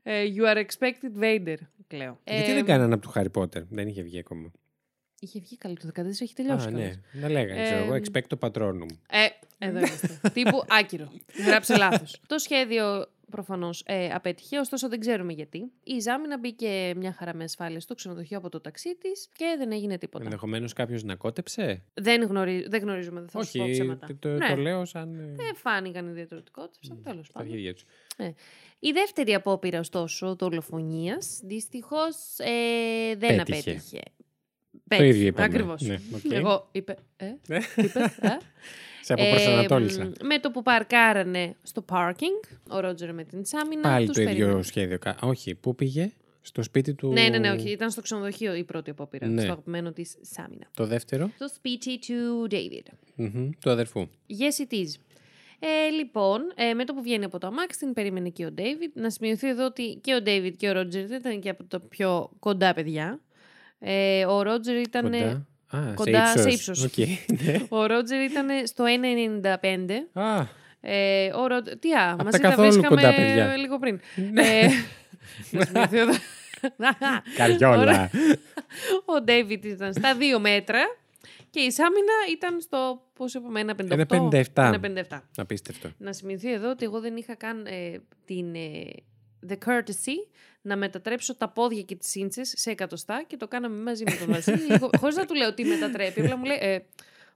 Ε, 0.02 0.24
you 0.36 0.54
are 0.54 0.56
expected 0.64 1.22
Vader. 1.22 1.56
Κλαίω. 1.86 2.20
Γιατί 2.24 2.50
Ε, 2.50 2.54
δεν 2.54 2.64
κάνανε 2.64 2.94
από 2.94 3.02
του 3.02 3.08
Χάρι 3.10 3.30
Πότερ. 3.30 3.62
Δεν 3.70 3.88
είχε 3.88 4.02
βγει 4.02 4.18
ακόμα. 4.18 4.50
Είχε 5.20 5.40
βγει 5.40 5.56
καλή 5.56 5.76
το 5.76 5.86
14, 5.86 6.22
έχει 6.22 6.34
τελειώσει. 6.34 6.66
Α, 6.66 6.70
κιόλας. 6.70 6.96
ναι. 7.12 7.20
Να 7.20 7.28
λέγανε, 7.28 7.62
ξέρω 7.62 7.82
εγώ, 7.84 7.94
Ε, 7.94 8.00
expecto 8.04 8.38
patronum. 8.48 8.86
Ε, 9.10 9.26
εδώ 9.58 9.78
είμαστε. 9.78 10.20
Τύπου 10.34 10.62
άκυρο. 10.68 11.12
Γράψε 11.46 11.76
λάθος. 11.76 12.20
το 12.26 12.38
σχέδιο 12.38 13.06
προφανώς 13.32 13.82
ε, 13.86 14.08
απέτυχε, 14.12 14.58
ωστόσο 14.58 14.88
δεν 14.88 15.00
ξέρουμε 15.00 15.32
γιατί. 15.32 15.70
Η 15.84 15.98
Ζάμινα 15.98 16.38
μπήκε 16.38 16.92
μια 16.96 17.12
χαρά 17.12 17.34
με 17.34 17.44
ασφάλεια 17.44 17.80
στο 17.80 17.94
ξενοδοχείο 17.94 18.38
από 18.38 18.48
το 18.48 18.60
ταξί 18.60 18.96
της 18.96 19.28
και 19.32 19.54
δεν 19.58 19.72
έγινε 19.72 19.98
τίποτα. 19.98 20.24
Ενδεχομένως 20.24 20.72
κάποιος 20.72 21.02
να 21.04 21.14
κότεψε. 21.14 21.82
Δεν, 21.94 22.22
γνωρί... 22.22 22.66
δεν 22.68 22.80
γνωρίζουμε, 22.82 23.20
δεν 23.20 23.28
θα 23.28 23.42
σου 23.42 23.58
πω 23.58 23.62
Όχι, 23.64 23.72
ψέματα. 23.72 24.06
το, 24.06 24.14
το, 24.18 24.28
ναι. 24.28 24.48
το 24.48 24.56
λέω 24.56 24.84
σαν. 24.84 25.14
ε, 25.18 25.32
Δεν 25.36 25.54
φάνηκαν 25.54 26.08
ιδιαιτεροτικότητε, 26.08 26.94
τέλος 27.02 27.26
στα 27.26 27.38
πάντων. 27.38 27.50
χέρια 27.50 27.74
τους. 27.74 27.84
Η 28.78 28.90
δεύτερη 28.90 29.34
απόπειρα, 29.34 29.78
ωστόσο, 29.78 30.34
δολοφονίας, 30.34 31.40
δυστυχώς 31.44 32.16
ε, 32.38 33.14
δεν 33.16 33.36
Πέτυχε. 33.36 33.70
απέτυχε. 33.70 34.00
Το 34.88 35.04
ίδιο 35.04 35.26
είπαμε. 35.26 35.44
Ακριβώς. 35.46 35.82
Ναι, 35.82 35.94
οκ. 36.14 36.32
Εγώ 36.32 36.68
είπε. 36.72 36.96
Ε, 37.16 37.24
Ναι. 37.46 37.58
είπες, 37.76 37.94
ε; 38.18 38.38
Σε 39.02 39.12
αποπροσανατόλισα. 39.12 40.02
Ε, 40.02 40.04
μ, 40.04 40.26
με 40.26 40.38
το 40.38 40.50
που 40.50 40.62
παρκάρανε 40.62 41.54
στο 41.62 41.82
πάρκινγκ, 41.82 42.40
ο 42.70 42.80
Ρότζερ 42.80 43.14
με 43.14 43.24
την 43.24 43.44
Σάμινα. 43.44 43.80
Πάλι 43.82 44.06
τους 44.06 44.14
το 44.16 44.22
ίδιο 44.22 44.34
περίμενε. 44.36 44.62
σχέδιο. 44.62 44.98
Κα- 44.98 45.16
Όχι, 45.22 45.54
πού 45.54 45.74
πήγε; 45.74 46.12
Στο 46.40 46.62
σπίτι 46.62 46.94
του. 46.94 47.12
Ναι, 47.12 47.28
ναι, 47.28 47.38
ναι, 47.38 47.50
όχι. 47.50 47.70
Ήταν 47.70 47.90
στο 47.90 48.00
ξενοδοχείο 48.00 48.54
η 48.54 48.64
πρώτη 48.64 48.90
απόπειρα. 48.90 49.26
Ναι. 49.26 49.42
Στο 49.42 49.52
αγαπημένο 49.52 49.92
της 49.92 50.16
Σάμινα. 50.20 50.66
Το 50.74 50.86
δεύτερο; 50.86 51.30
Στο 51.34 51.48
σπίτι 51.48 51.98
του 51.98 52.46
David. 52.50 52.86
Μμμ, 53.14 53.50
Του 53.60 53.70
αδερφού. 53.70 54.06
Yes, 54.28 54.62
it 54.70 54.74
is. 54.74 54.88
Ε, 55.64 55.88
λοιπόν, 55.90 56.40
ε, 56.54 56.74
με 56.74 56.84
το 56.84 56.94
που 56.94 57.02
βγαίνει 57.02 57.24
από 57.24 57.38
το 57.38 57.46
αμάξι, 57.46 57.78
την 57.78 57.92
περίμενε 57.92 58.28
και 58.28 58.46
ο 58.46 58.50
David. 58.58 58.90
Να 58.94 59.10
σημειωθεί 59.10 59.48
εδώ 59.48 59.64
ότι 59.66 59.98
και 60.02 60.14
ο 60.14 60.18
David 60.26 60.52
και 60.56 60.68
ο 60.68 60.72
Ρότζερ 60.72 61.06
δεν 61.06 61.18
ήταν 61.18 61.40
και 61.40 61.48
από 61.48 61.64
τα 61.64 61.80
πιο 61.80 62.30
κοντά 62.38 62.74
παιδιά. 62.74 63.20
Ε, 63.78 64.24
ο 64.26 64.42
Ρότζερ 64.42 64.76
ήταν. 64.76 65.02
Κοντά. 65.02 65.46
Α, 65.76 65.94
κοντά 65.94 66.26
σε 66.26 66.42
σε 66.42 66.48
ύψος. 66.48 66.84
ύψος. 66.84 66.84
Οκ, 66.84 67.40
ναι. 67.42 67.66
Ο 67.68 67.86
Ρότζερ 67.86 68.20
ήταν 68.22 68.46
στο 68.66 68.84
1,95. 68.84 70.20
Α, 70.20 70.46
Ε, 70.80 71.30
ο 71.34 71.46
Ροτ... 71.46 71.68
Τι 71.68 71.92
α, 71.92 72.10
Απ' 72.12 72.22
μαζί 72.24 72.38
τα 72.38 72.42
τα 72.42 72.48
καθόλου 72.48 72.72
βρίσκαμε 72.72 73.02
κοντά 73.02 73.14
παιδιά. 73.14 73.56
λίγο 73.56 73.78
πριν. 73.78 74.00
Ναι. 74.32 74.42
Ε, 74.42 74.68
να 75.50 75.64
σημειωθεί 75.64 75.98
εδώ. 75.98 76.12
καριόλα. 77.36 77.78
Ωραία. 77.80 78.10
Ο 79.04 79.20
Ντέιβιτ 79.22 79.64
ήταν 79.64 79.92
στα 79.92 80.16
2 80.36 80.40
μέτρα 80.40 80.80
και 81.50 81.60
η 81.60 81.70
Σάμινα 81.70 82.12
ήταν 82.32 82.60
στο, 82.60 83.02
πώς 83.14 83.34
είπαμε, 83.34 83.64
1,58. 83.66 84.06
1,57. 84.08 84.44
1,57. 84.54 85.20
Απίστευτο. 85.36 85.90
Να 85.98 86.12
σημειωθεί 86.12 86.52
εδώ 86.52 86.70
ότι 86.70 86.84
εγώ 86.84 87.00
δεν 87.00 87.16
είχα 87.16 87.34
καν 87.34 87.66
ε, 87.66 88.00
την 88.24 88.54
ε, 88.54 88.84
the 89.48 89.56
courtesy 89.66 90.16
να 90.62 90.76
μετατρέψω 90.76 91.36
τα 91.36 91.48
πόδια 91.48 91.82
και 91.82 91.94
τις 91.96 92.08
σύντσες 92.10 92.52
σε 92.56 92.70
εκατοστά 92.70 93.24
και 93.26 93.36
το 93.36 93.48
κάναμε 93.48 93.82
μαζί 93.82 94.02
με 94.06 94.16
τον 94.16 94.26
Βασίλη. 94.34 94.62
λίγο- 94.70 94.90
Χωρίς 94.98 95.16
να 95.16 95.24
του 95.26 95.34
λέω 95.34 95.54
τι 95.54 95.64
μετατρέπει. 95.64 96.20
Απλά 96.20 96.36
μου 96.36 96.44
λέει, 96.44 96.58
ε, 96.60 96.78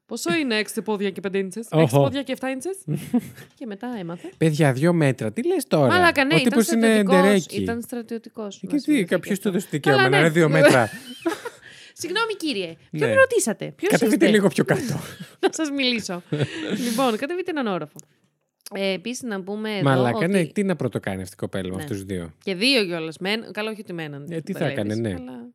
πόσο 0.07 0.35
είναι 0.35 0.59
6 0.59 0.83
πόδια 0.83 1.11
και 1.11 1.21
5 1.21 1.39
ίντσες, 1.39 1.67
6 1.71 1.83
Οχο. 1.83 2.03
πόδια 2.03 2.23
και 2.23 2.33
7 2.33 2.49
ίντσες; 2.51 2.77
και 3.59 3.67
μετά 3.67 3.97
έμαθε. 3.99 4.29
Παιδιά, 4.39 4.73
δύο 4.73 4.93
μέτρα. 4.93 5.33
Τι 5.33 5.47
λες 5.47 5.67
τώρα; 5.67 5.87
Μαλάκα, 5.93 6.25
ναι, 6.25 6.35
Ο 6.35 6.37
ήταν 6.37 6.49
τύπος 6.49 6.69
είναι 6.69 6.81
στρατιωτικός. 6.87 7.23
ντερέκι. 7.23 7.57
Ήταν 7.63 7.83
στρατιωτικός. 7.83 8.59
Και 8.59 8.67
να 8.67 8.73
τι, 8.73 8.81
σημειωθεί 8.81 9.05
και 9.05 9.15
κάποιος 9.15 9.37
αυτό. 9.39 9.49
του 9.51 9.55
δώσει 9.55 9.67
δικαίωμα 9.71 9.97
Καλά, 9.99 10.09
να 10.11 10.17
ναι. 10.17 10.23
είναι 10.25 10.33
δύο 10.33 10.49
μέτρα. 10.49 10.89
Συγγνώμη 12.01 12.35
κύριε, 12.35 12.77
ποιον 12.91 13.09
Ναι. 13.11 13.15
ρωτήσατε, 13.17 13.73
ποιος 13.77 13.91
Κατεβείτε 13.91 14.25
είστε; 14.25 14.37
λίγο 14.37 14.49
πιο 14.49 14.65
κάτω. 14.65 15.01
να 15.43 15.49
σας 15.53 15.71
μιλήσω. 15.71 16.23
λοιπόν, 16.91 17.17
κατεβείτε 17.17 17.51
έναν 17.51 17.67
όροφο. 17.67 17.97
Ε, 18.75 18.93
Επίσης 18.93 19.23
να 19.23 19.43
πούμε 19.43 19.73
εδώ 19.75 19.83
Μαλάκα, 19.83 20.17
ότι... 20.17 20.27
ναι, 20.27 20.45
τι 20.45 20.65
να 20.65 20.77
πρωτοκάνει 20.77 21.23
αυτή 21.23 21.35
η 21.35 21.39
κοπέλα 21.39 21.69
με 21.69 21.77
Ναι. 21.77 21.83
αυτούς 21.83 21.99
του 21.99 22.07
δύο. 22.07 22.35
Και 22.43 22.55
δύο 22.55 22.85
κιόλας. 22.85 23.17
Καλό, 23.53 23.71
όχι 23.71 23.81
ότι 23.81 23.93
με 23.93 24.03
έναν. 24.03 24.27
Ε, 24.31 24.41
τι 24.41 24.53
τα 24.53 24.59
θα 24.59 24.65
λέεις, 24.65 24.77
έκανε, 24.79 24.95
ναι. 24.95 25.15
Αλλά... 25.15 25.49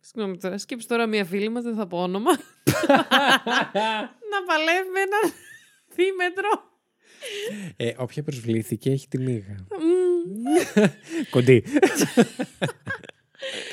Συγγνώμη 0.00 0.38
τώρα. 0.38 0.58
Σκέψει 0.58 0.88
τώρα 0.88 1.06
μία 1.06 1.24
φίλη 1.24 1.48
μας, 1.48 1.62
δεν 1.64 1.74
θα 1.74 1.86
πω 1.86 2.02
όνομα. 2.02 2.30
να 4.32 4.42
παλεύει 4.46 4.88
με 4.92 5.00
έναν 5.00 5.32
δίμετρο. 5.94 6.68
Ε, 7.76 7.92
όποια 7.96 8.22
προσβλήθηκε 8.22 8.90
έχει 8.90 9.08
τη 9.08 9.18
μίγα. 9.18 9.66
Μμμ. 9.80 10.86
Κοντή. 11.30 11.64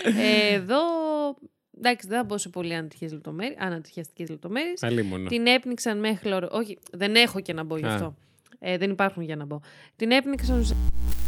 Ε, 0.04 0.54
Εδώ. 0.54 0.78
Εντάξει, 1.78 2.08
δεν 2.08 2.18
θα 2.18 2.24
μπω 2.24 2.38
σε 2.38 2.50
πολύ 2.50 2.74
ανατυχιαστικές 3.58 4.30
λεπτομέρειες. 4.30 4.84
Αλίμονο. 4.84 5.30
Την 5.30 5.46
έπνιξαν 5.46 6.00
με 6.00 6.16
χλωρο... 6.16 6.48
Όχι, 6.52 6.78
δεν 6.92 7.16
έχω 7.16 7.40
και 7.40 7.54
να 7.54 7.64
μπω 7.64 7.78
γι' 7.78 7.86
Α. 7.86 7.94
αυτό. 7.94 8.16
Ε, 8.60 8.78
δεν 8.78 8.92
υπάρχουν 8.92 9.24
για 9.24 9.36
να 9.36 9.46
μπω. 9.46 9.60
Την 9.96 10.12
έπνιξαν 10.12 10.66
σε 10.66 10.76
Δεν 10.76 10.86
ξέρω 11.06 11.27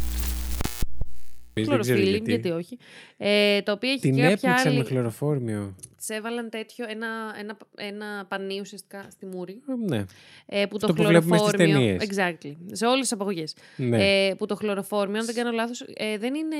χλωροφύλλη, 1.54 2.10
γιατί. 2.10 2.30
γιατί 2.30 2.50
όχι. 2.50 2.78
Ε, 3.16 3.62
το 3.62 3.72
οποίο 3.72 3.90
έχει 3.90 4.00
Την 4.00 4.14
και 4.14 4.20
κάποια 4.20 4.32
έπνιξαν 4.50 4.66
άλλη. 4.72 4.78
με 4.78 4.84
χλωροφόρμιο. 4.84 5.74
Της 5.96 6.08
έβαλαν 6.08 6.50
τέτοιο, 6.50 6.84
ένα, 6.88 7.06
ένα, 7.40 7.56
ένα 7.76 8.26
πανί 8.28 8.60
ουσιαστικά 8.60 9.06
στη 9.10 9.26
μούρη. 9.26 9.60
Ε, 9.68 9.74
Ναι. 9.88 10.04
Ε, 10.46 10.66
που 10.66 10.78
το 10.78 10.86
Αυτό 10.86 11.02
που 11.02 11.08
βλέπουμε 11.08 11.36
στις 11.38 11.48
χλωροφόρμιο. 11.50 11.96
ταινίες. 11.96 12.08
Exactly. 12.08 12.56
Σε 12.72 12.86
όλες 12.86 13.00
τις 13.00 13.12
απαγωγές. 13.12 13.54
ναι. 13.76 14.26
Ε, 14.26 14.34
που 14.34 14.46
το 14.46 14.54
χλωροφόρμιο, 14.56 15.18
αν 15.20 15.26
δεν 15.26 15.34
κάνω 15.34 15.50
λάθος, 15.50 15.80
ε, 15.94 16.18
δεν 16.18 16.34
είναι. 16.34 16.56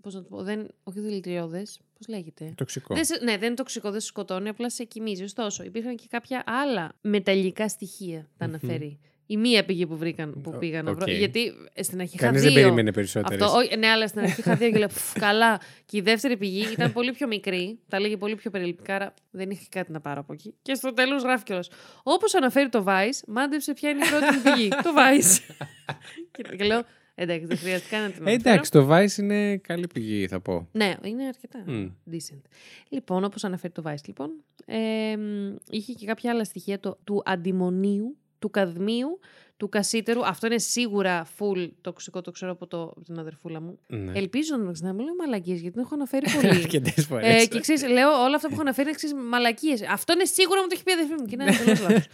Πώς 0.00 0.14
να 0.14 0.22
το 0.22 0.28
πω, 0.28 0.42
δεν, 0.42 0.68
όχι 0.82 1.00
δηλητηριώδες. 1.00 1.80
Πώς 1.98 2.08
λέγεται; 2.08 2.52
Τοξικό. 2.56 2.94
Δεν 2.94 3.04
σε- 3.04 3.18
ναι, 3.24 3.36
δεν 3.36 3.46
είναι 3.46 3.54
τοξικό, 3.54 3.90
δεν 3.90 4.00
σε 4.00 4.06
σκοτώνει, 4.06 4.48
απλά 4.48 4.70
σε 4.70 4.84
κοιμίζει. 4.84 5.22
Ωστόσο, 5.22 5.62
υπήρχαν 5.64 5.96
και 5.96 6.06
κάποια 6.10 6.42
άλλα 6.46 6.92
μεταλλικά 7.00 7.68
στοιχεία, 7.68 8.28
τα 8.36 8.44
αναφέρει 8.44 8.98
Η 9.30 9.36
μία 9.36 9.64
πηγή 9.64 9.86
που 9.86 9.96
βρήκαν 9.96 10.40
που 10.42 10.52
Ο- 10.54 10.58
πήγαν 10.58 10.84
να 10.84 10.92
βρω. 10.92 11.04
οκ. 11.08 11.10
Γιατί 11.16 11.52
ε, 11.72 11.82
στην 11.82 12.00
αρχή 12.00 12.14
είχα 12.16 12.24
Κανείς 12.26 12.42
δύο. 12.42 12.52
δεν 12.52 12.62
περίμενε 12.62 12.92
περισσότερες. 12.92 13.42
Αυτό, 13.42 13.56
όχι, 13.58 13.76
ναι, 13.76 13.86
αλλά 13.86 14.06
στην 14.08 14.20
αρχή 14.20 14.40
είχα 14.40 14.54
δύο 14.54 14.70
και 14.70 14.78
λέω 14.78 14.88
«Πφ, 14.88 15.12
καλά. 15.18 15.60
Και 15.84 15.96
η 15.96 16.00
δεύτερη 16.00 16.36
πηγή 16.36 16.66
ήταν 16.72 16.92
πολύ 16.92 17.12
πιο 17.12 17.26
μικρή, 17.26 17.78
τα 17.88 18.00
λέγε 18.00 18.16
πολύ 18.16 18.34
πιο 18.34 18.50
περιληπτικά, 18.50 18.94
άρα 18.94 19.14
δεν 19.30 19.50
είχε 19.50 19.64
κάτι 19.68 19.92
να 19.92 20.00
πάρω 20.00 20.20
από 20.20 20.32
εκεί. 20.32 20.54
Και 20.62 20.74
στο 20.74 20.92
τέλος 20.92 21.22
γράφει 21.22 21.44
κιόλας. 21.44 21.68
Όπως 22.02 22.34
αναφέρει 22.34 22.68
το 22.68 22.84
Vice, 22.88 23.20
μάντεψε 23.26 23.72
ποια 23.72 23.90
είναι 23.90 24.04
η 24.04 24.08
πρώτη 24.08 24.34
μου 24.36 24.42
πηγή. 24.54 24.68
το 24.68 24.90
Vice. 24.96 25.54
και, 26.32 26.56
και 26.56 26.64
λέω, 26.64 26.82
εντάξει, 27.14 27.46
δεν 27.46 27.56
χρειάζεται 27.58 27.88
καν 27.90 28.02
να 28.02 28.10
την 28.10 28.26
Ε, 28.26 28.30
αναφέρω. 28.30 28.52
εντάξει, 28.52 28.70
το 28.70 28.88
Vice 28.90 29.18
είναι 29.18 29.56
καλή 29.56 29.86
πηγή, 29.94 30.26
θα 30.28 30.40
πω. 30.40 30.68
Ναι, 30.72 30.94
είναι 31.02 31.24
αρκετά 31.26 31.62
Μμ. 31.66 31.86
decent. 32.12 32.40
Λοιπόν, 32.88 33.24
όπως 33.24 33.44
αναφέρει 33.44 33.72
το 33.72 33.82
Vice, 33.86 34.04
λοιπόν, 34.06 34.30
ε, 34.66 35.16
μ, 35.16 35.54
είχε 35.70 35.92
και 35.92 36.06
κάποια 36.06 36.30
άλλα 36.30 36.44
στοιχεία 36.44 36.80
το, 36.80 36.98
του 37.04 37.22
αντιμονίου, 37.24 38.16
του 38.38 38.50
καδμίου, 38.50 39.18
του 39.56 39.68
κασίτερου. 39.68 40.26
Αυτό 40.26 40.46
είναι 40.46 40.58
σίγουρα 40.58 41.26
full 41.38 41.68
τοξικό, 41.80 42.20
το 42.20 42.30
ξέρω 42.30 42.52
από, 42.52 42.66
το, 42.66 42.82
από 42.82 43.04
την 43.04 43.18
αδερφούλα 43.18 43.60
μου. 43.60 43.78
Ναι. 43.86 44.12
Ελπίζω 44.14 44.56
να 44.80 44.92
μην 44.92 45.04
λέω 45.04 45.14
μαλακίες, 45.14 45.60
γιατί 45.60 45.74
την 45.74 45.84
έχω 45.84 45.94
αναφέρει 45.94 46.26
πολύ. 46.40 46.48
Αρκετές 46.48 47.06
φορές. 47.06 47.42
Ε, 47.42 47.46
και 47.46 47.60
ξέρεις, 47.60 47.88
λέω 47.88 48.08
όλα 48.08 48.34
αυτά 48.36 48.48
που 48.48 48.52
έχω 48.52 48.60
αναφέρει 48.62 48.90
είναι 49.10 49.20
μαλακίες. 49.22 49.82
Αυτό 49.82 50.12
είναι 50.12 50.24
σίγουρα 50.24 50.60
μου 50.60 50.66
το 50.66 50.72
έχει 50.74 50.82
πει 50.82 50.90
η 50.90 50.94
αδερφή 50.94 51.12
μου. 51.12 51.26
Και 51.26 51.34
είναι 51.34 51.44
εντελώς 51.54 51.80
λάθος. 51.80 52.06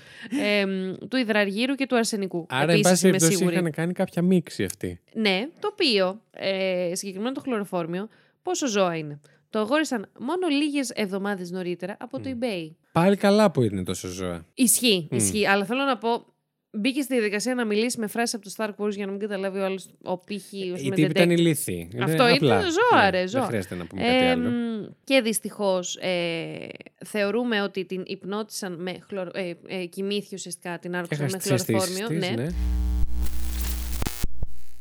Ε, 0.42 0.66
μ, 0.66 0.94
του 1.08 1.16
υδραργύρου 1.16 1.74
και 1.74 1.86
του 1.86 1.96
αρσενικού. 1.96 2.46
Άρα, 2.48 2.62
εν 2.62 2.68
Επίσης, 2.68 2.90
πάση 2.90 3.02
είμαι 3.02 3.10
περιπτώσει, 3.10 3.36
σίγουρη. 3.36 3.56
είχαν 3.56 3.70
κάνει 3.72 3.92
κάποια 3.92 4.22
μίξη 4.22 4.64
αυτή. 4.64 5.00
Ναι, 5.14 5.48
το 5.58 5.68
οποίο, 5.72 6.20
ε, 6.30 6.90
συγκεκριμένα 6.94 7.32
το 7.34 7.40
χλωροφόρμιο, 7.40 8.08
πόσο 8.42 8.66
ζώα 8.66 8.96
είναι. 8.96 9.20
Το 9.54 9.60
αγόρισαν 9.60 10.10
μόνο 10.18 10.46
λίγες 10.48 10.90
εβδομάδες 10.90 11.50
νωρίτερα 11.50 11.96
από 12.00 12.20
το 12.20 12.30
eBay. 12.40 12.70
Πάλι 12.92 13.16
καλά 13.16 13.50
που 13.50 13.62
είναι 13.62 13.82
τόσο 13.82 14.08
ζώα. 14.08 14.46
Ισχύει, 14.54 15.08
ισχύει. 15.10 15.46
Αλλά 15.46 15.64
θέλω 15.64 15.82
να 15.84 15.98
πω, 15.98 16.24
μπήκε 16.70 17.00
στη 17.02 17.14
διαδικασία 17.14 17.54
να 17.54 17.64
μιλήσει 17.64 17.98
με 18.00 18.06
φράση 18.06 18.36
από 18.36 18.44
το 18.44 18.52
Star 18.56 18.70
Wars 18.84 18.90
για 18.94 19.04
να 19.06 19.10
μην 19.10 19.20
καταλάβει 19.20 19.58
ο 19.58 19.64
άλλος 19.64 19.88
ο 20.02 20.18
πύχη. 20.18 20.70
ως 20.74 20.80
Οι 20.82 20.88
με 20.88 20.94
τύποι 20.94 21.10
ήταν 21.10 21.28
detective. 21.28 21.38
ηλίθιοι. 21.38 21.90
Είναι 21.94 22.04
Αυτό 22.04 22.22
απλά. 22.22 22.34
ήταν 22.58 22.60
ζώα, 22.70 23.02
Ναι, 23.02 23.10
ρε, 23.10 23.26
ζώα. 23.26 23.40
Δεν 23.40 23.48
χρειάζεται 23.48 23.74
να 23.74 23.86
πούμε 23.86 24.02
κάτι 24.02 24.14
Ε, 24.24 24.30
άλλο. 24.30 24.48
μ, 24.50 24.86
και 25.04 25.20
δυστυχώς 25.20 25.96
ε, 25.96 26.68
θεωρούμε 27.04 27.62
ότι 27.62 27.84
την 27.84 28.02
υπνώτισαν 28.06 28.82
με 28.82 28.98
χλωρο, 29.08 29.30
ε, 29.34 29.52
ε, 29.66 29.84
κοιμήθηκε 29.86 30.34
ουσιαστικά, 30.34 30.78
την 30.78 30.96
άρπαξαν 30.96 31.26
με 31.30 31.36
Έχασες 31.36 31.42
τις 31.64 31.68
αισθήσεις 31.74 31.96
χλωροφόρμιο. 31.96 32.20
της, 32.28 32.36
ναι. 32.36 32.42
ναι. 32.42 32.50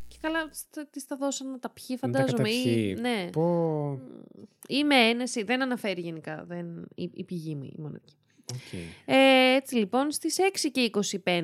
Και 0.08 0.16
καλά, 0.20 0.50
τη 0.90 1.06
τα 1.06 1.16
δώσαν 1.16 1.50
να 1.50 1.58
τα 1.58 1.70
πιει, 1.70 1.98
Να 2.00 2.10
τα 2.10 2.18
φαντάζομαι. 2.18 2.48
Ή, 2.48 2.52
καταπιεί. 2.62 2.98
ναι. 3.00 3.30
Πω... 3.32 4.00
Ή 4.68 4.77
με 4.77 4.94
ένεση, 4.94 5.42
δεν 5.42 5.62
αναφέρει 5.62 6.00
γενικά 6.00 6.44
δεν, 6.48 6.86
η, 6.94 7.10
η 7.14 7.24
πηγή 7.24 7.54
μου 7.54 7.64
η 7.64 7.74
μοναδική. 7.78 8.14
οκ. 8.54 8.72
Ε, 9.04 9.54
έτσι 9.54 9.74
λοιπόν, 9.76 10.10
στις 10.10 10.36
6 10.64 10.68
και 10.72 10.90
25 11.24 11.40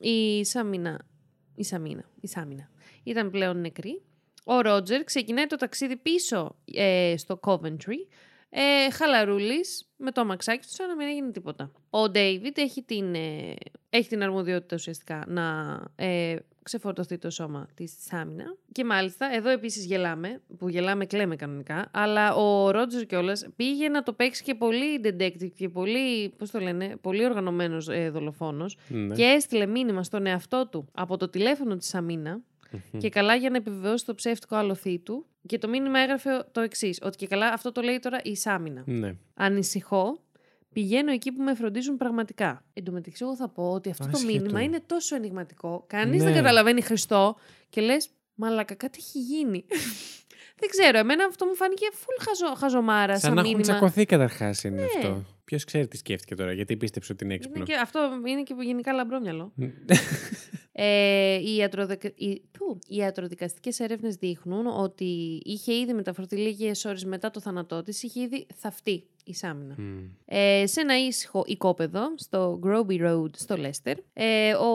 η 0.00 0.44
Σαμίνα, 0.44 1.06
η 1.54 1.64
Σαμίνα, 1.64 2.04
η 2.20 2.26
Σάμινα 2.26 2.70
ήταν 3.02 3.30
πλέον 3.30 3.60
νεκρή. 3.60 4.02
Ο 4.44 4.60
Ρότζερ 4.60 5.04
ξεκινάει 5.04 5.46
το 5.46 5.56
ταξίδι 5.56 5.96
πίσω 5.96 6.56
ε, 6.64 7.14
στο 7.16 7.40
Coventry, 7.42 8.06
ε, 8.50 8.90
χαλαρούλης, 8.90 9.88
με 9.96 10.10
το 10.10 10.20
αμαξάκι 10.20 10.66
του 10.66 10.74
σαν 10.74 10.88
να 10.88 10.96
μην 10.96 11.06
έγινε 11.06 11.30
τίποτα. 11.30 11.72
Ο 11.90 12.08
Ντέιβιτ 12.08 12.58
έχει 12.58 12.82
την, 12.82 13.14
ε, 13.14 13.54
έχει 13.90 14.08
την 14.08 14.22
αρμοδιότητα 14.22 14.76
ουσιαστικά 14.76 15.24
να 15.28 15.78
ε, 15.96 16.36
ξεφορτωθεί 16.62 17.18
το 17.18 17.30
σώμα 17.30 17.68
της 17.74 17.94
Σάμινα. 17.98 18.44
Και 18.72 18.84
μάλιστα, 18.84 19.34
εδώ 19.34 19.50
επίσης 19.50 19.84
γελάμε, 19.84 20.40
που 20.58 20.68
γελάμε 20.68 21.06
κλαίμε 21.06 21.36
κανονικά, 21.36 21.88
αλλά 21.92 22.34
ο 22.34 22.70
Ρότζερ 22.70 23.06
κιόλας 23.06 23.46
πήγε 23.56 23.88
να 23.88 24.02
το 24.02 24.12
παίξει 24.12 24.42
και 24.42 24.54
πολύ 24.54 25.00
detective 25.04 25.50
και 25.56 25.68
πολύ, 25.68 26.28
πώς 26.28 26.50
το 26.50 26.58
λένε, 26.60 26.96
πολύ 27.00 27.24
οργανωμένος 27.24 27.88
ε, 27.88 28.10
δολοφόνος 28.10 28.76
Ναι. 28.88 29.14
και 29.14 29.22
έστειλε 29.22 29.66
μήνυμα 29.66 30.02
στον 30.02 30.26
εαυτό 30.26 30.68
του 30.68 30.88
από 30.92 31.16
το 31.16 31.28
τηλέφωνο 31.28 31.76
της 31.76 31.88
Σαμίνα 31.88 32.40
και 32.98 33.08
καλά 33.08 33.34
για 33.34 33.50
να 33.50 33.56
επιβεβαιώσει 33.56 34.04
το 34.04 34.14
ψεύτικο 34.14 34.56
άλοθή 34.56 34.98
του. 34.98 35.26
Και 35.46 35.58
το 35.58 35.68
μήνυμα 35.68 35.98
έγραφε 35.98 36.44
το 36.52 36.60
εξής: 36.60 36.98
Ότι 37.02 37.16
και 37.16 37.26
καλά 37.26 37.46
αυτό 37.52 37.72
το 37.72 37.80
λέει 37.80 37.98
τώρα 37.98 38.20
η 38.22 38.36
Σάμινα. 38.36 38.82
Ναι. 38.86 39.14
Ανησυχώ. 39.34 40.18
Πηγαίνω 40.72 41.12
εκεί 41.12 41.32
που 41.32 41.42
με 41.42 41.54
φροντίζουν 41.54 41.96
πραγματικά. 41.96 42.64
Εν 42.72 42.84
τω 42.84 42.92
μεταξύ, 42.92 43.24
εγώ 43.24 43.36
θα 43.36 43.48
πω 43.48 43.70
ότι 43.72 43.90
αυτό 43.90 44.04
το 44.04 44.10
Άσχετο. 44.14 44.32
μήνυμα 44.32 44.62
είναι 44.62 44.80
τόσο 44.86 45.16
ενηγματικό. 45.16 45.84
Κανείς 45.86 46.18
Ναι. 46.18 46.24
δεν 46.24 46.34
καταλαβαίνει 46.34 46.80
Χριστό. 46.80 47.36
Και 47.68 47.80
λες, 47.80 48.08
Μαλάκα, 48.34 48.74
κάτι 48.74 48.98
έχει 49.00 49.18
γίνει. 49.18 49.64
Δεν 50.58 50.68
ξέρω. 50.68 50.98
Εμένα 50.98 51.24
αυτό 51.24 51.46
μου 51.46 51.54
φάνηκε 51.54 51.86
full 51.92 52.24
χαζο, 52.26 52.54
χαζομάρα 52.54 53.12
Σαν 53.12 53.20
σαν 53.20 53.34
να 53.34 53.40
έχουν 53.40 53.52
μήνυμα. 53.52 53.72
Ναι. 53.72 53.78
τσακωθεί 53.78 54.04
καταρχάς 54.04 54.64
είναι 54.64 54.84
αυτό. 54.84 55.24
Ποιος 55.44 55.64
ξέρει 55.64 55.88
τι 55.88 55.96
σκέφτηκε 55.96 56.34
τώρα, 56.34 56.52
γιατί 56.52 56.76
πίστεψε 56.76 57.12
ότι 57.12 57.24
είναι 57.24 57.34
έξυπνο. 57.34 57.56
Είναι 57.56 57.66
και, 57.66 57.74
αυτό 57.74 58.10
είναι 58.26 58.42
και 58.42 58.54
γενικά 58.60 58.92
λαμπρόμυαλο. 58.92 59.52
Ε, 60.74 61.34
οι, 61.34 61.56
ιατροδεκ... 61.56 62.04
οι... 62.04 62.42
Πού; 62.58 62.78
οι 62.86 62.96
ιατροδικαστικές 62.96 63.80
έρευνες 63.80 64.14
δείχνουν 64.14 64.66
ότι 64.66 65.40
είχε 65.44 65.74
ήδη 65.74 65.92
μεταφερθεί 65.92 66.36
λίγες 66.36 66.84
ώρες 66.84 67.04
μετά 67.04 67.30
το 67.30 67.40
θάνατό 67.40 67.82
της, 67.82 68.02
είχε 68.02 68.20
ήδη 68.20 68.46
θαυτεί 68.54 69.06
η 69.24 69.34
Σάμινα. 69.34 69.74
Μμ. 69.78 70.04
Ε, 70.24 70.66
σε 70.66 70.80
ένα 70.80 71.06
ήσυχο 71.06 71.42
οικόπεδο 71.46 72.14
στο 72.16 72.60
Groby 72.64 73.00
Road 73.06 73.36
στο 73.36 73.56
Λέστερ, 73.56 73.96
ε, 74.12 74.54
ο 74.54 74.70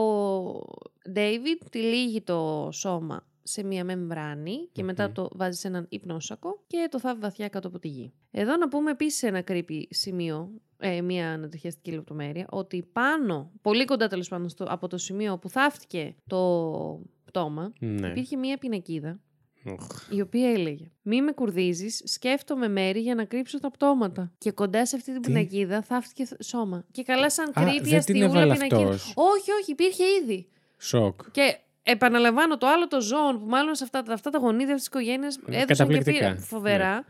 David 1.16 1.68
τυλίγει 1.70 2.22
το 2.22 2.70
σώμα 2.74 3.28
σε 3.48 3.64
μια 3.64 3.84
μεμβράνη 3.84 4.70
και 4.72 4.84
μετά 4.84 5.06
Μμμ. 5.06 5.14
το 5.14 5.30
βάζεις 5.32 5.60
σε 5.60 5.68
έναν 5.68 5.86
υπνόσακο 5.90 6.64
και 6.68 6.88
το 6.92 7.00
θάβει 7.00 7.20
βαθιά 7.20 7.48
κάτω 7.48 7.68
από 7.68 7.80
τη 7.80 7.88
γη. 7.88 8.14
Εδώ 8.32 8.58
να 8.58 8.68
πούμε 8.68 8.92
επίσης 8.92 9.24
ένα 9.24 9.44
creepy 9.48 9.82
σημείο, 9.90 10.50
ε, 10.78 11.02
μια 11.02 11.32
ανατριχιαστική 11.32 11.92
λεπτομέρεια, 11.92 12.46
ότι 12.50 12.90
πάνω, 12.94 13.52
πολύ 13.62 13.86
κοντά 13.86 14.08
τέλος 14.08 14.28
πάντων 14.28 14.50
στο, 14.50 14.66
από 14.68 14.88
το 14.88 14.98
σημείο 14.98 15.38
που 15.38 15.50
θαύτηκε 15.50 16.16
το 16.28 17.02
πτώμα, 17.26 17.74
Ναι. 17.80 18.08
υπήρχε 18.08 18.38
μια 18.38 18.58
πινακίδα 18.58 19.20
Οχ. 19.66 20.08
η 20.12 20.22
οποία 20.22 20.50
έλεγε 20.52 20.92
Μη 21.02 21.22
με 21.22 21.32
κουρδίζεις, 21.32 22.02
σκέφτομαι 22.06 22.68
μέρη 22.68 23.00
για 23.00 23.16
να 23.16 23.26
κρύψω 23.26 23.60
τα 23.60 23.72
πτώματα. 23.72 24.32
Και 24.38 24.52
κοντά 24.52 24.86
σε 24.86 24.96
αυτή 24.96 25.12
την 25.12 25.22
Τι; 25.22 25.28
πινακίδα 25.28 25.82
θαύτηκε 25.82 26.26
θ- 26.26 26.44
σώμα. 26.44 26.86
Και 26.92 27.04
καλά, 27.04 27.30
σαν 27.30 27.50
Α, 27.50 27.52
κρύπη 27.54 27.74
δεν 27.74 27.84
την 27.84 27.96
αστιούλα 27.98 28.26
έβαλε 28.26 28.54
πινακίδα. 28.54 28.82
αυτός. 28.82 29.14
Όχι, 29.16 29.52
όχι, 29.62 29.72
υπήρχε 29.72 30.04
ήδη. 30.24 30.48
Σοκ. 30.78 31.32
Και 31.32 31.58
επαναλαμβάνω 31.88 32.58
το 32.58 32.68
άλλο 32.68 32.88
το 32.88 33.02
ζώο 33.02 33.38
που 33.40 33.46
μάλλον 33.46 33.76
σε 33.76 33.84
αυτά, 33.84 34.04
αυτά 34.14 34.30
τα 34.30 34.38
γονίδια 34.38 34.76
της 34.76 34.86
οικογένειας 34.86 35.36
έδωσαν 35.36 35.60
και 35.60 35.74
καταπληκτικά. 35.74 36.30
πήρε 36.30 36.36
φοβερά. 36.36 37.06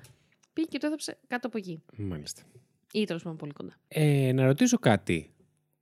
Πήγε 0.54 0.68
και 0.68 0.78
το 0.78 0.88
έδωψε 0.88 1.18
κάτω 1.28 1.48
από 1.48 1.58
εκεί. 1.58 1.84
Μάλιστα. 1.98 2.42
Ή 2.94 3.06
τέλο 3.06 3.20
πάντων 3.24 3.38
πολύ 3.38 3.52
κοντά. 3.52 3.80
Ε, 3.88 4.32
να 4.34 4.46
ρωτήσω 4.46 4.78
κάτι. 4.78 5.32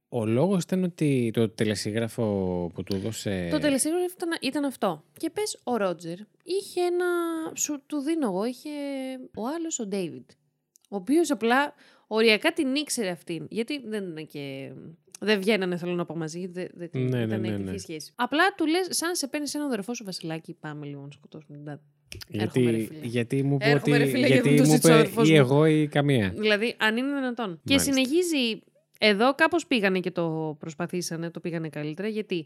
Ο 0.10 0.26
λόγος 0.26 0.64
ήταν 0.64 0.84
ότι 0.84 1.32
το 1.34 1.50
τελεσίγραφο 1.50 2.24
που 2.74 2.84
του 2.84 2.96
έδωσε... 2.96 3.48
Το 3.52 3.60
τελεσίγραφο 3.60 4.04
ήταν, 4.04 4.30
ήταν 4.42 4.66
αυτό. 4.66 5.04
Και 5.18 5.30
πες, 5.30 5.60
ο 5.64 5.78
Ρότζερ 5.78 6.18
είχε 6.44 6.82
ένα. 6.82 7.06
Σου 7.56 7.84
του 7.86 8.00
δίνω 8.00 8.28
εγώ, 8.28 8.46
είχε 8.46 8.70
ο 9.36 9.48
άλλος 9.48 9.80
ο 9.80 9.86
Ντέιβιντ. 9.86 10.30
Ο 10.90 10.96
οποίος 10.96 11.32
απλά 11.32 11.74
οριακά 12.08 12.54
την 12.54 12.76
ήξερε 12.76 13.10
αυτήν. 13.10 13.48
Γιατί 13.50 13.88
δεν 13.88 14.04
είναι 14.04 14.24
και. 14.24 14.72
Δεν 15.20 15.40
βγαίνανε, 15.40 15.78
θέλω 15.78 15.94
να 15.94 16.06
πω 16.06 16.16
μαζί, 16.18 16.40
γιατί 16.40 16.54
δεν, 16.54 16.70
δεν 16.74 16.90
την- 16.90 17.02
Ναι, 17.10 17.18
ναι, 17.18 17.24
ήταν 17.24 17.42
ναι, 17.42 17.50
τέτοια 17.50 17.72
ναι. 17.72 17.78
σχέση. 17.78 18.12
Απλά 18.16 18.44
του 18.58 18.66
λες, 18.68 18.88
σαν 18.90 19.16
σε 19.16 19.28
παίρνει 19.28 19.48
ένα 19.54 19.64
αδερφό 19.66 19.94
σου 19.94 20.04
Βασιλάκι, 20.04 20.54
πάμε 20.60 20.86
λίγο 20.86 21.02
να 21.02 21.12
σκοτώσουμε 21.12 21.58
την 21.58 21.66
τάδε. 21.66 21.82
γιατί, 22.28 22.44
Έρχομαι, 22.44 22.72
ρε 22.78 22.84
φίλε. 22.86 23.00
γιατί 23.06 23.44
μου 23.44 23.56
είπε 23.56 23.66
Έρχομαι, 23.70 23.96
ότι... 23.96 24.04
ρε 24.06 24.10
φίλε, 24.12 24.28
γιατί 24.28 24.34
γιατί 24.34 24.50
μου 24.50 24.56
το 24.58 24.64
μου 24.64 24.70
ζήτησε 24.70 24.92
ο 24.92 24.96
είπε 24.96 25.00
αδερφός 25.02 25.28
ή 25.30 25.32
μου. 25.32 25.38
εγώ 25.38 25.66
ή 25.66 25.88
καμία. 25.88 26.34
Δηλαδή, 26.38 26.76
αν 26.80 26.98
είναι 26.98 27.08
δυνατόν. 27.14 27.60
Και 27.64 27.74
Μάλιστα. 27.76 27.94
συνεχίζει. 27.94 28.62
Εδώ 29.00 29.36
κάπως 29.36 29.68
πήγανε 29.68 30.00
και 30.00 30.12
το 30.12 30.56
προσπαθήσανε, 30.60 31.30
το 31.30 31.40
πήγανε 31.40 31.70
καλύτερα, 31.70 32.08
γιατί 32.08 32.46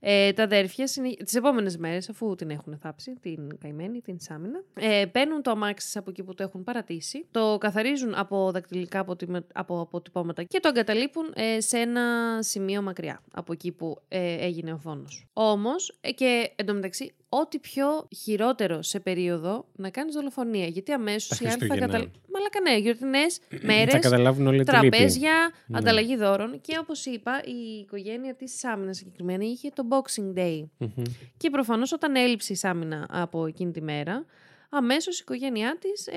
ε, 0.00 0.32
τα 0.32 0.42
αδέρφια 0.42 0.86
συνε... 0.86 1.08
τις 1.08 1.34
επόμενες 1.34 1.76
μέρες, 1.76 2.08
αφού 2.08 2.34
την 2.34 2.50
έχουν 2.50 2.78
θάψει, 2.78 3.14
την 3.20 3.58
καημένη, 3.58 4.00
την 4.00 4.20
Σάμινα, 4.20 4.62
ε, 4.74 5.04
παίρνουν 5.12 5.42
το 5.42 5.50
αμάξι 5.50 5.86
σας 5.86 5.96
από 5.96 6.10
εκεί 6.10 6.22
που 6.22 6.34
το 6.34 6.42
έχουν 6.42 6.64
παρατήσει, 6.64 7.26
το 7.30 7.58
καθαρίζουν 7.60 8.14
από 8.14 8.50
δακτυλικά 8.50 8.98
αποτυμε- 8.98 9.46
από 9.54 9.80
αποτυπώματα 9.80 10.42
και 10.42 10.60
το 10.60 10.68
εγκαταλείπουν 10.68 11.32
ε, 11.34 11.60
σε 11.60 11.78
ένα 11.78 12.38
σημείο 12.42 12.82
μακριά 12.82 13.22
από 13.32 13.52
εκεί 13.52 13.72
που 13.72 14.02
ε, 14.08 14.44
έγινε 14.44 14.72
ο 14.72 14.78
φόνος. 14.78 15.26
Όμως, 15.32 15.98
ε, 16.00 16.12
και 16.12 16.52
εντωμεταξύ, 16.56 17.14
ό,τι 17.32 17.58
πιο 17.58 18.08
χειρότερο 18.16 18.82
σε 18.82 19.00
περίοδο 19.00 19.64
να 19.76 19.90
κάνεις 19.90 20.14
δολοφονία. 20.14 20.66
Γιατί 20.66 20.92
αμέσως 20.92 21.28
Τα 21.28 21.36
οι 21.40 21.46
άνθρωποι 21.46 21.66
θα 21.66 21.74
Χριστούγεννα. 21.74 21.86
καταλάβουν. 21.86 22.32
Μαλάκα 22.32 22.60
ναι, 22.60 22.78
γιορτινές 22.78 23.38
Θα 23.50 23.58
μέρες, 23.66 23.98
καταλάβουν 24.00 24.46
όλοι 24.46 24.64
τη 24.64 24.74
λύπη. 24.74 24.88
τραπέζια, 24.88 25.32
Ναι. 25.66 25.78
ανταλλαγή 25.78 26.16
δώρων. 26.16 26.60
Και 26.60 26.78
όπως 26.80 27.06
είπα, 27.06 27.40
η 27.44 27.78
οικογένεια 27.80 28.34
της 28.34 28.58
Σάμινα 28.58 28.92
συγκεκριμένα 28.92 29.44
είχε 29.44 29.70
το 29.74 29.82
Boxing 29.90 30.38
Day. 30.38 30.64
Μμμ. 30.78 31.02
Και 31.36 31.50
προφανώς 31.50 31.92
όταν 31.92 32.16
έλειψε 32.16 32.52
η 32.52 32.56
Σάμινα 32.56 33.06
από 33.10 33.46
εκείνη 33.46 33.70
τη 33.72 33.82
μέρα, 33.82 34.24
αμέσως 34.70 35.16
η 35.18 35.20
οικογένειά 35.22 35.76
της 35.80 36.06
ε, 36.06 36.12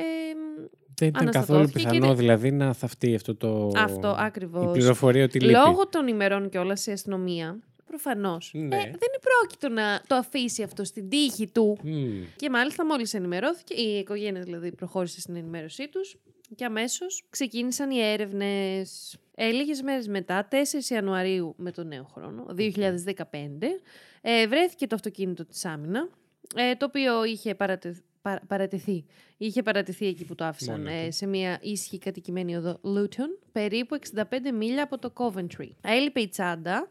Δεν 0.95 1.08
ήταν 1.08 1.26
καθόλου 1.26 1.60
αναστατώθηκε 1.60 1.80
και 1.80 1.86
πιθανό 1.89 2.06
είναι- 2.06 2.15
δηλαδή 2.15 2.52
να 2.52 2.73
θαυτεί 2.73 3.15
αυτό 3.15 3.36
το... 3.36 3.72
Αυτό 3.76 4.07
Η 4.07 4.16
ακριβώς. 4.18 4.72
πληροφορία 4.72 5.24
ότι 5.24 5.39
λείπει. 5.39 5.51
Λόγω 5.53 5.88
των 5.88 6.07
ημερών 6.07 6.49
και 6.49 6.57
όλα 6.57 6.76
σε 6.76 6.91
αστυνομία, 6.91 7.59
προφανώς, 7.97 8.51
Ναι. 8.53 8.75
ε, 8.75 8.79
δεν 8.83 9.09
πρόκειτο 9.21 9.69
να 9.69 10.01
το 10.07 10.15
αφήσει 10.15 10.63
αυτό 10.63 10.83
στην 10.83 11.09
τύχη 11.09 11.47
του. 11.47 11.77
Μμ. 11.83 12.21
Και 12.35 12.49
μάλιστα 12.49 12.85
μόλις 12.85 13.13
ενημερώθηκε, 13.13 13.73
η 13.73 13.97
οικογένεια 13.97 14.41
δηλαδή 14.41 14.71
προχώρησε 14.71 15.19
στην 15.21 15.35
ενημέρωσή 15.35 15.87
τους 15.87 16.15
και 16.55 16.65
αμέσως 16.65 17.23
ξεκίνησαν 17.29 17.91
οι 17.91 17.99
έρευνες. 18.01 19.17
Ε, 19.35 19.49
λίγες 19.51 19.81
μέρες 19.81 20.07
μετά, 20.07 20.47
4 20.51 20.89
Ιανουαρίου 20.89 21.53
με 21.57 21.71
τον 21.71 21.87
νέο 21.87 22.03
χρόνο, 22.03 22.45
2015, 22.49 23.81
ε, 24.21 24.47
βρέθηκε 24.47 24.87
το 24.87 24.95
αυτοκίνητο 24.95 25.45
της 25.45 25.65
Άμυνα, 25.65 26.09
ε, 26.55 26.75
το 26.75 26.85
οποίο 26.85 27.23
είχε 27.23 27.55
παρατε, 27.55 28.01
πα, 28.21 28.41
παρατηθεί. 28.47 29.05
Είχε 29.37 29.63
παρατηθεί 29.63 30.07
εκεί 30.07 30.25
που 30.25 30.35
το 30.35 30.45
άφησαν, 30.45 30.75
Μόνος 30.81 30.93
ε, 31.01 31.05
του. 31.05 31.13
σε 31.13 31.25
μια 31.25 31.59
ήσυχη 31.61 31.97
κατοικημένη 31.97 32.55
οδό 32.55 32.79
Luton, 32.83 33.29
περίπου 33.51 33.97
65 34.15 34.23
μίλια 34.57 34.83
από 34.83 34.97
το 34.99 35.13
Coventry. 35.15 35.69
Έλειπε 35.81 36.19
η 36.19 36.27
τσάντα, 36.27 36.89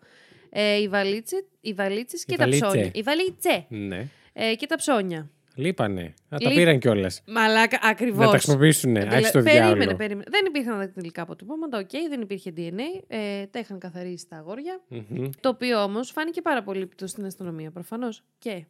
ε, 0.54 0.76
οι, 0.80 0.88
βαλίτσε, 0.88 1.44
οι 1.60 1.72
βαλίτσες 1.72 2.24
και 2.24 2.34
Η 2.34 2.36
τα 2.36 2.44
βαλίτσε. 2.44 2.66
ψώνια. 2.66 2.90
Η 2.94 3.02
βαλίτσε 3.02 3.66
Ναι. 3.68 4.06
ε, 4.32 4.54
και 4.54 4.66
τα 4.66 4.76
ψώνια. 4.76 5.30
Λείπανε. 5.54 6.02
Α, 6.02 6.12
τα 6.28 6.38
Λείπ- 6.40 6.54
πήραν 6.54 6.78
κιόλας. 6.78 7.22
Μαλάκα, 7.26 7.78
ακριβώς. 7.82 8.18
Να 8.18 8.24
τα 8.24 8.30
χρησιμοποιήσουν. 8.38 8.94
Δηλα- 8.94 9.08
Άχου 9.12 9.32
το 9.32 9.42
περίμενε, 9.42 9.74
διάολο. 9.74 9.96
περίμενε. 9.96 10.24
Δεν 10.30 10.44
υπήρχαν 10.46 10.78
δακτυλικά 10.78 11.22
αποτυπώματα, 11.22 11.78
οκ, 11.78 11.90
δεν 12.08 12.20
υπήρχε 12.20 12.52
DNA. 12.56 13.04
Ε, 13.08 13.46
τα 13.46 13.58
είχαν 13.58 13.78
καθαρίσει 13.78 14.28
τα 14.28 14.36
αγόρια. 14.36 14.80
Μμμ. 14.88 15.30
Το 15.40 15.48
οποίο 15.48 15.82
όμως 15.82 16.10
φάνηκε 16.10 16.42
πάρα 16.42 16.62
πολύ 16.62 16.86
ύποπτο 16.86 17.06
στην 17.06 17.24
αστυνομία, 17.24 17.70
προφανώς. 17.70 18.22
Και 18.38 18.64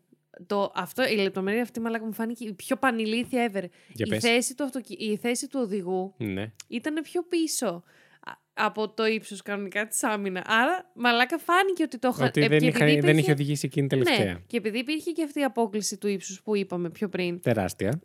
το, 0.47 0.73
αυτό, 0.75 1.03
η 1.09 1.15
λεπτομέρεια 1.17 1.63
αυτή, 1.63 1.81
μαλάκα, 1.81 2.05
μου 2.05 2.13
φάνηκε 2.13 2.45
η 2.45 2.53
πιο 2.53 2.77
πανηλίθια 2.77 3.51
ever. 3.53 3.65
Για 3.93 4.07
η, 4.07 4.09
πες. 4.09 4.23
θέση 4.23 4.55
του 4.55 4.65
αυτοκι... 4.65 4.93
η 4.95 5.17
θέση 5.17 5.49
του 5.49 5.61
οδηγού 5.63 6.15
Ναι. 6.19 6.51
ήταν 6.69 6.95
πιο 7.03 7.23
πίσω 7.23 7.67
α- 7.67 7.83
από 8.55 8.89
το 8.89 9.07
ύψος 9.07 9.43
κανονικά 9.43 9.87
της 9.87 10.03
Σάμινα. 10.03 10.43
Άρα, 10.47 10.91
μαλάκα, 10.95 11.39
φάνηκε 11.39 11.83
ότι 11.83 11.99
το 11.99 12.09
είχα. 12.15 12.25
Ότι 12.27 12.41
ε, 12.41 12.49
δεν, 12.49 12.59
και 12.59 12.67
είχα, 12.67 12.85
επειδή 12.85 13.01
δεν 13.01 13.01
είχε 13.01 13.11
υπήρχε- 13.11 13.33
οδηγήσει 13.35 13.67
εκείνη 13.67 13.87
τελευταία. 13.87 14.25
Ναι, 14.25 14.39
και 14.47 14.57
επειδή 14.57 14.79
υπήρχε 14.79 15.11
και 15.11 15.23
αυτή 15.23 15.41
η 15.41 15.45
απόκληση 15.45 15.97
του 15.99 16.09
ύψους 16.09 16.43
που 16.43 16.57
είπαμε 16.57 16.91
πιο 16.91 17.09
πριν. 17.09 17.41
Τεράστια. 17.41 18.01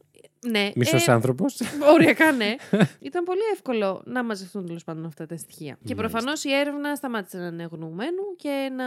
Ναι, 0.49 0.71
Μισός 0.75 1.07
ε, 1.07 1.11
άνθρωπος. 1.11 1.61
Οριακά, 1.93 2.31
ναι. 2.31 2.55
Ήταν 2.99 3.23
πολύ 3.23 3.39
εύκολο 3.53 4.01
να 4.05 4.23
μαζευτούν 4.23 4.65
τέλος 4.65 4.83
πάντων 4.83 5.05
αυτά 5.05 5.25
τα 5.25 5.37
στοιχεία. 5.37 5.77
Και 5.85 5.95
Μάλιστα. 5.95 5.95
προφανώς 6.17 6.43
η 6.43 6.53
έρευνα 6.53 6.95
σταμάτησε 6.95 7.37
να 7.37 7.45
είναι 7.47 7.67
γνωμένου 7.71 8.23
και 8.35 8.71
να 8.75 8.85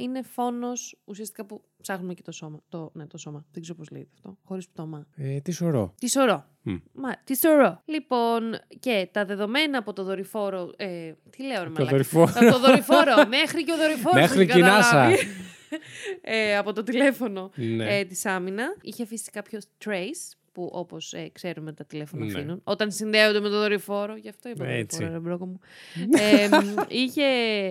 είναι 0.00 0.22
φόνος 0.22 0.96
ουσιαστικά 1.04 1.44
που 1.44 1.62
ψάχνουμε 1.80 2.14
και 2.14 2.22
το 2.22 2.32
σώμα. 2.32 2.60
Το, 2.68 2.90
ναι, 2.94 3.06
το 3.06 3.18
σώμα. 3.18 3.44
Δεν 3.52 3.62
ξέρω 3.62 3.78
πώς 3.78 3.90
λέγεται 3.90 4.10
αυτό. 4.14 4.36
Χωρίς 4.44 4.68
πτώμα. 4.68 5.06
Ε, 5.16 5.40
τι 5.40 5.52
σωρό. 5.52 5.94
Τι 5.98 6.08
σωρό. 6.08 6.44
Μμ. 6.62 6.76
Μα, 6.92 7.16
τι 7.24 7.36
σωρό. 7.36 7.82
Λοιπόν, 7.84 8.58
και 8.80 9.08
τα 9.12 9.24
δεδομένα 9.24 9.78
από 9.78 9.92
το 9.92 10.02
δορυφόρο. 10.04 10.72
Ε, 10.76 11.12
τι 11.30 11.42
λέω, 11.42 11.58
ρε 11.62 11.64
Το 11.64 11.70
μαλάκα; 11.70 11.90
δορυφόρο. 11.90 12.32
Από 12.34 12.50
το 12.50 12.58
δορυφόρο. 12.58 13.26
μέχρι 13.38 13.64
και 13.64 13.72
ο 13.72 13.76
δορυφόρος. 13.76 14.20
Μέχρι 14.20 14.46
και 14.46 14.58
η 14.58 14.62
NASA. 14.66 15.12
ε, 16.20 16.56
από 16.56 16.72
το 16.72 16.82
τηλέφωνο 16.82 17.50
Ναι. 17.54 17.98
ε, 17.98 18.04
της 18.04 18.26
Σάμινα. 18.26 18.64
Είχε 18.82 19.02
αφήσει 19.02 19.30
κάποιο 19.30 19.58
trace 19.84 20.36
που 20.60 20.70
όπως 20.72 21.12
ε, 21.12 21.28
ξέρουμε 21.32 21.72
τα 21.72 21.84
τηλέφωνα 21.84 22.24
Ναι. 22.24 22.32
αφήνουν. 22.32 22.60
Όταν 22.64 22.90
συνδέονται 22.90 23.40
με 23.40 23.48
το 23.48 23.58
δορυφόρο, 23.58 24.16
γι' 24.16 24.28
αυτό 24.28 24.48
είπα 24.48 24.66
Έτσι. 24.66 24.96
δορυφόρο, 24.96 25.12
ρε 25.12 25.18
μπρόκο 25.18 25.46
μου. 25.46 25.60
ε, 26.20 26.48
μ, 26.48 26.74
είχε, 26.88 27.22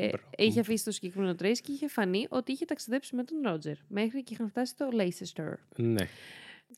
Μπρόκο 0.09 0.19
είχε 0.37 0.59
αφήσει 0.59 0.83
το 0.83 0.91
συγκεκριμένο 0.91 1.31
trace 1.41 1.57
και 1.61 1.71
είχε 1.71 1.87
φανεί 1.87 2.25
ότι 2.29 2.51
είχε 2.51 2.65
ταξιδέψει 2.65 3.15
με 3.15 3.23
τον 3.23 3.37
Ρότζερ 3.43 3.75
μέχρι 3.87 4.23
και 4.23 4.33
είχαν 4.33 4.49
φτάσει 4.49 4.71
στο 4.71 4.89
Leicester. 4.93 5.53
Ναι. 5.75 6.07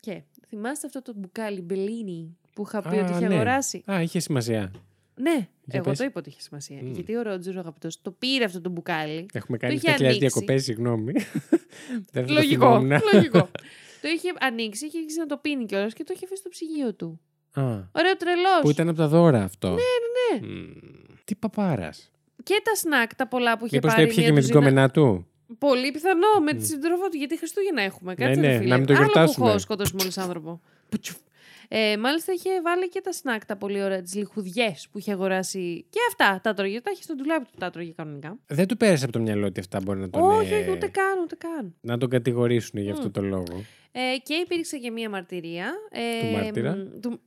Και 0.00 0.22
θυμάστε 0.48 0.86
αυτό 0.86 1.02
το 1.02 1.12
μπουκάλι 1.16 1.60
Μπελίνι 1.60 2.36
που 2.54 2.62
είχα 2.66 2.82
πει 2.82 2.96
Α, 2.96 3.02
ότι 3.02 3.12
είχε 3.12 3.28
ναι. 3.28 3.34
αγοράσει; 3.34 3.82
Α, 3.92 4.02
είχε 4.02 4.18
σημασία. 4.20 4.70
Ναι, 5.14 5.32
Για 5.34 5.48
εγώ 5.78 5.82
πες. 5.88 5.98
το 5.98 6.04
είπα 6.04 6.20
ότι 6.20 6.28
είχε 6.28 6.40
σημασία. 6.40 6.78
Μμ. 6.82 6.92
Γιατί 6.92 7.16
ο 7.16 7.22
Ρότζερ, 7.22 7.56
ο 7.56 7.58
αγαπητός, 7.58 8.02
το 8.02 8.10
πήρε 8.10 8.44
αυτό 8.44 8.60
το 8.60 8.70
μπουκάλι. 8.70 9.26
Έχουμε 9.32 9.56
κάνει 9.56 9.74
είχε 9.74 9.90
7.000 9.90 9.94
ανοίξει. 9.98 10.18
διακοπές, 10.18 10.62
συγγνώμη. 10.64 11.12
Δεν 12.12 12.22
θα 12.22 12.24
το 12.24 12.32
Λογικό. 12.32 12.66
θυμόμουν. 12.78 13.00
λογικό. 13.12 13.48
Το 14.02 14.08
είχε 14.08 14.32
ανοίξει, 14.40 14.86
είχε 14.86 14.98
αρχίσει 14.98 15.18
να 15.18 15.26
το 15.26 15.36
πίνει 15.36 15.64
κιόλας 15.66 15.92
και 15.94 16.04
το 16.04 16.12
είχε 16.16 16.24
αφήσει 16.24 16.40
στο 16.40 16.48
ψυγείο 16.48 16.94
του. 16.94 17.20
Α, 17.54 17.62
Ωραίο 17.92 18.16
τρελός. 18.18 18.60
που 18.62 18.70
ήταν 18.70 18.88
από 18.88 18.98
τα 18.98 19.08
δώρα 19.08 19.42
αυτό. 19.42 19.68
Ναι, 19.68 19.74
ναι, 19.74 20.46
ναι. 20.46 20.66
Τι 21.24 21.34
παπάρας. 21.34 22.10
Και 22.42 22.60
τα 22.64 22.74
σνακ, 22.74 23.14
τα 23.14 23.28
πολλά 23.28 23.58
που 23.58 23.66
είχε 23.66 23.74
Μήπως 23.76 23.90
το 23.90 23.96
πάρει. 23.96 24.08
έπιε 24.10 24.18
μια 24.22 24.26
και 24.28 24.32
με 24.34 24.40
την 24.40 24.48
ντουζίνα- 24.50 24.70
κόμενά 24.70 24.90
του; 24.90 25.26
Πολύ 25.58 25.90
πιθανό 25.90 26.40
με 26.44 26.52
τη 26.54 26.64
σύντροφό 26.66 27.08
του, 27.08 27.16
γιατί 27.16 27.38
Χριστούγεννα 27.38 27.82
έχουμε. 27.82 28.14
Κάτσε 28.14 28.40
ναι, 28.40 28.46
ρε 28.46 28.56
φίλε. 28.58 28.68
να 28.68 28.76
μην 28.76 28.86
το 28.86 28.92
Άλλο 28.92 29.02
που 29.06 29.10
γιορτάσουμε. 29.12 29.48
έχω 29.48 29.58
σκοτώσει 29.58 29.94
μόλις 29.98 30.18
άνθρωπο. 30.18 30.60
Πουτσουφ. 30.88 31.16
Ε, 31.68 31.96
μάλιστα 31.96 32.32
είχε 32.32 32.62
βάλει 32.62 32.88
και 32.88 33.00
τα 33.00 33.12
σνακ 33.12 33.44
τα 33.46 33.56
πολύ 33.56 33.82
ωραία, 33.82 34.02
τις 34.02 34.14
λιχουδιές 34.14 34.88
που 34.92 34.98
είχε 34.98 35.12
αγοράσει. 35.12 35.84
Και 35.90 35.98
αυτά 36.08 36.40
τα 36.42 36.54
τρώγε. 36.54 36.80
Τα 36.80 36.90
είχε 36.94 37.02
στο 37.02 37.14
ντουλάπι 37.14 37.44
του, 37.44 37.56
τα 37.58 37.70
τρώγε 37.70 37.90
κανονικά. 37.96 38.38
Δεν 38.46 38.66
του 38.66 38.76
πέρασε 38.76 39.04
από 39.04 39.12
το 39.12 39.18
μυαλό 39.20 39.46
ότι 39.46 39.60
αυτά 39.60 39.80
μπορεί 39.82 39.98
να 40.00 40.10
τον. 40.10 40.22
όχι, 40.22 40.52
ε, 40.54 40.58
όχι, 40.60 40.70
ούτε 40.70 40.86
καν, 40.88 41.18
ούτε 41.22 41.36
καν. 41.36 41.74
Να 41.80 41.98
τον 41.98 42.08
κατηγορήσουν 42.08 42.80
για 42.80 42.92
αυτό 42.92 43.06
Μμ. 43.06 43.10
το 43.10 43.22
λόγο. 43.22 43.64
Ε, 43.92 44.00
και 44.22 44.34
υπήρξε 44.34 44.78
και 44.78 44.90
μία 44.90 45.10
μαρτυρία. 45.10 45.72
Ε, 45.90 46.20
Του 46.20 46.26
μάρτυρα; 46.32 46.76
μ, 46.76 47.00
του- 47.00 47.20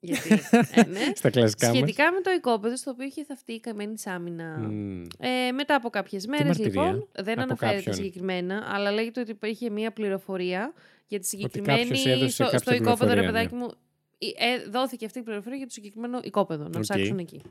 Γιατί, 0.00 0.28
ε, 0.74 0.82
ναι. 0.86 1.00
Στα 1.14 1.30
κλασικά 1.30 1.66
μας. 1.66 1.76
Σχετικά 1.76 2.12
με 2.12 2.20
το 2.20 2.30
οικόπεδο 2.30 2.76
στο 2.76 2.90
οποίο 2.90 3.04
είχε 3.06 3.24
θαφτεί 3.24 3.52
η 3.52 3.60
καμένη 3.60 3.98
Σάμινα. 3.98 4.70
Ε, 5.18 5.52
μετά 5.52 5.74
από 5.74 5.90
κάποιες 5.90 6.26
μέρες, 6.26 6.46
μαρτυρία; 6.46 6.70
λοιπόν. 6.82 7.08
Δεν 7.14 7.32
Από 7.32 7.42
αναφέρεται 7.42 7.76
κάποιον; 7.76 7.94
συγκεκριμένα, 7.94 8.64
αλλά 8.72 8.90
λέγεται 8.92 9.20
ότι 9.20 9.30
υπήρχε 9.30 9.70
μία 9.70 9.92
πληροφορία 9.92 10.72
για 11.06 11.18
τη 11.20 11.26
συγκεκριμένη. 11.26 11.78
κάποιος 11.80 12.06
έδωσε 12.06 12.28
στο, 12.28 12.44
κάποια 12.44 12.58
στο 12.58 12.74
οικόπεδο, 12.74 13.12
ρε 13.14 13.20
πληροφορία, 13.20 13.42
ναι. 13.42 13.48
παιδάκι 13.48 13.54
μου. 13.54 13.70
ε, 14.18 14.68
δόθηκε 14.70 15.04
αυτή 15.04 15.18
η 15.18 15.22
πληροφορία 15.22 15.56
για 15.58 15.66
το 15.66 15.72
συγκεκριμένο 15.72 16.20
οικόπεδο, 16.22 16.62
να 16.62 16.76
Οκ. 16.76 16.80
ψάξουν 16.82 17.18
εκεί. 17.18 17.42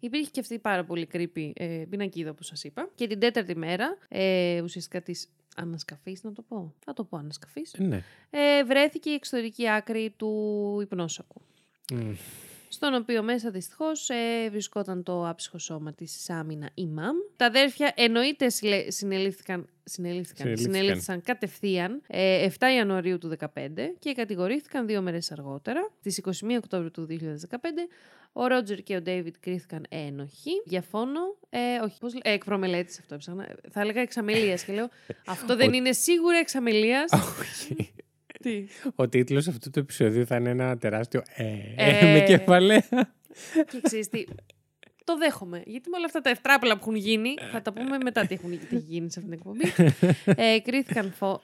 Υπήρχε 0.00 0.30
και 0.30 0.40
αυτή 0.40 0.54
η 0.54 0.58
πάρα 0.58 0.84
πολύ 0.84 1.08
creepy 1.12 1.50
ε, 1.54 1.84
πινακίδα, 1.90 2.30
όπως 2.30 2.46
σας 2.46 2.64
είπα. 2.64 2.88
Και 2.94 3.06
την 3.06 3.18
τέταρτη 3.18 3.56
μέρα, 3.56 3.96
ε, 4.08 4.60
ουσιαστικά 4.62 5.02
της 5.02 5.28
ανασκαφής, 5.58 6.22
να 6.22 6.32
το 6.32 6.42
πω. 6.42 6.74
Θα 6.78 6.92
το 6.92 7.04
πω 7.04 7.16
ανασκαφής. 7.16 7.74
Ναι. 7.78 8.02
Ε, 8.30 8.64
βρέθηκε 8.64 9.10
η 9.10 9.14
εξωτερική 9.14 9.68
άκρη 9.70 10.14
του 10.16 10.78
υπνόσακου 10.82 11.40
Μμ. 11.92 12.14
Στον 12.68 12.94
οποίο 12.94 13.22
μέσα 13.22 13.50
δυστυχώς 13.50 14.08
ε, 14.10 14.48
βρισκόταν 14.50 15.02
το 15.02 15.28
άψυχο 15.28 15.58
σώμα 15.58 15.92
της 15.92 16.22
Σάμινα 16.24 16.70
Ιμάμ. 16.74 17.16
Τα 17.36 17.46
αδέρφια 17.46 17.92
εννοείται 17.96 18.48
συλλε- 18.48 18.92
συνελήφθηκαν, 18.92 19.68
συνελήφθηκαν, 19.84 20.36
Συνελήφθηκαν. 20.46 20.74
συνελήφθησαν 20.74 21.22
κατευθείαν 21.22 22.02
ε, 22.06 22.48
7 22.58 22.66
Ιανουαρίου 22.76 23.18
του 23.18 23.36
2015 23.40 23.46
και 23.98 24.12
κατηγορήθηκαν 24.12 24.86
δύο 24.86 25.02
μέρες 25.02 25.32
αργότερα, 25.32 25.90
στις 26.00 26.20
21 26.24 26.30
Οκτώβριου 26.56 26.90
του 26.90 27.06
2015. 27.10 27.56
Ο 28.32 28.46
Ρότζερ 28.46 28.82
και 28.82 28.96
ο 28.96 29.02
Ντέιβιτ 29.02 29.34
κρίθηκαν 29.40 29.86
ένοχοι 29.88 30.50
για 30.64 30.82
φόνο. 30.82 31.20
Ε, 31.50 31.58
όχι, 31.84 31.98
πώς, 32.00 32.14
λέ- 32.14 32.26
ε, 32.26 32.32
εκπρομελέτης 32.32 32.98
αυτό 32.98 33.14
έψαχνα. 33.14 33.56
Θα 33.70 33.80
έλεγα 33.80 34.00
εξαμελίας 34.00 34.62
και 34.64 34.72
λέω 34.72 34.88
αυτό 35.26 35.56
δεν 35.56 35.72
είναι 35.72 35.92
σίγουρα 35.92 36.38
εξαμελίας. 36.38 37.10
Όχι. 38.48 38.68
Τι; 38.82 38.88
Ο 38.94 39.08
τίτλος 39.08 39.48
αυτού 39.48 39.70
του 39.70 39.78
επεισοδίου 39.78 40.26
θα 40.26 40.36
είναι 40.36 40.50
ένα 40.50 40.78
τεράστιο 40.78 41.22
ε, 41.34 41.44
Ε. 41.76 42.12
με 42.12 42.20
κεφαλαία. 42.26 42.88
Και 43.70 43.80
ξέρεις 43.82 44.08
τι, 44.08 44.24
το 45.04 45.16
δέχομαι. 45.16 45.62
Γιατί 45.66 45.88
με 45.88 45.96
όλα 45.96 46.06
αυτά 46.06 46.20
τα 46.20 46.30
ευτράπελα 46.30 46.72
που 46.74 46.78
έχουν 46.82 46.94
γίνει, 46.94 47.34
θα 47.52 47.62
τα 47.62 47.72
πούμε 47.72 47.98
μετά 48.02 48.26
τι, 48.26 48.34
έχουν, 48.34 48.50
τι 48.50 48.76
έχει 48.76 48.84
γίνει 48.88 49.10
σε 49.12 49.20
αυτήν 49.20 49.38
την 49.38 49.40
εκπομπή. 49.40 49.92
ε, 50.42 50.58
κρίθηκαν, 50.60 51.12
φο... 51.12 51.42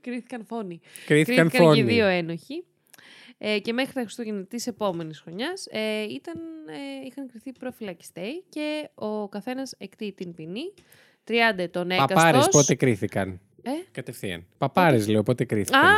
κρίθηκαν 0.00 0.44
φόνοι. 0.46 0.80
Κρίθηκαν 1.06 1.48
Κρίθηκαν 1.48 1.48
και 1.50 1.56
οι 1.56 1.60
φόνοι. 1.60 1.82
δύο 1.94 2.06
ένοχοι. 2.06 2.64
Ε, 3.38 3.58
και 3.58 3.72
μέχρι 3.72 3.92
τα 3.92 4.00
Χριστούγεννα 4.00 4.44
της 4.44 4.66
επόμενης 4.66 5.20
χρονιάς 5.20 5.66
ε, 5.70 6.02
ήταν, 6.02 6.34
ε, 6.68 7.06
είχαν 7.06 7.28
κριθεί 7.30 7.52
προφυλακιστέοι 7.52 8.44
και 8.48 8.88
ο 8.94 9.28
καθένας 9.28 9.74
εκτεί 9.78 10.12
την 10.12 10.34
ποινή. 10.34 10.72
30 11.28 11.32
ετών 11.56 11.88
Παπάρες 11.88 12.22
έκαστος. 12.30 12.48
πότε 12.48 12.74
κρίθηκαν; 12.74 13.40
Ε; 13.66 13.70
Κατευθείαν. 13.92 14.46
Παπάρες 14.58 15.08
λέω 15.08 15.22
πότε 15.22 15.44
κρίθηκαν. 15.44 15.84
Α, 15.84 15.88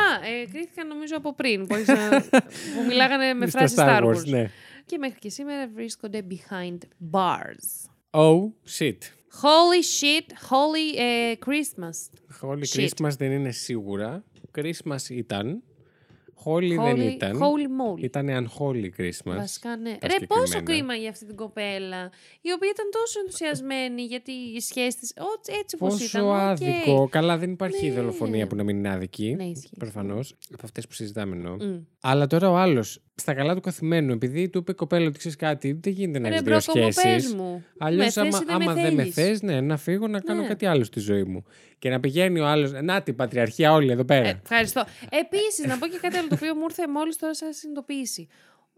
ε, 0.42 0.46
κρίθηκαν 0.52 0.86
νομίζω 0.86 1.16
από 1.16 1.34
πριν. 1.34 1.66
που, 1.66 1.74
άρχισαν- 1.74 2.28
που 2.74 2.84
μιλάγανε 2.86 3.34
με 3.34 3.46
Στα 3.46 3.58
φράση 3.58 3.74
Star 3.78 4.02
Wars. 4.04 4.24
ναι. 4.26 4.50
Και 4.86 4.98
μέχρι 4.98 5.18
και 5.18 5.30
σήμερα 5.30 5.68
βρίσκονται 5.74 6.26
behind 6.30 6.78
bars. 7.12 7.90
Oh, 8.10 8.40
shit. 8.78 8.98
Holy 9.42 9.82
shit, 10.00 10.26
holy 10.50 10.98
ε, 10.98 11.32
Christmas. 11.46 12.20
Holy 12.42 12.62
Shit. 12.76 12.80
Christmas 12.80 13.10
δεν 13.18 13.30
είναι 13.32 13.50
σίγουρα. 13.50 14.24
Christmas 14.58 15.08
ήταν. 15.10 15.62
Holy, 16.45 16.68
δεν 16.68 16.97
Holy, 16.97 17.12
ήταν. 17.14 17.39
holy 17.41 17.99
moly. 17.99 18.03
Ήταν 18.03 18.26
unholy 18.28 19.01
Christmas. 19.01 19.36
Βασικά 19.36 19.76
ναι. 19.76 19.97
τα 20.01 20.07
Ρε, 20.09 20.26
πόσο 20.26 20.47
συγκεκριμένα. 20.47 20.62
κρίμα 20.62 20.95
για 20.95 21.11
αυτή 21.11 21.26
την 21.26 21.36
κοπέλα, 21.36 22.11
η 22.41 22.53
οποία 22.53 22.70
ήταν 22.72 22.86
τόσο 22.93 23.20
ενθουσιασμένη 23.20 24.03
γιατί 24.03 24.32
η 24.32 24.61
σχέση 24.61 24.99
της, 24.99 25.12
ό, 25.18 25.53
έτσι 25.61 25.76
όπως 25.80 25.93
Πόσο 25.93 26.05
ήταν. 26.05 26.28
οκ. 26.28 26.34
άδικο. 26.39 27.09
Καλά, 27.11 27.39
δεν 27.39 27.51
υπάρχει 27.51 27.89
Ναι. 27.89 27.95
δολοφονία 27.95 28.47
που 28.47 28.55
να 28.57 28.62
μην 28.62 28.76
είναι 28.76 28.89
άδικη. 28.91 29.34
Ναι, 29.36 29.45
ισχύει. 29.45 29.76
Προφανώς. 29.78 30.34
Από 30.53 30.62
αυτές 30.64 30.86
που 30.86 30.93
συζητάμε 30.93 31.36
εννοώ. 31.36 31.55
Μμ. 31.55 31.78
Αλλά 32.01 32.26
τώρα 32.26 32.51
ο 32.51 32.57
άλλος, 32.57 33.01
στα 33.20 33.34
καλά 33.34 33.54
του 33.54 33.60
καθημένου, 33.60 34.12
επειδή 34.12 34.48
του 34.48 34.58
είπε 34.58 34.70
η 34.70 34.74
κοπέλα 34.74 35.06
ότι 35.06 35.18
ξέρεις 35.18 35.36
κάτι, 35.36 35.78
δεν 35.82 35.92
γίνεται 35.92 36.18
να 36.18 36.28
Ρε, 36.28 36.34
έχεις 36.34 36.46
δύο 36.46 36.56
μπρόκο 36.66 36.78
μου, 36.78 36.84
πες 36.84 36.94
σχέσει. 36.94 37.34
μου. 37.34 37.64
Αλλιώς, 37.78 38.04
Με 38.04 38.10
θες 38.10 38.16
άμα, 38.34 38.38
ή 38.42 38.44
δεν 38.46 38.54
άμα 38.54 38.72
με 38.74 38.80
δεν 38.82 38.94
με 38.94 39.02
θέλεις. 39.02 39.14
θες, 39.14 39.42
ναι, 39.42 39.60
να 39.60 39.76
φύγω 39.76 40.06
να 40.06 40.20
κάνω 40.20 40.40
Ναι. 40.42 40.46
κάτι 40.48 40.66
άλλο 40.66 40.84
στη 40.84 41.00
ζωή 41.00 41.22
μου. 41.24 41.44
Και 41.78 41.90
να 41.90 42.00
πηγαίνει 42.00 42.40
ο 42.40 42.46
άλλο. 42.46 42.80
Να 42.82 43.02
την 43.02 43.16
πατριαρχία 43.16 43.72
όλη 43.72 43.92
εδώ 43.92 44.04
πέρα. 44.04 44.28
Ε, 44.28 44.40
ευχαριστώ. 44.42 44.84
Επίσης, 45.10 45.66
να 45.66 45.78
πω 45.78 45.86
και 45.86 45.98
κάτι 46.02 46.16
άλλο 46.16 46.28
το 46.28 46.34
οποίο 46.34 46.54
μου 46.54 46.62
ήρθε 46.68 46.88
μόλις 46.88 47.16
τώρα 47.16 47.34
σαν 47.34 47.52
συνειδητοποίηση. 47.52 48.28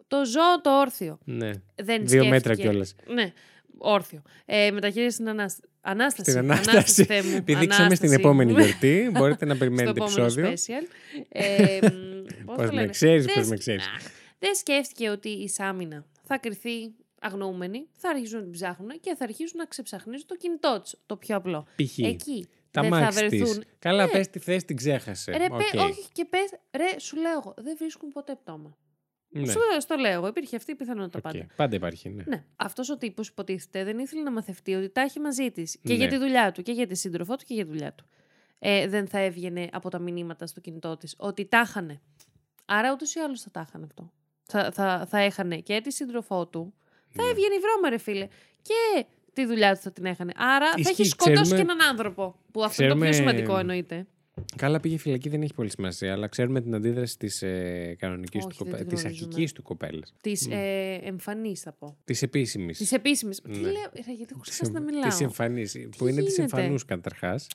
Το 0.08 0.24
ζώο 0.24 0.60
το 0.62 0.70
όρθιο. 0.80 1.18
ναι. 1.24 1.50
Δεν 1.82 2.06
Δύο 2.06 2.24
μέτρα 2.24 2.38
σκέφτηκε- 2.38 2.68
κιόλας. 2.68 2.94
Ναι, 3.14 3.32
όρθιο. 3.78 4.22
Ε, 4.46 4.70
με 4.70 4.80
τα 4.80 4.90
χέρια 4.90 5.10
στην 5.10 5.28
ανάστα... 5.28 5.68
Ανάσταση. 5.82 6.30
Στην 6.30 6.42
ανάσταση. 6.42 7.04
Θεέ 7.04 7.22
μου. 7.22 7.42
Πηδήξαμε 7.44 7.72
στην 7.72 7.84
Ανάσταση. 7.84 8.14
επόμενη 8.14 8.52
γιορτή. 8.52 9.10
Μπορείτε 9.12 9.44
να 9.44 9.54
στο 9.54 9.64
περιμένετε 9.64 9.90
επόμενο 10.04 10.22
επεισόδιο. 10.22 10.52
special. 10.52 10.86
Ε, 11.28 11.78
μ, 11.82 12.44
πώς 12.44 12.56
Πώς 12.56 12.56
το 12.56 12.62
με 12.62 12.72
λένε; 12.72 12.86
ξέρεις, 12.90 13.24
Δεν 13.24 13.34
πώς 13.34 13.44
σ- 13.44 13.50
με 13.50 13.56
ξέρεις. 13.56 13.84
Αχ, 14.42 14.48
Δεν 14.48 14.54
σκέφτηκε 14.54 15.08
ότι 15.10 15.28
η 15.28 15.48
Σάμινα 15.48 16.04
θα 16.22 16.38
κρυθεί 16.38 16.94
αγνοούμενοι, 17.20 17.88
θα 17.92 18.08
αρχίσουν 18.08 18.36
να 18.38 18.42
την 18.42 18.52
ψάχνουν 18.52 19.00
και 19.00 19.14
θα 19.14 19.24
αρχίσουν 19.24 19.58
να 19.58 19.64
ξεψαχνίζουν 19.66 20.26
το 20.26 20.36
κινητό 20.36 20.80
τη. 20.84 20.90
Το 21.06 21.16
πιο 21.16 21.36
απλό. 21.36 21.66
Π.χ. 21.76 21.98
Εκεί. 21.98 22.46
Τα 22.70 22.80
δεν 22.82 22.90
θα 22.90 22.98
μάξι 23.00 23.26
της. 23.26 23.38
βρεθούν. 23.40 23.64
Καλά, 23.78 24.04
Ναι. 24.04 24.10
πες 24.10 24.28
τη 24.28 24.38
θέση 24.38 24.64
την 24.64 24.76
ξέχασε. 24.76 25.30
Ρε, 25.30 25.38
πε- 25.48 25.52
Οκ. 25.52 25.80
όχι 25.90 26.08
και 26.12 26.24
πες, 26.24 26.50
ρε, 26.76 26.98
σου 26.98 27.16
λέω 27.16 27.32
εγώ, 27.32 27.54
δεν 27.58 27.76
βρίσκουν 27.78 28.08
ποτέ 28.08 28.34
πτώμα. 28.34 28.76
Ναι. 29.32 29.50
Σου 29.50 29.58
στο 29.78 29.94
λέω 29.96 30.12
εγώ, 30.12 30.26
υπήρχε 30.26 30.56
αυτή 30.56 30.70
η 30.72 30.74
πιθανότητα 30.74 31.18
Οκ. 31.18 31.22
πάντα. 31.32 31.46
Πάντα 31.56 31.76
υπάρχει, 31.76 32.08
ναι. 32.08 32.22
Ναι. 32.26 32.44
Αυτός 32.56 32.88
ο 32.90 32.96
τύπος 32.96 33.28
υποτίθεται 33.28 33.84
δεν 33.84 33.98
ήθελε 33.98 34.22
να 34.22 34.30
μαθευτεί 34.30 34.74
ότι 34.74 34.88
τα 34.90 35.00
έχει 35.00 35.20
μαζί 35.20 35.50
της 35.50 35.72
και 35.82 35.92
Ναι. 35.92 35.94
για 35.94 36.08
τη 36.08 36.16
δουλειά 36.16 36.52
του 36.52 36.62
και 36.62 36.72
για 36.72 36.86
τη 36.86 36.94
σύντροφό 36.94 37.36
του 37.36 37.44
και 37.44 37.54
για 37.54 37.64
τη 37.64 37.70
δουλειά 37.70 37.92
του. 37.92 38.06
Ε, 38.58 38.88
δεν 38.88 39.06
θα 39.08 39.18
έβγαινε 39.18 39.68
από 39.72 39.88
τα 39.90 39.98
μηνύματα 39.98 40.46
στο 40.46 40.60
κινητό 40.60 40.96
της 40.96 41.14
ότι 41.18 41.46
τα 41.46 41.60
είχανε. 41.60 42.00
Άρα 42.64 42.92
ούτως 42.92 43.14
ή 43.14 43.18
άλλως 43.18 43.40
θα 43.40 43.50
τα 43.50 43.64
είχαν 43.68 43.82
αυτό. 43.84 44.12
Θα, 44.50 44.70
θα, 44.72 45.06
θα 45.10 45.18
έχανε 45.18 45.56
και 45.56 45.80
τη 45.80 45.92
σύντροφό 45.92 46.46
του. 46.46 46.74
Θα 47.10 47.22
Ναι. 47.24 47.30
έβγαινε 47.30 47.54
η 47.54 47.58
βρώμα, 47.58 47.88
ρε 47.90 47.98
φίλε. 47.98 48.28
Και 48.62 49.04
τη 49.32 49.44
δουλειά 49.46 49.74
του 49.74 49.80
θα 49.80 49.92
την 49.92 50.04
έχανε. 50.04 50.32
Άρα 50.36 50.66
θα 50.70 50.74
Ισχύει, 50.76 50.92
έχεις 50.92 51.10
σκοτώσει 51.10 51.40
ξέρουμε- 51.42 51.64
και 51.64 51.72
έναν 51.72 51.88
άνθρωπο. 51.88 52.34
Που 52.52 52.64
αυτό 52.64 52.82
είναι 52.82 52.92
το 52.92 52.98
πιο 52.98 53.10
ξέρουμε- 53.10 53.30
σημαντικό 53.34 53.58
εννοείται. 53.58 54.06
Καλά 54.56 54.80
πήγε 54.80 54.96
φυλακή, 54.98 55.28
δεν 55.28 55.42
έχει 55.42 55.54
πολύ 55.54 55.70
σημασία, 55.70 56.12
αλλά 56.12 56.26
ξέρουμε 56.28 56.60
την 56.60 56.74
αντίδραση 56.74 57.18
της 57.18 57.42
ε, 57.42 57.96
κανονικής 57.98 58.44
του 58.44 58.48
Όχι, 58.50 58.64
δεν 58.64 58.66
κοπέλα. 58.72 58.88
τη 58.88 58.94
Της 58.94 59.02
γνωρίζουμε. 59.02 59.26
αρχικής 59.28 59.52
του 59.52 59.62
κοπέλας. 59.62 60.14
Της 60.20 60.48
ε, 60.50 61.00
εμφανής, 61.04 61.60
θα 61.60 61.72
πω. 61.72 61.96
Της 62.04 62.22
επίσημης. 62.22 62.78
Της 62.78 62.92
επίσημης. 62.92 63.40
Τι 63.40 63.48
Ναι. 63.50 63.56
λέω, 63.58 63.90
ρε, 64.06 64.12
γιατί 64.12 64.28
έχω 64.32 64.40
ξεχάσει 64.40 64.70
να 64.72 64.80
μιλάω. 64.80 65.02
Της 65.08 65.20
εμφανής. 65.20 65.76
Που 65.96 66.06
είναι 66.06 66.22
της 66.22 66.34
γίνεται; 66.34 66.56
εμφανούς 66.56 66.84
καταρχάς. 66.84 67.46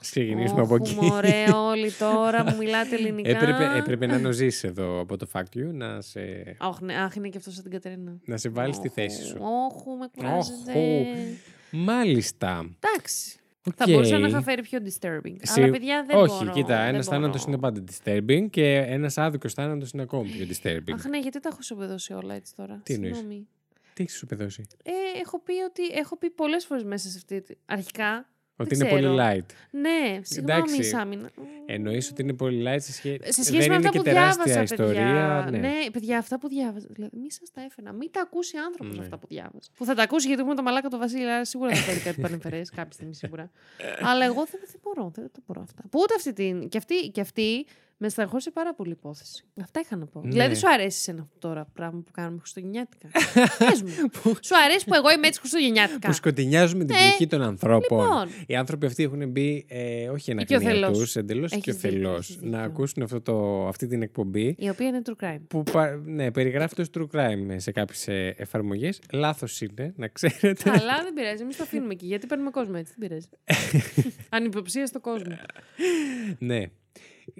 Ξεκινήσουμε 0.00 0.60
από 0.60 0.74
Όχ, 0.74 0.80
εκεί. 0.80 0.94
Μωρέ, 0.94 1.44
όλοι 1.70 1.92
τώρα 1.92 2.44
μου 2.44 2.56
μιλάτε 2.56 2.94
ελληνικά. 2.98 3.28
Έπρεπε, 3.30 3.76
έπρεπε 3.78 4.06
να 4.06 4.18
νοζήσει 4.18 4.66
εδώ 4.68 5.00
από 5.00 5.16
το 5.16 5.28
fact 5.32 5.56
you 5.56 5.72
να 5.72 6.00
σε, 6.00 6.20
Αχ, 6.58 6.80
ναι, 6.80 6.94
αχ, 6.94 7.14
είναι 7.14 7.28
και 7.28 7.36
αυτός 7.38 7.54
σαν 7.54 7.62
την 7.62 7.72
Κατερίνα. 7.72 8.16
να 8.24 8.36
σε 8.36 8.48
βάλεις 8.48 8.76
στη 8.76 8.88
θέση 8.88 9.22
σου. 9.24 9.36
Όχι, 9.40 9.88
με 9.98 10.08
κουράζετε. 10.16 10.72
Όχου. 10.74 11.36
Μάλιστα. 11.70 12.70
Εντάξει. 12.80 13.38
Οκ. 13.68 13.74
Θα 13.76 13.84
μπορούσα 13.88 14.18
να 14.18 14.26
είχα 14.28 14.42
φέρει 14.42 14.62
πιο 14.62 14.78
disturbing. 14.84 15.36
Εσύ- 15.40 15.60
Αλλά 15.60 15.70
παιδιά 15.72 16.04
δεν 16.06 16.16
Όχι, 16.16 16.36
μπορώ. 16.44 16.52
κοίτα, 16.52 16.76
δεν 16.76 16.94
ένας 16.94 17.06
θάνατος 17.06 17.44
μπορώ. 17.46 17.52
είναι 17.52 17.60
πάντα 17.60 17.84
disturbing 17.92 18.50
και 18.50 18.76
ένας 18.76 19.18
άδικος 19.18 19.52
θάνατος 19.52 19.90
είναι 19.90 20.02
ακόμη 20.02 20.28
πιο 20.30 20.46
disturbing. 20.50 20.92
Αχ, 20.94 21.04
ναι, 21.06 21.18
γιατί 21.18 21.40
τα 21.40 21.48
έχω 21.48 21.58
ισοπεδώσει 21.60 22.12
όλα 22.12 22.34
έτσι 22.34 22.54
τώρα. 22.56 22.80
Τι 22.82 22.94
εννοείς; 22.94 23.16
Συγγνώμη. 23.16 23.48
Τι 23.94 24.02
έχεις 24.02 24.16
ισοπεδώσει. 24.16 24.66
Ε, 24.82 24.90
έχω 25.20 25.40
πει 25.40 25.52
ότι 25.52 25.82
έχω 25.98 26.16
πει 26.16 26.30
πολλές 26.30 26.64
φορές 26.66 26.84
μέσα 26.84 27.08
σε 27.08 27.16
αυτή 27.16 27.40
τη... 27.42 27.54
Αρχικά, 27.66 28.28
Ότι 28.60 28.74
Δεν 28.74 28.86
είναι 28.88 28.88
πολύ 29.00 29.16
ξέρω. 29.16 29.16
light. 29.40 29.54
ναι, 29.70 30.20
συγγνώμη 30.22 30.60
Εντάξει. 30.62 30.82
Σάμινα. 30.82 31.30
Εννοείς 31.66 32.10
ότι 32.10 32.22
είναι 32.22 32.32
πολύ 32.32 32.62
light 32.66 32.80
σε 32.80 32.92
σχέση. 32.92 33.18
Σε 33.32 33.42
σχέση 33.44 33.50
δεν 33.50 33.58
με 33.58 33.64
είναι 33.64 33.74
αυτά 33.76 33.88
και 33.88 33.98
που 33.98 34.04
τεράστια 34.04 34.44
διάβασα, 34.44 34.62
ιστορία. 34.74 35.42
παιδιά. 35.44 35.58
Ναι. 35.60 35.90
παιδιά, 35.92 36.18
αυτά 36.18 36.38
που 36.38 36.48
διάβαζα. 36.48 36.86
Δηλαδή, 36.90 37.16
μη 37.16 37.30
σας 37.32 37.50
τα 37.50 37.60
έφερα. 37.62 37.92
Μην 37.92 38.10
τα 38.10 38.20
ακούσει 38.20 38.56
άνθρωπος 38.56 38.96
Ναι. 38.96 39.02
αυτά 39.02 39.18
που 39.18 39.26
διάβαζα. 39.26 39.68
Που 39.76 39.84
θα 39.84 39.94
τα 39.94 40.02
ακούσει 40.02 40.28
γιατί 40.28 40.42
μου 40.42 40.54
το 40.54 40.62
μαλάκα 40.62 40.88
το 40.88 40.98
Βασίλη, 40.98 41.30
άρα 41.30 41.44
σίγουρα 41.44 41.70
θα 41.74 41.82
φέρει 41.82 41.98
κάτι 42.00 42.20
πανεμφερές 42.20 42.70
κάποια 42.70 42.92
στιγμή 42.92 43.14
σίγουρα. 43.14 43.50
Αλλά 44.10 44.24
εγώ 44.24 44.44
δεν, 44.50 44.60
δεν 44.70 44.80
μπορώ, 44.82 45.10
δεν 45.14 45.30
το 45.32 45.40
μπορώ 45.46 45.60
αυτά. 45.60 45.82
Που 45.90 46.00
ούτε 46.02 46.14
αυτή 46.16 46.32
την. 46.32 46.68
Και 46.68 46.78
αυτή, 46.78 46.94
και 47.08 47.20
αυτή 47.20 47.66
με 48.00 48.08
στεναχώρησε 48.08 48.50
πάρα 48.50 48.74
πολύ 48.74 48.88
η 48.90 48.96
υπόθεση. 48.98 49.44
Αυτά 49.62 49.80
είχα 49.80 49.96
να 49.96 50.06
πω. 50.06 50.20
Ναι. 50.22 50.30
Δηλαδή, 50.30 50.54
σου 50.54 50.68
αρέσει 50.70 50.86
εσένα 50.98 51.22
αυτό 51.22 51.38
τώρα 51.48 51.66
πράγμα 51.72 52.00
που 52.00 52.10
κάνουμε 52.12 52.38
Χριστουγεννιάτικα; 52.40 53.08
Πες 53.68 53.82
μου. 53.82 53.90
σου 54.42 54.56
αρέσει 54.64 54.84
που 54.84 54.94
εγώ 54.94 55.10
είμαι 55.10 55.26
έτσι 55.26 55.40
Χριστουγεννιάτικα; 55.40 56.08
Που 56.08 56.14
σκοτεινιάζουμε 56.14 56.84
την 56.84 56.94
Ναι. 56.94 57.00
ψυχή 57.08 57.26
των 57.26 57.42
ανθρώπων. 57.42 58.00
Λοιπόν. 58.02 58.28
Οι 58.46 58.56
άνθρωποι 58.56 58.86
αυτοί 58.86 59.02
έχουν 59.02 59.28
μπει, 59.30 59.64
ε, 59.68 60.08
όχι 60.08 60.30
ένα 60.30 60.40
Οικειοθελώς. 60.42 60.98
τους, 60.98 61.16
εντελώς 61.16 61.52
Έχεις 61.52 61.64
δίκιο, 61.76 61.88
οικειοθελώ, 61.88 62.14
έχεις 62.16 62.34
δίκιο. 62.36 62.50
να 62.50 62.62
ακούσουν 62.62 63.02
αυτό 63.02 63.20
το, 63.20 63.66
αυτή 63.68 63.86
την 63.86 64.02
εκπομπή. 64.02 64.54
Η 64.58 64.68
οποία 64.68 64.86
είναι 64.86 65.02
true 65.04 65.24
crime. 65.24 65.40
Που 65.48 65.62
πα- 65.62 66.00
ναι, 66.04 66.30
περιγράφεται 66.30 66.82
ως 66.82 66.90
true 66.98 67.06
crime 67.16 67.54
σε 67.56 67.72
κάποιες 67.72 68.06
εφαρμογές. 68.38 69.00
Λάθος 69.12 69.60
είναι, 69.60 69.92
να 69.96 70.08
ξέρετε. 70.08 70.70
Αλλά 70.70 71.02
δεν 71.02 71.12
πειράζει, 71.14 71.42
εμείς 71.42 71.56
το 71.56 71.62
αφήνουμε 71.62 71.92
εκεί. 71.92 72.06
Γιατί 72.06 72.26
παίρνουμε 72.26 72.50
κόσμο 72.50 72.74
έτσι, 72.76 72.94
δεν 72.96 73.08
πειράζει. 73.08 73.26
Ανυποψία 74.28 74.86
στο 74.86 75.00
κόσμο. 75.00 75.36
ναι. 76.38 76.62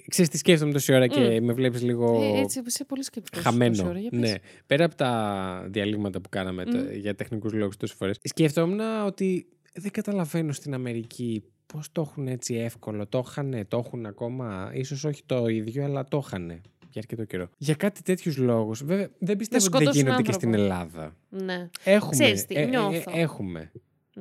Ξέρεις 0.08 0.30
τι 0.30 0.38
σκέφτομαι 0.38 0.72
τόση 0.72 0.94
ώρα 0.94 1.06
και 1.06 1.40
με 1.40 1.52
βλέπεις 1.52 1.82
λίγο 1.82 2.22
Ε, 2.22 2.40
έτσι, 2.40 2.62
είσαι 2.66 2.84
πολύ 2.84 3.02
σκεπτικό. 3.04 3.40
χαμένο. 3.40 3.92
ναι. 4.10 4.34
Πέρα 4.66 4.84
από 4.84 4.94
τα 4.94 5.64
διαλύματα 5.70 6.20
που 6.20 6.28
κάναμε 6.28 6.64
τα- 6.64 6.92
για 6.92 7.14
τεχνικούς 7.14 7.52
λόγους 7.52 7.76
τόσες 7.76 7.96
φορές, 7.96 8.16
σκέφτομαι 8.22 8.84
ότι 9.06 9.46
δεν 9.74 9.90
καταλαβαίνω 9.90 10.52
στην 10.52 10.74
Αμερική 10.74 11.42
πώς 11.66 11.88
το 11.92 12.00
έχουν 12.00 12.26
έτσι 12.28 12.54
εύκολο. 12.54 13.06
Το 13.06 13.24
είχαν, 13.28 13.64
το 13.68 13.82
έχουν 13.86 14.06
ακόμα, 14.06 14.70
ίσως 14.74 15.04
όχι 15.04 15.22
το 15.26 15.46
ίδιο, 15.46 15.84
αλλά 15.84 16.04
το 16.04 16.22
είχαν 16.26 16.46
για 16.90 17.00
αρκετό 17.00 17.24
καιρό. 17.24 17.48
Για 17.58 17.74
κάτι 17.74 18.02
τέτοιους 18.02 18.36
λόγους. 18.36 18.84
Βέβαια, 18.84 19.08
δεν 19.18 19.36
πιστεύω 19.36 19.64
ότι 19.64 19.72
δεν 19.72 19.82
σκοτώσουν 19.82 20.02
γίνονται 20.02 20.22
και 20.22 20.30
άνθρωπο. 20.32 20.38
στην 20.56 20.62
Ελλάδα. 20.64 21.16
Ναι. 21.28 21.68
Έχουμε. 21.84 22.10
Ξέρεις 22.12 22.46
τι, 22.46 22.54
ε, 22.54 22.58
ε, 22.60 22.62
ε, 22.62 22.66
νιώθω. 22.66 23.10
έχουμε. 23.14 23.72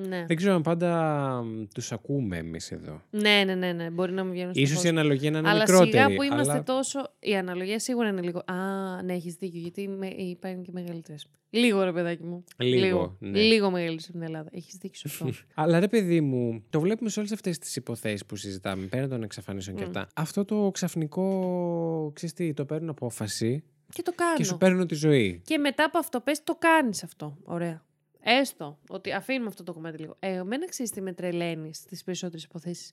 Ναι. 0.07 0.25
Δεν 0.27 0.35
ξέρω 0.37 0.53
αν 0.53 0.61
πάντα 0.61 1.43
τους 1.73 1.91
ακούμε 1.91 2.37
εμείς 2.37 2.71
εδώ. 2.71 3.01
ναι, 3.09 3.43
ναι, 3.45 3.55
ναι, 3.55 3.71
ναι. 3.71 3.89
Μπορεί 3.89 4.11
να 4.11 4.23
μην 4.23 4.31
βγαίνουν 4.33 4.53
στο 4.53 4.61
Ίσως 4.61 4.75
η 4.75 4.79
φως. 4.81 4.89
αναλογία 4.89 5.31
να 5.31 5.37
είναι 5.37 5.49
Αλλά 5.49 5.59
μικρότερη. 5.59 5.91
σιγά 5.91 6.15
που 6.15 6.23
είμαστε 6.23 6.53
αλλά... 6.53 6.63
τόσο. 6.63 6.99
Η 7.19 7.35
αναλογία 7.35 7.79
σίγουρα 7.79 8.07
είναι 8.07 8.21
λίγο. 8.21 8.39
Α, 8.45 8.55
ναι, 9.03 9.13
έχεις 9.13 9.33
δίκιο. 9.35 9.59
Γιατί 9.59 9.87
με... 9.87 10.07
υπάρχουν 10.07 10.63
και 10.63 10.71
μεγαλύτερες. 10.73 11.27
Λίγο 11.49 11.83
ρε 11.83 11.91
παιδάκι 11.91 12.23
μου. 12.23 12.43
Λίγο, 12.57 12.85
Λίγο, 12.85 13.15
ναι. 13.19 13.39
Λίγο 13.39 13.71
μεγαλύτερες 13.71 14.03
από 14.03 14.13
την 14.17 14.21
Ελλάδα. 14.27 14.49
Έχεις 14.53 14.75
δίκιο 14.75 14.99
σε 14.99 15.07
αυτό. 15.07 15.29
Αλλά 15.61 15.79
ρε 15.79 15.87
παιδί 15.87 16.21
μου, 16.21 16.63
το 16.69 16.79
βλέπουμε 16.79 17.09
σε 17.09 17.19
όλες 17.19 17.31
αυτές 17.31 17.57
τις 17.57 17.75
υποθέσεις 17.75 18.25
που 18.25 18.35
συζητάμε, 18.35 18.85
πέραν 18.85 19.09
των 19.09 19.23
εξαφανίσεων 19.23 19.75
και 19.77 19.83
αυτά. 19.83 20.07
Αυτό 20.15 20.45
το 20.45 20.69
ξαφνικό, 20.73 22.11
ξέρεις 22.15 22.35
τι, 22.35 22.53
το 22.53 22.65
παίρνουν 22.65 22.89
απόφαση 22.89 23.63
και 23.93 24.01
το 24.01 24.11
κάνω. 24.15 24.35
και 24.35 24.43
σου 24.43 24.57
παίρνουν 24.57 24.87
τη 24.87 24.95
ζωή. 24.95 25.41
Και 25.45 25.57
μετά 25.57 25.83
από 25.83 25.97
αυτό, 25.97 26.19
πες 26.19 26.43
το 26.43 26.55
κάνεις 26.59 27.03
αυτό. 27.03 27.37
Ωραία. 27.43 27.85
Έστω 28.29 28.79
ότι 28.89 29.11
αφήνουμε 29.11 29.47
αυτό 29.47 29.63
το 29.63 29.73
κομμάτι 29.73 29.97
λίγο. 29.97 30.15
Ε, 30.19 30.31
εμένα 30.33 30.67
ξέρεις 30.69 30.91
τι 30.91 31.01
με 31.01 31.13
τρελαίνει 31.13 31.73
στις 31.73 32.03
περισσότερες 32.03 32.43
υποθέσεις. 32.43 32.91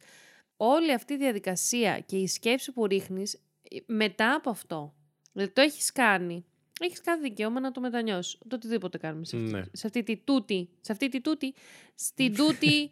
Όλη 0.56 0.92
αυτή 0.92 1.12
η 1.12 1.16
διαδικασία 1.16 2.00
και 2.00 2.16
η 2.16 2.26
σκέψη 2.26 2.72
που 2.72 2.86
ρίχνεις 2.86 3.34
ε, 3.34 3.76
μετά 3.86 4.34
από 4.34 4.50
αυτό. 4.50 4.94
Δηλαδή 5.32 5.52
το 5.52 5.60
έχεις 5.60 5.92
κάνει. 5.92 6.44
Έχεις 6.80 7.00
κάθε 7.00 7.20
δικαίωμα 7.20 7.60
να 7.60 7.70
το 7.72 7.80
μετανιώσεις. 7.80 8.38
Το 8.48 8.56
οτιδήποτε 8.56 8.98
κάνουμε 8.98 9.24
σε 9.24 9.36
αυτή, 9.36 9.50
Ναι. 9.50 9.62
σε 9.72 9.86
αυτή 9.86 10.02
τη 10.02 10.16
τούτη. 10.16 10.68
Σε 10.80 10.92
αυτή 10.92 11.08
τη 11.08 11.20
τούτη. 11.20 11.54
Στην 11.94 12.34
τούτη. 12.36 12.90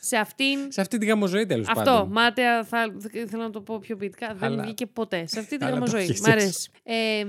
σε 0.00 0.16
αυτήν. 0.16 0.72
Σε 0.72 0.80
αυτή 0.80 0.98
τη 0.98 1.06
γαμοζωή 1.06 1.46
τέλος 1.46 1.68
Αυτό, 1.68 1.82
πάντων. 1.84 2.12
μάταια, 2.12 2.64
θα, 2.64 2.94
θέλω 3.28 3.42
να 3.42 3.50
το 3.50 3.60
πω 3.60 3.78
πιο 3.78 3.96
ποιητικά. 3.96 4.34
Δεν 4.34 4.52
Αλλά- 4.52 4.62
βγήκε 4.62 4.86
ποτέ. 4.86 5.26
Σε 5.26 5.38
αυτή 5.38 5.56
τη 5.56 5.64
Αλλά 5.64 5.74
το 5.74 5.80
γραμμοζωή. 5.80 6.02
έχεις 6.02 6.20
Μ' 6.20 6.30
αρέσει. 6.30 6.70
Ε, 6.82 7.24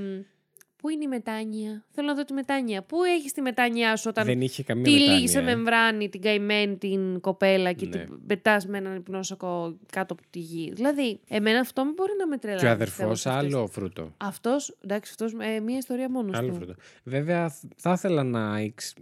πού 0.81 0.89
είναι 0.89 1.03
η 1.03 1.07
μετάνοια; 1.07 1.83
Θέλω 1.89 2.07
να 2.07 2.13
δω 2.15 2.23
τη 2.23 2.33
μετάνοια. 2.33 2.81
Πού 2.83 3.03
έχεις 3.03 3.31
τη 3.31 3.41
μετάνοια 3.41 3.95
σου 3.95 4.05
όταν 4.09 4.25
Δεν 4.25 4.41
είχε 4.41 4.63
καμία 4.63 4.83
τη 4.83 4.89
λύγει 4.91 5.27
σε 5.27 5.33
μετάνοια, 5.41 5.51
ε. 5.51 5.55
μεμβράνη 5.55 6.09
την 6.09 6.21
καημένη 6.21 6.77
την 6.77 7.19
κοπέλα 7.19 7.71
και 7.73 7.85
Ναι. 7.85 7.91
την 7.97 8.25
πετάς 8.27 8.65
με 8.67 8.77
έναν 8.77 8.95
υπνόσακο 8.95 9.77
κάτω 9.91 10.13
από 10.13 10.23
τη 10.29 10.39
γη. 10.39 10.71
Δηλαδή, 10.75 11.19
εμένα 11.27 11.59
αυτό 11.59 11.85
μην 11.85 11.93
μπορεί 11.93 12.11
να 12.19 12.27
με 12.27 12.37
τρελάει. 12.37 12.59
Και 12.59 12.65
ο 12.65 12.69
αδερφός, 12.69 13.25
άλλο 13.25 13.67
φρούτο. 13.67 14.13
Αυτός, 14.17 14.77
εντάξει, 14.83 15.09
αυτός 15.11 15.33
ε, 15.55 15.59
μία 15.59 15.77
ιστορία 15.77 16.09
μόνος 16.09 16.37
Άλλο 16.37 16.47
του. 16.47 16.53
φρούτο. 16.55 16.73
Βέβαια, 17.03 17.49
θ- 17.49 17.63
θα 17.75 17.91
ήθελα 17.91 18.23
να. 18.23 18.57
εξ- 18.57 18.93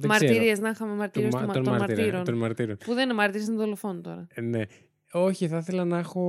δεν 0.00 0.10
Μαρτυρίε, 0.10 0.52
ξέρω. 0.52 0.60
να 0.66 0.68
είχαμε 0.70 0.90
Του 0.90 0.96
μαρτυρίε 0.98 1.28
μα- 1.32 1.40
των, 1.40 1.52
των 1.52 1.62
των 1.64 1.72
μαρτύρων, 1.76 1.96
μαρτύρων. 1.98 2.24
των 2.24 2.34
μαρτύρων. 2.34 2.76
Που 2.84 2.94
δεν 2.94 3.04
είναι 3.04 3.14
μαρτύρες, 3.14 3.46
είναι 3.46 3.56
δολοφόνο 3.56 4.00
τώρα. 4.00 4.26
Ε, 4.34 4.40
Ναι. 4.40 4.62
Όχι, 5.14 5.48
θα 5.48 5.56
ήθελα 5.56 5.84
να 5.84 5.98
έχω. 5.98 6.22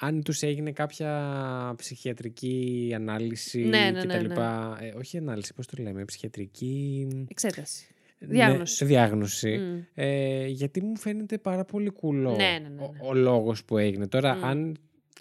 Αν 0.00 0.22
τους 0.22 0.42
έγινε 0.42 0.72
κάποια 0.72 1.74
ψυχιατρική 1.76 2.92
ανάλυση 2.94 3.58
Ναι, 3.62 3.78
ναι, 3.78 4.00
και 4.00 4.06
ναι, 4.06 4.12
τα 4.12 4.20
ναι. 4.20 4.28
λοιπά. 4.28 4.78
Ε, 4.80 4.92
όχι 4.98 5.16
ανάλυση, 5.16 5.54
πώς 5.54 5.66
το 5.66 5.82
λέμε, 5.82 6.04
ψυχιατρική... 6.04 7.06
Εξέταση. 7.30 7.84
Ναι, 8.18 8.26
Διάγνωση. 8.28 8.84
διάγνωση. 8.84 9.56
Μμ. 9.58 9.78
Ε, 9.94 10.46
γιατί 10.46 10.82
μου 10.82 10.96
φαίνεται 10.98 11.38
πάρα 11.38 11.64
πολύ 11.64 11.90
κουλό 11.90 12.30
Ναι, 12.30 12.36
ναι, 12.36 12.58
ναι, 12.58 12.68
ναι. 12.68 12.82
Ο, 12.82 12.94
ο 13.08 13.14
λόγος 13.14 13.64
που 13.64 13.78
έγινε. 13.78 14.06
Τώρα, 14.06 14.34
Μμ. 14.34 14.44
αν 14.44 14.76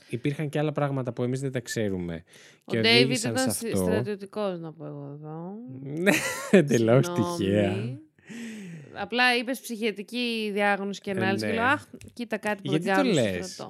υπήρχαν 0.10 0.50
και 0.50 0.60
άλλα 0.60 0.72
πράγματα 0.72 1.14
που 1.14 1.24
εμείς 1.24 1.40
δεν 1.40 1.52
τα 1.52 1.60
ξέρουμε 1.60 2.24
Ο 2.64 2.72
και 2.72 2.80
Ντέιβιτ 2.80 3.04
οδήγησαν 3.04 3.32
ήταν 3.32 3.52
σε 3.52 3.68
αυτό... 3.68 3.78
στρατιωτικός, 3.84 4.60
να 4.60 4.74
πω 4.74 4.86
εγώ 4.86 5.12
εδώ. 5.20 5.54
Ναι, 6.02 6.12
εντελώς 6.52 7.06
Συγγνώμη. 7.06 7.38
τυχαία. 7.38 8.00
Απλά 8.94 9.38
είπες 9.38 9.60
ψυχιατρική 9.60 10.50
διάγνωση 10.54 11.02
και 11.02 11.12
Ε, 11.12 11.14
ανάλυση. 11.14 11.46
ναι. 11.46 11.52
Και 11.52 11.58
λέω, 11.58 11.66
Αχ, 11.66 11.86
κοίτα 12.14 12.38
κάτι 12.38 12.62
που 12.62 12.70
Γιατί 12.70 12.86
δεν 12.86 12.96
το 12.96 13.02
κάνω 13.02 13.14
στο 13.14 13.22
λες; 13.22 13.66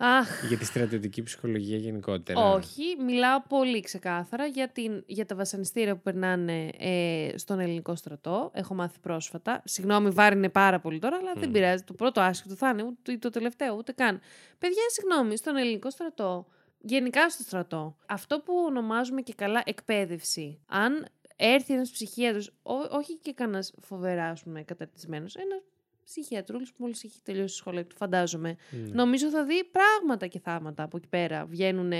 Στρατό. 0.00 0.18
Αχ, 0.18 0.48
Για 0.48 0.58
τη 0.58 0.64
στρατιωτική 0.64 1.22
ψυχολογία 1.22 1.76
γενικότερα. 1.76 2.40
όχι. 2.52 2.82
Μιλάω 3.04 3.42
πολύ 3.48 3.80
ξεκάθαρα 3.80 4.46
για, 4.46 4.68
την, 4.68 5.02
για 5.06 5.26
τα 5.26 5.34
βασανιστήρια 5.34 5.94
που 5.94 6.00
περνάνε 6.02 6.68
ε, 6.78 7.32
στον 7.36 7.60
ελληνικό 7.60 7.94
στρατό. 7.94 8.50
Έχω 8.54 8.74
μάθει 8.74 8.98
πρόσφατα. 9.00 9.62
Συγγνώμη, 9.64 10.10
βάρινε 10.10 10.48
πάρα 10.48 10.80
πολύ 10.80 10.98
τώρα, 10.98 11.16
αλλά 11.16 11.32
δεν 11.34 11.48
Μμ. 11.48 11.52
πειράζει. 11.52 11.82
Το 11.84 11.92
πρώτο 11.92 12.20
άσχετο 12.20 12.54
θα 12.54 12.68
είναι, 12.68 12.82
ούτε 12.82 13.16
το 13.16 13.30
τελευταίο, 13.30 13.74
ούτε 13.76 13.92
καν. 13.92 14.20
Παιδιά, 14.58 14.82
συγγνώμη, 14.88 15.36
στον 15.36 15.56
ελληνικό 15.56 15.90
στρατό, 15.90 16.46
γενικά 16.80 17.30
στο 17.30 17.42
στρατό, 17.42 17.96
αυτό 18.06 18.40
που 18.40 18.52
ονομάζουμε 18.66 19.20
και 19.20 19.34
καλά 19.36 19.62
εκπαίδευση, 19.64 20.58
αν 20.66 21.06
έρθει 21.36 21.74
ένας 21.74 21.90
ψυχίατρος, 21.90 22.52
ό- 22.62 22.96
όχι 22.96 23.16
και 23.16 23.32
κανένας 23.32 23.72
φοβερά, 23.80 24.28
ας 24.28 24.42
πούμε, 24.42 24.62
καταρτισμένος, 24.62 25.34
ένας 25.36 25.62
ψυχιατρούλης 26.10 26.68
που 26.70 26.76
μόλις 26.78 27.04
έχει 27.04 27.20
τελειώσει 27.22 27.46
τη 27.46 27.58
σχολή 27.58 27.84
του, 27.84 27.96
φαντάζομαι, 27.96 28.56
Ναι. 28.70 28.90
νομίζω 28.92 29.28
θα 29.30 29.44
δει 29.44 29.64
πράγματα 29.64 30.26
και 30.26 30.38
θάματα 30.38 30.82
από 30.82 30.96
εκεί 30.96 31.06
πέρα. 31.08 31.44
Βγαίνουν, 31.46 31.92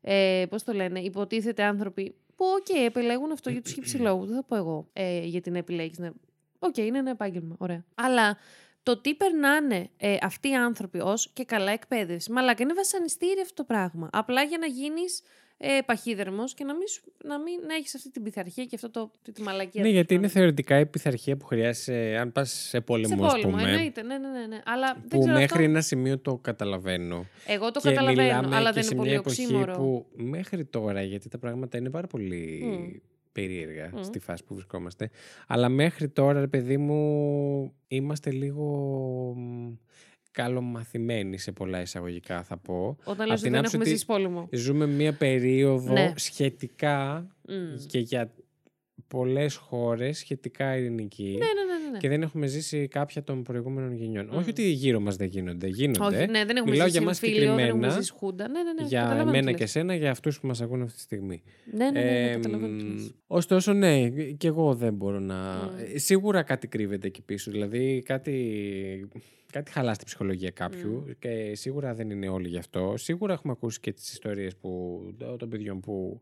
ε, 0.00 0.46
πώς 0.48 0.62
το 0.62 0.72
λένε, 0.72 1.00
υποτίθεται 1.00 1.62
άνθρωποι 1.62 2.14
που, 2.36 2.44
οκ, 2.58 2.68
επιλέγουν 2.84 3.32
αυτό 3.32 3.50
για 3.50 3.62
τους 3.62 3.72
χ 3.72 3.85
ψ 3.85 3.98
λόγους. 4.06 4.24
Δεν 4.26 4.34
θα 4.36 4.42
πω 4.44 4.56
εγώ 4.56 4.88
ε, 4.92 5.20
γιατί 5.24 5.50
να 5.50 5.58
επιλέγεις. 5.58 5.98
Να... 5.98 6.12
Οκ, 6.58 6.76
είναι 6.76 6.98
ένα 6.98 7.10
επάγγελμα. 7.10 7.56
Ωραία. 7.58 7.84
Αλλά 7.94 8.36
το 8.82 9.00
τι 9.00 9.14
περνάνε 9.14 9.90
ε, 9.96 10.16
αυτοί 10.20 10.48
οι 10.48 10.54
άνθρωποι 10.54 10.98
ως 11.00 11.30
και 11.32 11.44
καλά 11.44 11.72
εκπαίδευση. 11.72 12.32
Μαλάκα 12.32 12.62
είναι 12.62 12.74
βασανιστήριο 12.74 13.40
αυτό 13.40 13.54
το 13.54 13.64
πράγμα. 13.64 14.08
Απλά 14.12 14.42
για 14.42 14.58
να 14.58 14.66
γίνεις 14.66 15.22
ε, 15.62 15.78
παχύδερμος 15.86 16.54
και 16.54 16.64
να 16.64 16.74
μην, 16.74 16.88
σου- 16.88 17.12
να 17.24 17.38
μην 17.38 17.60
να 17.66 17.74
έχεις 17.74 17.94
αυτή 17.94 18.10
την 18.10 18.22
πειθαρχία 18.22 18.64
και 18.64 18.74
αυτό 18.74 18.90
το, 18.90 19.10
τη, 19.22 19.32
τη 19.32 19.42
μαλακία. 19.42 19.70
Ναι, 19.82 19.88
τέλος 19.88 19.92
γιατί 19.94 20.14
είναι 20.14 20.22
πάντων. 20.26 20.36
θεωρητικά 20.36 20.78
η 20.78 20.86
πειθαρχία 20.86 21.36
που 21.36 21.46
χρειάζεσαι 21.46 22.16
αν 22.20 22.32
πας 22.32 22.50
σε 22.50 22.80
πόλεμο, 22.80 23.16
Σε 23.16 23.24
ας 23.24 23.32
πόλεμο, 23.32 23.50
πούμε. 23.50 23.70
εννοείται. 23.70 24.02
Ναι, 24.02 24.18
ναι, 24.18 24.28
ναι, 24.28 24.46
ναι. 24.46 24.60
Αλλά 24.64 24.92
δεν 24.94 25.02
Που 25.08 25.18
ξέρω 25.18 25.32
μέχρι 25.38 25.44
αυτό... 25.44 25.62
ένα 25.62 25.80
σημείο 25.80 26.18
το 26.18 26.36
καταλαβαίνω. 26.36 27.26
Εγώ 27.46 27.70
το 27.70 27.80
και 27.80 27.88
καταλαβαίνω, 27.88 28.22
μιλάμε 28.22 28.56
αλλά 28.56 28.68
και 28.68 28.74
δεν 28.74 28.82
σε 28.84 28.94
είναι 28.94 29.02
μια 29.04 29.22
πολύ 29.22 29.34
εποχή 29.36 29.54
οξύμορο. 29.54 29.74
που 29.76 30.06
μέχρι 30.16 30.64
τώρα, 30.64 31.02
γιατί 31.02 31.28
τα 31.28 31.38
πράγματα 31.38 31.78
είναι 31.78 31.90
πάρα 31.90 32.06
πολύ 32.06 32.60
Μμ. 32.64 32.96
περίεργα 33.32 33.90
Μμ. 33.94 34.02
στη 34.02 34.18
φάση 34.18 34.44
που 34.44 34.54
βρισκόμαστε. 34.54 35.10
Αλλά 35.46 35.68
μέχρι 35.68 36.08
τώρα, 36.08 36.40
ρε 36.40 36.46
παιδί 36.48 36.76
μου, 36.76 37.74
είμαστε 37.88 38.30
λίγο 38.30 38.64
μ, 39.36 39.72
καλομαθημένοι 40.30 41.38
σε 41.38 41.52
πολλά 41.52 41.80
εισαγωγικά 41.80 42.42
θα 42.42 42.56
πω. 42.56 42.96
Όταν 43.04 43.20
Απ' 43.20 43.28
λες 43.28 43.30
ότι 43.30 43.40
την 43.42 43.50
δεν 43.50 43.54
άποψη 43.58 43.76
έχουμε 43.76 43.82
ότι 43.82 43.90
ζήσει 43.90 44.06
πόλεμο. 44.06 44.48
Ζούμε 44.52 44.86
μια 44.86 45.12
περίοδο 45.12 45.92
Ναι. 45.92 46.12
σχετικά 46.16 47.26
Μμ. 47.48 47.86
και 47.86 47.98
για 47.98 48.30
πολλές 49.10 49.56
χώρες 49.56 50.18
σχετικά 50.18 50.76
ειρηνική. 50.76 51.24
Ναι, 51.24 51.38
ναι, 51.38 51.82
ναι, 51.84 51.90
ναι. 51.90 51.98
Και 51.98 52.08
δεν 52.08 52.22
έχουμε 52.22 52.46
ζήσει 52.46 52.88
κάποια 52.88 53.22
των 53.22 53.42
προηγούμενων 53.42 53.94
γενιών. 53.94 54.26
Μμ. 54.32 54.36
Όχι 54.36 54.50
ότι 54.50 54.62
γύρω 54.62 55.00
μας 55.00 55.16
δεν 55.16 55.28
γίνονται, 55.28 55.66
γίνονται. 55.66 56.16
Όχι, 56.16 56.26
ναι, 56.30 56.44
δεν 56.44 56.56
έχουμε 56.56 56.70
Μιλάω 56.70 56.86
ζήσει 56.86 56.98
για 56.98 57.06
μας 57.06 57.22
εμφύλιο, 57.22 57.40
δεν 57.40 57.48
έχουμε 57.48 57.62
συγκεκριμένα, 57.66 58.00
ζήσει 58.00 58.12
χούντα. 58.12 58.48
Ναι, 58.48 58.62
ναι, 58.62 58.72
ναι. 58.72 58.86
για 58.86 59.00
καταλαβαίνω 59.00 59.30
τι 59.30 59.36
εμένα 59.36 59.50
λες. 59.50 59.58
και 59.58 59.64
εσένα, 59.64 59.94
για 59.94 60.10
αυτούς 60.10 60.40
που 60.40 60.46
μας 60.46 60.60
ακούν 60.60 60.82
αυτή 60.82 60.94
τη 60.94 61.00
στιγμή. 61.00 61.42
Ναι, 61.72 61.90
ναι, 61.90 62.00
ναι, 62.00 62.10
ναι, 62.10 62.30
Εμ, 62.30 62.40
καταλαβαίνω 62.40 62.76
τι 62.76 62.84
λες. 62.84 63.14
ωστόσο, 63.26 63.72
ναι, 63.72 64.08
και 64.10 64.46
εγώ 64.46 64.74
δεν 64.74 64.94
μπορώ 64.94 65.18
να. 65.20 65.34
Μμ. 65.34 65.78
Ε, 65.94 65.98
Σίγουρα 65.98 66.42
κάτι 66.42 66.68
κρύβεται 66.68 67.06
εκεί 67.06 67.22
πίσω. 67.22 67.50
Δηλαδή, 67.50 68.02
κάτι, 68.04 69.08
κάτι 69.52 69.70
χαλά 69.70 69.94
στη 69.94 70.04
ψυχολογία 70.04 70.50
κάποιου 70.50 71.04
Μμ. 71.06 71.10
και 71.18 71.52
σίγουρα 71.54 71.94
δεν 71.94 72.10
είναι 72.10 72.28
όλοι 72.28 72.48
γι' 72.48 72.58
αυτό. 72.58 72.94
Σίγουρα 72.96 73.32
έχουμε 73.32 73.52
ακούσει 73.52 73.80
και 73.80 73.92
τις 73.92 74.12
ιστορίες 74.12 74.56
που, 74.56 75.00
των 75.38 75.48
παιδιών 75.48 75.80
που 75.80 76.20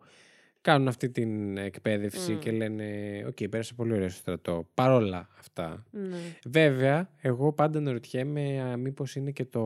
κάνουν 0.61 0.89
αυτή 0.89 1.11
την 1.11 1.57
εκπαίδευση 1.57 2.33
Μμ. 2.33 2.39
και 2.39 2.51
λένε 2.51 2.85
«Οκ, 3.27 3.49
πέρασα 3.51 3.75
πολύ 3.75 3.93
ωραίο 3.93 4.09
στο 4.09 4.19
στρατό». 4.19 4.69
Παρόλα 4.75 5.29
αυτά. 5.39 5.87
Ναι. 5.91 6.17
Βέβαια, 6.47 7.11
εγώ 7.21 7.53
πάντα 7.53 7.79
αναρωτιέμαι 7.79 8.63
α, 8.73 8.77
μήπως 8.77 9.15
είναι 9.17 9.31
και 9.31 9.45
το... 9.45 9.65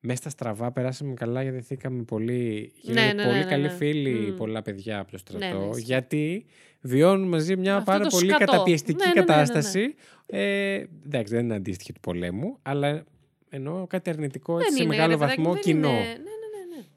Μέσα 0.00 0.20
στα 0.20 0.30
στραβά 0.30 0.72
περάσαμε 0.72 1.14
καλά, 1.14 1.42
γιατί 1.42 1.76
πολύ... 2.06 2.72
γίνανε 2.76 3.12
ναι, 3.12 3.22
πολύ 3.22 3.34
ναι, 3.36 3.44
ναι, 3.44 3.50
καλοί 3.50 3.62
ναι. 3.62 3.68
φίλοι 3.68 4.10
Μμ. 4.32 4.36
πολλά 4.36 4.62
παιδιά 4.62 4.98
από 4.98 5.10
το 5.10 5.18
στρατό. 5.18 5.46
Ναι, 5.58 5.64
ναι, 5.64 5.68
ισχύει. 5.70 5.82
γιατί 5.82 6.44
βιώνουν 6.80 7.28
μαζί 7.28 7.56
μια 7.56 7.76
Αυτό 7.76 7.90
πάρα 7.90 8.04
το 8.04 8.10
πολύ 8.16 8.30
σκατό. 8.30 8.44
καταπιεστική 8.44 8.98
Ναι, 8.98 9.04
ναι, 9.04 9.12
ναι, 9.12 9.20
ναι, 9.20 9.26
ναι. 9.26 9.32
κατάσταση. 9.32 9.94
Ε, 10.26 10.84
εντάξει, 11.06 11.34
δεν 11.34 11.44
είναι 11.44 11.54
αντίστοιχη 11.54 11.92
του 11.92 12.00
πολέμου, 12.00 12.58
αλλά 12.62 13.04
εννοώ 13.48 13.86
κάτι 13.86 14.10
αρνητικό 14.10 14.52
έτσι, 14.58 14.68
Δεν 14.68 14.76
σε 14.76 14.82
είναι, 14.82 14.92
μεγάλο 14.94 15.12
ρε 15.12 15.18
παιδάκι 15.18 15.40
μου, 15.40 15.46
βαθμό 15.46 15.62
δεν 15.62 15.62
κοινό. 15.74 15.88
είναι- 15.88 16.16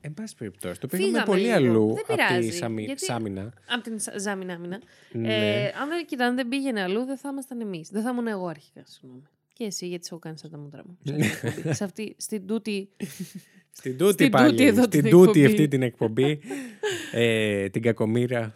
Εν 0.01 0.13
πάση 0.13 0.36
περιπτώσει, 0.36 0.79
το 0.79 0.88
πήγαμε 0.88 1.07
Φύγαμε 1.09 1.25
πολύ 1.25 1.41
λίγο. 1.41 1.53
αλλού 1.55 1.86
Δεν 1.93 2.03
από 2.07 2.07
τη 2.07 2.13
πειράζει, 2.27 2.51
Σάμι, 2.51 2.83
γιατί- 2.83 3.03
Σάμινα. 3.05 3.53
Από 3.69 3.83
την 3.83 3.99
Σα- 3.99 4.17
Ζάμινα 4.19 4.53
άμυνα. 4.53 4.81
Ναι. 5.11 5.36
Ε, 5.36 5.65
αν 5.81 5.88
δεν, 5.89 6.05
κοίτα, 6.05 6.25
αν 6.25 6.36
δεν 6.36 6.47
πήγαινε 6.47 6.81
αλλού, 6.81 7.05
δεν 7.05 7.17
θα 7.17 7.29
ήμασταν 7.29 7.61
εμείς. 7.61 7.89
Δεν 7.89 8.01
θα 8.03 8.09
ήμουν 8.09 8.27
εγώ 8.27 8.47
αρχικά, 8.47 8.83
συγγνώμη. 8.86 9.23
Και 9.53 9.63
εσύ, 9.63 9.88
γιατί 9.88 10.03
σε 10.05 10.09
έχω 10.13 10.19
κάνεις 10.21 10.39
σαν 10.39 10.51
τα 10.51 10.57
μούτρα 10.57 10.83
μου. 10.86 10.97
σε 11.03 11.13
αυτή 11.13 11.41
την 11.41 11.49
εκπομπή. 11.51 11.73
σε 11.75 11.83
αυτή, 11.83 12.15
στην 12.17 12.47
τούτη. 12.47 12.89
Στην 13.71 13.97
τούτη 13.97 14.13
Στην 14.13 14.29
πάλι. 14.29 14.49
τούτη 14.49 14.63
εδώ 14.65 14.83
στην 14.83 15.01
την 15.01 15.09
τούτη 15.11 15.39
εκπομπή. 15.39 15.45
αυτή 15.45 15.67
την 15.67 15.81
εκπομπή. 15.81 16.39
ε, 17.11 17.69
την 17.69 17.81
κακομήρα. 17.81 18.53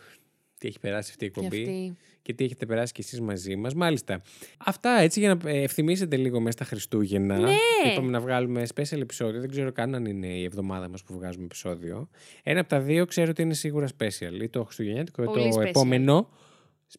Τι 0.58 0.68
έχει 0.68 0.80
περάσει 0.80 1.10
αυτή 1.12 1.26
η 1.26 1.32
και 1.32 1.40
εκπομπή. 1.40 1.96
Αυτή. 2.30 2.34
Και 2.34 2.34
τι 2.34 2.44
έχετε 2.44 2.66
περάσει 2.66 2.94
κι 2.94 3.02
εσείς 3.02 3.22
μαζί 3.22 3.56
μας. 3.56 3.74
Μάλιστα. 3.74 4.22
Αυτά 4.66 5.00
έτσι 5.00 5.20
για 5.20 5.36
να 5.36 5.50
ε, 5.50 5.62
ευθυμίσετε 5.62 6.16
λίγο 6.16 6.40
μέσα 6.40 6.52
στα 6.52 6.66
Χριστούγεννα. 6.66 7.38
Ναι. 7.38 7.52
Είπαμε 7.92 8.10
να 8.12 8.20
βγάλουμε 8.20 8.64
special 8.76 9.02
επεισόδιο. 9.02 9.40
Δεν 9.40 9.50
ξέρω 9.50 9.72
καν 9.72 9.96
αν 9.96 10.06
είναι 10.06 10.28
η 10.28 10.44
εβδομάδα 10.44 10.90
μας 10.90 11.04
που 11.04 11.14
βγάζουμε 11.14 11.44
επεισόδιο. 11.46 12.10
Ένα 12.44 12.60
από 12.60 12.70
τα 12.70 12.80
δύο 12.80 13.06
ξέρω 13.06 13.30
ότι 13.30 13.42
είναι 13.42 13.54
σίγουρα 13.54 13.88
special. 13.98 14.42
Ή 14.42 14.50
το 14.50 14.64
Χριστουγεννιάτικο 14.64 15.24
ή 15.24 15.26
Πολύ 15.26 15.50
το 15.50 15.60
special. 15.60 15.66
επόμενο. 15.66 16.30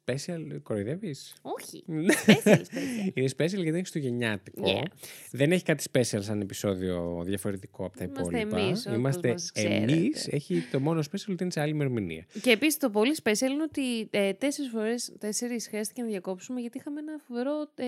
Special, 0.06 0.58
κοροϊδεύεις; 0.62 1.34
Όχι. 1.42 1.82
Ναι. 1.86 2.14
Special, 2.26 2.50
special. 2.56 3.10
Είναι 3.14 3.28
special 3.36 3.36
γιατί 3.48 3.68
είναι 3.68 3.76
χριστουγεννιάτικο. 3.78 4.62
Yeah. 4.66 4.84
Δεν 5.30 5.52
έχει 5.52 5.64
κάτι 5.64 5.84
special 5.92 6.18
σαν 6.22 6.40
επεισόδιο 6.40 7.22
διαφορετικό 7.24 7.84
από 7.84 7.96
τα 7.98 8.04
Είμαστε 8.04 8.38
υπόλοιπα. 8.38 8.58
εμείς, 8.60 8.86
όπως 8.86 8.98
Είμαστε 8.98 9.28
μας 9.30 9.52
ξέρετε. 9.52 9.92
εμείς. 9.92 10.28
Έχει 10.30 10.60
το 10.70 10.80
μόνο 10.80 11.00
special 11.00 11.28
ότι 11.28 11.42
είναι 11.42 11.52
σε 11.52 11.60
άλλη 11.60 11.70
ημερομηνία. 11.70 12.26
Και 12.42 12.50
επίσης 12.50 12.76
το 12.76 12.90
πολύ 12.90 13.16
special 13.22 13.50
είναι 13.50 13.62
ότι 13.62 14.08
ε, 14.10 14.32
τέσσερις 14.32 14.70
φορές 14.70 15.12
τέσσερις 15.18 15.66
χρειάστηκε 15.68 16.02
να 16.02 16.08
διακόψουμε 16.08 16.60
γιατί 16.60 16.78
είχαμε 16.78 17.00
ένα 17.00 17.20
φοβερό. 17.26 17.70
Ε, 17.74 17.84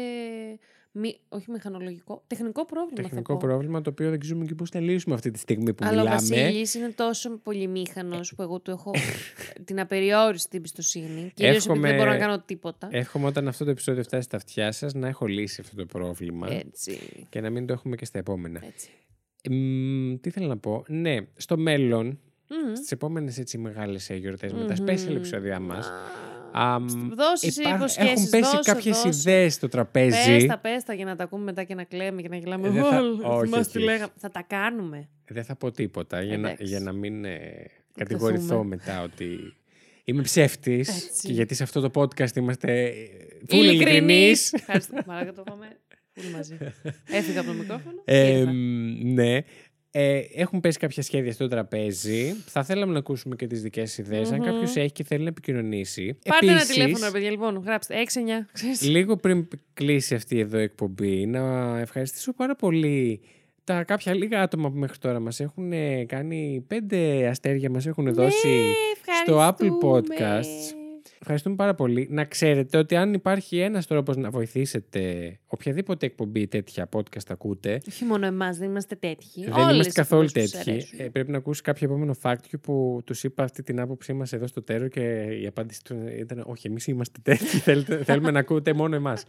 μη, 0.93 1.19
όχι 1.29 1.51
μηχανολογικό, 1.51 2.23
τεχνικό 2.27 2.65
πρόβλημα. 2.65 2.95
Τεχνικό 3.03 3.33
θα 3.33 3.39
πω. 3.39 3.47
πρόβλημα 3.47 3.81
το 3.81 3.91
οποίο 3.91 4.11
δεν 4.11 4.21
ξέρουμε 4.21 4.45
και 4.45 4.55
πώς 4.55 4.71
θα 4.71 4.81
λύσουμε 4.81 5.15
αυτή 5.15 5.31
τη 5.31 5.39
στιγμή 5.39 5.75
που 5.75 5.85
Αλλά 5.87 6.01
ο 6.01 6.05
μιλάμε. 6.05 6.15
Βασίλης 6.21 6.75
είναι 6.75 6.89
τόσο 6.89 7.39
πολυμήχανος 7.39 8.35
που 8.35 8.43
εγώ 8.43 8.61
του 8.61 8.71
έχω 8.71 8.91
την 9.65 9.81
απεριόριστη 9.81 10.57
εμπιστοσύνη. 10.57 11.07
Κυρίως 11.07 11.33
επειδή 11.35 11.57
Εύχομαι- 11.57 11.89
δεν 11.89 11.97
μπορώ 11.99 12.11
να 12.11 12.17
κάνω 12.19 12.41
τίποτα. 12.41 12.89
Εύχομαι 12.91 13.27
όταν 13.27 13.49
αυτό 13.49 13.65
το 13.65 13.71
επεισόδιο 13.71 14.03
φτάσει 14.03 14.23
στα 14.23 14.37
αυτιά 14.37 14.73
σας 14.73 14.95
να 14.95 15.09
έχω 15.09 15.27
λύσει 15.27 15.61
αυτό 15.61 15.77
το 15.77 15.87
πρόβλημα 15.87 16.53
Έτσι. 16.53 16.99
και 17.29 17.41
να 17.41 17.51
μην 17.51 17.67
το 17.67 17.73
έχουμε 17.73 17.97
και 17.97 18.05
στα 18.05 18.19
επόμενα. 18.19 18.61
έτσι. 18.67 18.89
Μ, 19.51 20.15
τι 20.21 20.29
ήθελα 20.29 20.47
να 20.47 20.57
πω; 20.59 20.85
Ναι, 20.89 21.17
στο 21.37 21.57
μέλλον, 21.57 22.07
Μμμ. 22.49 22.75
στις 22.75 22.91
επόμενες 22.93 23.39
έτσι 23.39 23.59
μεγάλες 23.59 24.11
γιορτές 24.13 24.53
με 24.53 24.65
τα 24.65 24.75
Μμμ. 24.79 24.85
special 24.89 25.15
επεισόδια 25.17 25.61
μα. 25.61 25.83
Α, 26.53 26.77
Δώσεις 27.15 27.57
υποσχέσεις, 27.57 27.97
έχουν 27.97 28.31
πέσει 28.31 28.43
δώσε, 28.57 28.71
κάποιες 28.73 29.03
δώσε. 29.03 29.19
ιδέες 29.31 29.55
στο 29.55 29.69
τραπέζι. 29.69 30.27
Πες 30.27 30.45
τα, 30.47 30.59
πες 30.59 30.83
τα 30.85 30.95
για 30.95 31.05
να 31.05 31.17
τα 31.17 31.25
ακούμε 31.25 31.45
μετά 31.45 31.65
και 31.65 31.75
να 31.75 31.85
κλαίμε 31.85 32.23
και 32.23 32.29
να 32.29 32.37
γελάμε. 32.37 32.69
Ε, 32.69 32.71
δεν 32.71 32.83
θα- 32.85 32.99
«Ωλ, 33.01 33.07
όχι, 33.11 33.45
θυμάσαι 33.45 33.61
όχι, 33.61 33.71
τι 33.71 33.79
όχι. 33.79 33.87
λέγαμε. 33.87 34.13
Θα 34.17 34.31
τα 34.31 34.43
κάνουμε. 34.47 35.09
Δεν 35.29 35.45
θα 35.45 35.57
πω 35.57 35.71
τίποτα 35.71 36.23
για 36.23 36.39
να, 36.39 36.47
Εντάξει. 36.49 36.65
για 36.65 36.81
να 36.81 36.93
μην 36.93 37.25
ε, 37.25 37.41
κατηγορηθώ 37.95 38.65
μετά 38.65 39.03
ότι 39.03 39.55
είμαι 40.05 40.23
ψεύτης 40.23 40.89
Έτσι. 40.89 41.27
και 41.27 41.33
γιατί 41.33 41.55
σε 41.55 41.63
αυτό 41.63 41.81
το 41.91 42.01
podcast 42.03 42.37
είμαστε 42.37 42.83
ε, 42.83 42.93
full 43.49 43.55
Ειλικρινής. 43.55 43.71
ειλικρινείς. 43.81 44.53
Ευχαριστώ. 44.53 44.95
Μαλάκα 45.07 45.33
το 45.33 45.43
πάμε 45.43 45.67
όλοι 46.19 46.31
μαζί. 46.35 46.57
Έφυγα 47.19 47.41
από 47.41 47.49
το 47.51 47.55
μικρόφωνο. 47.57 47.97
και 48.05 48.13
Ε, 48.13 48.39
ήρθα. 48.39 48.53
μ, 48.53 49.13
ναι. 49.13 49.39
Ε, 49.95 50.21
έχουν 50.35 50.61
πέσει 50.61 50.79
κάποια 50.79 51.03
σχέδια 51.03 51.33
στο 51.33 51.49
τραπέζι. 51.49 52.35
Θα 52.47 52.65
θέλαμε 52.65 52.93
να 52.93 52.99
ακούσουμε 52.99 53.37
και 53.37 53.47
τις 53.47 53.63
δικές 53.63 53.99
ιδέες. 53.99 54.31
Αν 54.31 54.39
Μμμ. 54.39 54.45
κάποιος 54.45 54.77
έχει 54.77 54.93
και 54.93 55.05
θέλει 55.05 55.23
να 55.23 55.29
επικοινωνήσει. 55.29 56.19
Πάρτε 56.29 56.47
ένα 56.47 56.55
Επίσης, 56.55 56.75
τηλέφωνο, 56.75 57.05
ρε 57.05 57.11
παιδιά, 57.11 57.31
λοιπόν. 57.31 57.63
Γράψτε. 57.65 57.95
6-9. 57.95 58.47
ξέρεις. 58.53 58.83
Λίγο 58.83 59.17
πριν 59.17 59.49
κλείσει 59.75 60.15
αυτή 60.15 60.39
εδώ 60.39 60.59
η 60.59 60.63
εκπομπή, 60.63 61.27
να 61.27 61.79
ευχαριστήσω 61.79 62.33
πάρα 62.33 62.55
πολύ 62.57 63.21
τα 63.65 63.85
κάποια 63.85 64.15
λίγα 64.15 64.43
άτομα 64.43 64.71
που 64.71 64.79
μέχρι 64.79 64.99
τώρα 64.99 65.21
μας 65.21 65.41
έχουν 65.41 65.73
ε, 65.73 66.05
κάνει 66.05 66.65
πέντε 66.69 67.27
αστέρια, 67.27 67.71
μας 67.71 67.87
έχουν 67.87 68.15
δώσει 68.15 68.49
Ναι, 68.49 69.15
στο 69.25 69.49
Apple 69.49 69.67
ευχαριστούμε. 69.67 70.01
Podcasts. 70.01 70.82
Ευχαριστούμε 71.25 71.57
πάρα 71.57 71.75
πολύ. 71.75 72.07
Να 72.11 72.25
ξέρετε 72.25 72.79
ότι 72.79 72.97
αν 72.97 73.13
υπάρχει 73.15 73.59
ένας 73.59 73.87
τρόπος 73.87 74.17
να 74.17 74.31
βοηθήσετε 74.31 75.33
οποιαδήποτε 75.47 76.07
εκπομπή 76.07 76.47
τέτοια 76.47 76.89
podcast 76.93 77.27
ακούτε, 77.29 77.81
Όχι 77.89 78.05
μόνο 78.05 78.27
εμάς, 78.27 78.57
δεν 78.57 78.69
είμαστε 78.69 78.95
τέτοιοι. 78.95 79.45
δεν 79.45 79.53
Όλες 79.53 79.73
είμαστε 79.75 79.89
οι 79.91 79.93
καθόλου 79.93 80.23
εκπομπές 80.23 80.51
τους 80.51 80.59
τέτοιοι. 80.59 80.71
αρέσουν. 80.71 80.99
Ε, 81.01 81.09
πρέπει 81.09 81.31
να 81.31 81.37
ακούσει 81.39 81.63
κάποιο 81.63 81.87
επόμενο 81.89 82.15
fact 82.23 82.35
you 82.53 82.61
που 82.63 83.01
τους 83.05 83.25
είπα 83.25 83.43
αυτή 83.43 83.63
την 83.63 83.81
άποψή 83.81 84.13
μας 84.13 84.33
εδώ 84.33 84.47
στο 84.47 84.63
τέλο 84.63 84.89
και 84.89 85.23
η 85.43 85.47
απάντηση 85.47 85.85
του 85.85 85.97
ήταν: 86.19 86.43
Όχι, 86.47 86.67
εμείς 86.67 86.87
είμαστε 86.87 87.19
τέτοιοι. 87.23 87.45
Θέλετε- 87.67 88.05
θέλουμε 88.05 88.31
να 88.31 88.39
ακούτε 88.39 88.73
μόνο 88.73 88.95
εμάς. 88.95 89.25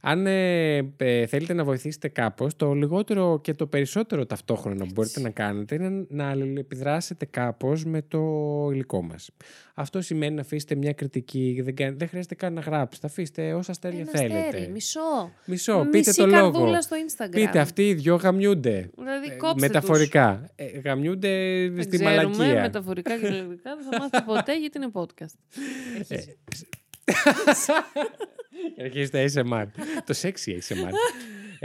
Αν 0.00 0.26
ε, 0.26 0.76
ε, 0.96 1.26
θέλετε 1.26 1.52
να 1.52 1.64
βοηθήσετε 1.64 2.08
κάπως, 2.08 2.56
το 2.56 2.72
λιγότερο 2.72 3.40
και 3.42 3.54
το 3.54 3.66
περισσότερο 3.66 4.26
ταυτόχρονα 4.26 4.84
που 4.84 4.90
μπορείτε 4.94 5.20
να 5.20 5.30
κάνετε 5.30 5.74
είναι 5.74 6.06
να 6.08 6.28
αλληλεπιδράσετε 6.30 7.24
κάπως 7.24 7.84
με 7.84 8.02
το 8.02 8.20
υλικό 8.72 9.02
μας. 9.02 9.30
Αυτό 9.74 10.00
σημαίνει 10.00 10.34
να 10.34 10.40
αφήσετε 10.40 10.74
μια 10.74 10.92
κριτική. 11.08 11.60
Δεν, 11.64 11.74
κα- 11.74 11.92
δεν 11.96 12.08
χρειάζεται 12.08 12.34
καν 12.34 12.52
να 12.52 12.60
γράψετε. 12.60 13.06
Αφήστε 13.06 13.52
όσα 13.54 13.70
αστέρια 13.70 14.00
Ένα 14.00 14.10
θέλετε. 14.10 14.38
αστέρι, 14.38 14.68
μισό. 14.72 15.32
Μισό, 15.44 15.78
πείτε 15.90 15.98
Μισή 15.98 16.14
το 16.20 16.26
λόγο. 16.26 16.50
καρδούλα 16.50 16.80
στο 16.82 16.96
Instagram. 16.96 17.30
Πείτε, 17.30 17.58
αυτοί 17.58 17.88
οι 17.88 17.94
δυο 17.94 18.14
γαμιούνται. 18.14 18.90
Δηλαδή, 18.96 19.26
Ε, 19.32 19.36
κόψτε 19.36 19.66
μεταφορικά. 19.66 20.50
Ε, 20.56 20.64
γαμιούνται 20.84 21.28
τους. 21.74 21.84
στη 21.84 21.96
Δεν 21.96 22.06
ξέρουμε, 22.06 22.36
μαλακία. 22.36 22.60
μεταφορικά 22.62 23.18
και 23.18 23.28
λογικά 23.28 23.76
δεν 23.76 23.84
θα 23.90 23.98
μάθετε 23.98 24.22
ποτέ 24.26 24.58
γιατί 24.58 24.78
είναι 24.78 24.90
podcast. 24.92 25.34
Ε, 26.08 26.14
Αρχίζει. 26.14 26.36
Αρχίζει 28.84 29.10
το 29.10 29.18
ASMR. 29.18 29.66
το 30.06 30.14
sexy 30.22 30.48
ASMR. 30.58 30.92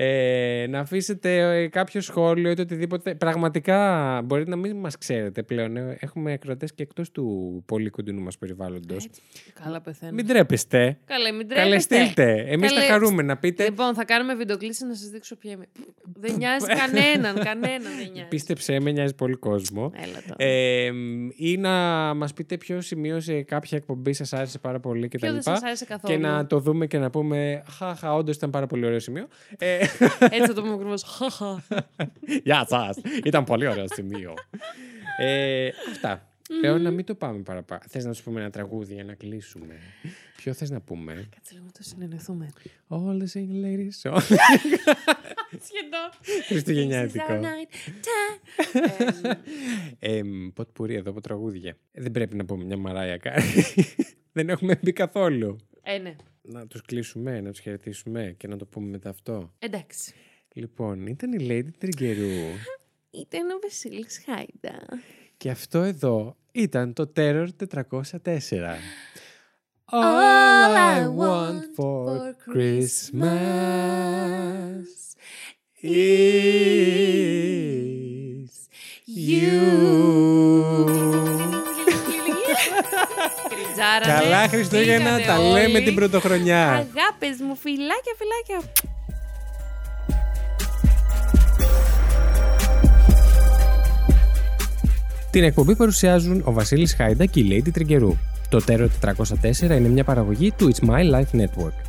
Ε, 0.02 0.66
να 0.70 0.80
αφήσετε 0.80 1.38
ε, 1.62 1.68
κάποιο 1.68 2.02
σχόλιο 2.02 2.50
ή 2.50 2.60
οτιδήποτε. 2.60 3.16
Πραγματικά 3.16 4.22
μπορείτε 4.26 4.50
να 4.50 4.56
μην 4.56 4.76
μας 4.76 4.98
ξέρετε 4.98 5.44
πλέον. 5.44 5.78
Ε, 5.78 5.98
Έχουμε 6.00 6.34
ακροατές 6.34 6.74
και 6.74 6.84
εκτός 6.84 7.12
του 7.12 7.64
πολύ 7.66 7.90
κοντινού 7.90 8.22
μας 8.22 8.38
περιβάλλοντος. 8.38 9.08
Καλά 9.64 9.82
πεθαίνω. 9.82 10.12
Μην 10.12 10.28
τρέπεστε. 10.28 10.98
Καλέ, 11.06 11.32
μην 11.32 11.48
Καλέ 11.48 11.62
τρέπεστε. 11.62 12.04
στείλτε. 12.04 12.46
Εμείς 12.48 12.72
θα 12.72 12.76
Καλέ, 12.80 12.92
χαρούμε 12.92 13.22
να 13.24 13.38
πείτε. 13.38 13.64
Λοιπόν, 13.64 13.94
θα 13.94 14.06
κάνουμε 14.06 14.36
βιντεοκλήση 14.36 14.86
να 14.86 14.94
σας 14.94 15.10
δείξω 15.10 15.36
ποια 15.36 15.52
είμαι. 15.52 15.66
δεν 16.20 16.36
νοιάζει 16.36 16.66
κανέναν, 16.82 17.36
κανέναν 17.44 17.96
δεν 17.98 18.10
νοιάζει. 18.14 18.28
Πίστεψέ 18.30 18.80
με, 18.80 18.92
νοιάζει 18.92 19.16
πολύ 19.16 19.36
κόσμο. 19.36 19.92
Έλα 19.96 20.22
τώρα. 20.28 20.36
Ε, 20.52 20.92
ή 21.36 21.58
να 21.58 21.70
μας 22.14 22.34
πείτε 22.34 22.58
ποιο 22.58 22.82
σημείο 22.82 23.20
σε 23.20 23.42
κάποια 23.42 23.78
εκπομπή 23.78 24.14
σας 24.14 24.34
άρεσε 24.34 24.60
πάρα 24.60 24.80
πολύ 24.80 25.08
κτλ. 25.08 25.18
Ποιο 25.18 25.32
δεν 25.32 25.42
σας 25.42 25.64
άρεσε 25.64 25.86
καθόλου. 25.86 26.14
Και 26.14 26.20
να 26.20 26.46
το 26.46 26.60
δούμε 26.60 26.88
και 26.88 26.98
να 26.98 27.10
πούμε 27.10 27.64
Χαχα, 27.78 28.14
όντως 28.14 28.36
ήταν 28.36 28.50
πάρα 28.50 28.68
πολύ 28.68 28.86
ωραίο 28.86 29.00
σημείο. 29.00 29.28
Ε, 29.58 29.88
Έτσι 30.36 30.46
θα 30.48 30.54
το 30.54 30.62
πούμε 30.62 30.74
ακριβώς. 30.74 31.04
Χαχα. 31.04 31.64
Γεια 32.44 32.66
σας! 32.70 32.98
Ήταν 33.24 33.44
πολύ 33.44 33.68
ωραίο 33.68 33.86
σημείο. 33.94 34.34
ε, 35.18 35.70
αυτά. 35.92 36.24
Λέω 36.62 36.78
να 36.78 36.92
μην 36.92 37.06
το 37.06 37.16
πάμε 37.16 37.40
παραπάνω. 37.42 37.82
Θες 37.88 38.06
να 38.06 38.14
σου 38.14 38.24
πούμε 38.24 38.40
ένα 38.40 38.50
τραγούδι 38.50 38.94
για 38.94 39.04
να 39.04 39.14
κλείσουμε; 39.14 39.76
Ποιο 40.38 40.54
θες 40.54 40.70
να 40.70 40.82
πούμε; 40.82 41.14
Κάτσε 41.14 41.54
λίγο 41.54 41.66
να 41.66 41.72
το 41.72 41.84
συνεννοηθούμε. 41.84 42.50
All 42.88 42.98
the 42.98 43.28
single 43.34 43.66
ladies. 43.66 43.96
Σχεδόν. 45.68 46.10
Χριστουγεννιάτικο. 46.48 47.26
This 47.28 47.32
is 47.32 47.36
our 47.36 47.42
night 47.42 47.70
time. 48.06 49.36
Ε, 50.00 50.18
Ε, 50.18 50.22
πότε 50.54 50.72
πουρί 50.74 50.94
εδώ 50.96 51.12
από 51.12 51.22
τραγούδια. 51.22 51.78
Ε, 51.92 52.02
Δεν 52.02 52.12
πρέπει 52.12 52.36
να 52.36 52.46
πούμε 52.46 52.64
μια 52.64 52.78
μαράια 52.78 53.18
κάρη. 53.18 53.44
Δεν 54.32 54.50
έχουμε 54.50 54.80
μπει 54.84 54.92
καθόλου. 54.94 55.56
Ε, 55.84 55.98
ναι. 55.98 56.16
Να 56.42 56.68
τους 56.68 56.82
κλείσουμε, 56.82 57.42
να 57.42 57.52
τους 57.52 57.60
χαιρετήσουμε 57.60 58.36
και 58.38 58.48
να 58.48 58.58
το 58.58 58.66
πούμε 58.66 58.90
μετά 58.90 59.10
αυτό. 59.10 59.54
Εντάξει. 59.60 60.14
Λοιπόν, 60.54 61.08
ήταν 61.08 61.34
η 61.34 61.48
Lady 61.50 61.70
Τριγκερού 61.78 62.30
Ήταν 63.24 63.50
ο 63.50 63.60
Βασίλης 63.62 64.22
Χάιντα. 64.26 64.86
και 65.38 65.50
αυτό 65.50 65.80
εδώ 65.82 66.38
ήταν 66.52 66.94
το 66.94 67.12
Terror 67.16 67.48
404. 67.74 67.98
All 69.92 70.76
I 70.76 71.08
want 71.22 71.62
for 71.76 72.36
Christmas 72.54 73.30
is 75.82 76.90
Κριτζάρα, 83.50 84.20
Καλά 84.20 84.42
ναι. 84.42 84.48
Χριστούγεννα, 84.48 85.10
Φύγατε 85.10 85.26
τα 85.26 85.38
λέμε 85.40 85.78
όλοι. 85.78 85.84
την 85.84 85.96
πρωτοχρονιά. 85.96 86.64
Αγάπες 86.68 87.36
μου, 87.46 87.56
φιλάκια, 87.64 88.14
φιλάκια. 88.20 88.60
Την 95.32 95.44
εκπομπή 95.44 95.76
παρουσιάζουν 95.76 96.42
ο 96.46 96.52
Βασίλης 96.52 96.94
Χάιντα 96.94 97.26
και 97.26 97.40
η 97.40 97.48
Lady 97.66 97.72
Τριγκερού. 97.74 98.16
Το 98.50 98.64
Terror 98.68 98.88
404 99.06 99.60
είναι 99.62 99.80
μια 99.80 100.04
παραγωγή 100.04 100.52
του 100.52 100.72
It's 100.74 100.90
My 100.90 101.12
Life 101.14 101.40
Network. 101.42 101.89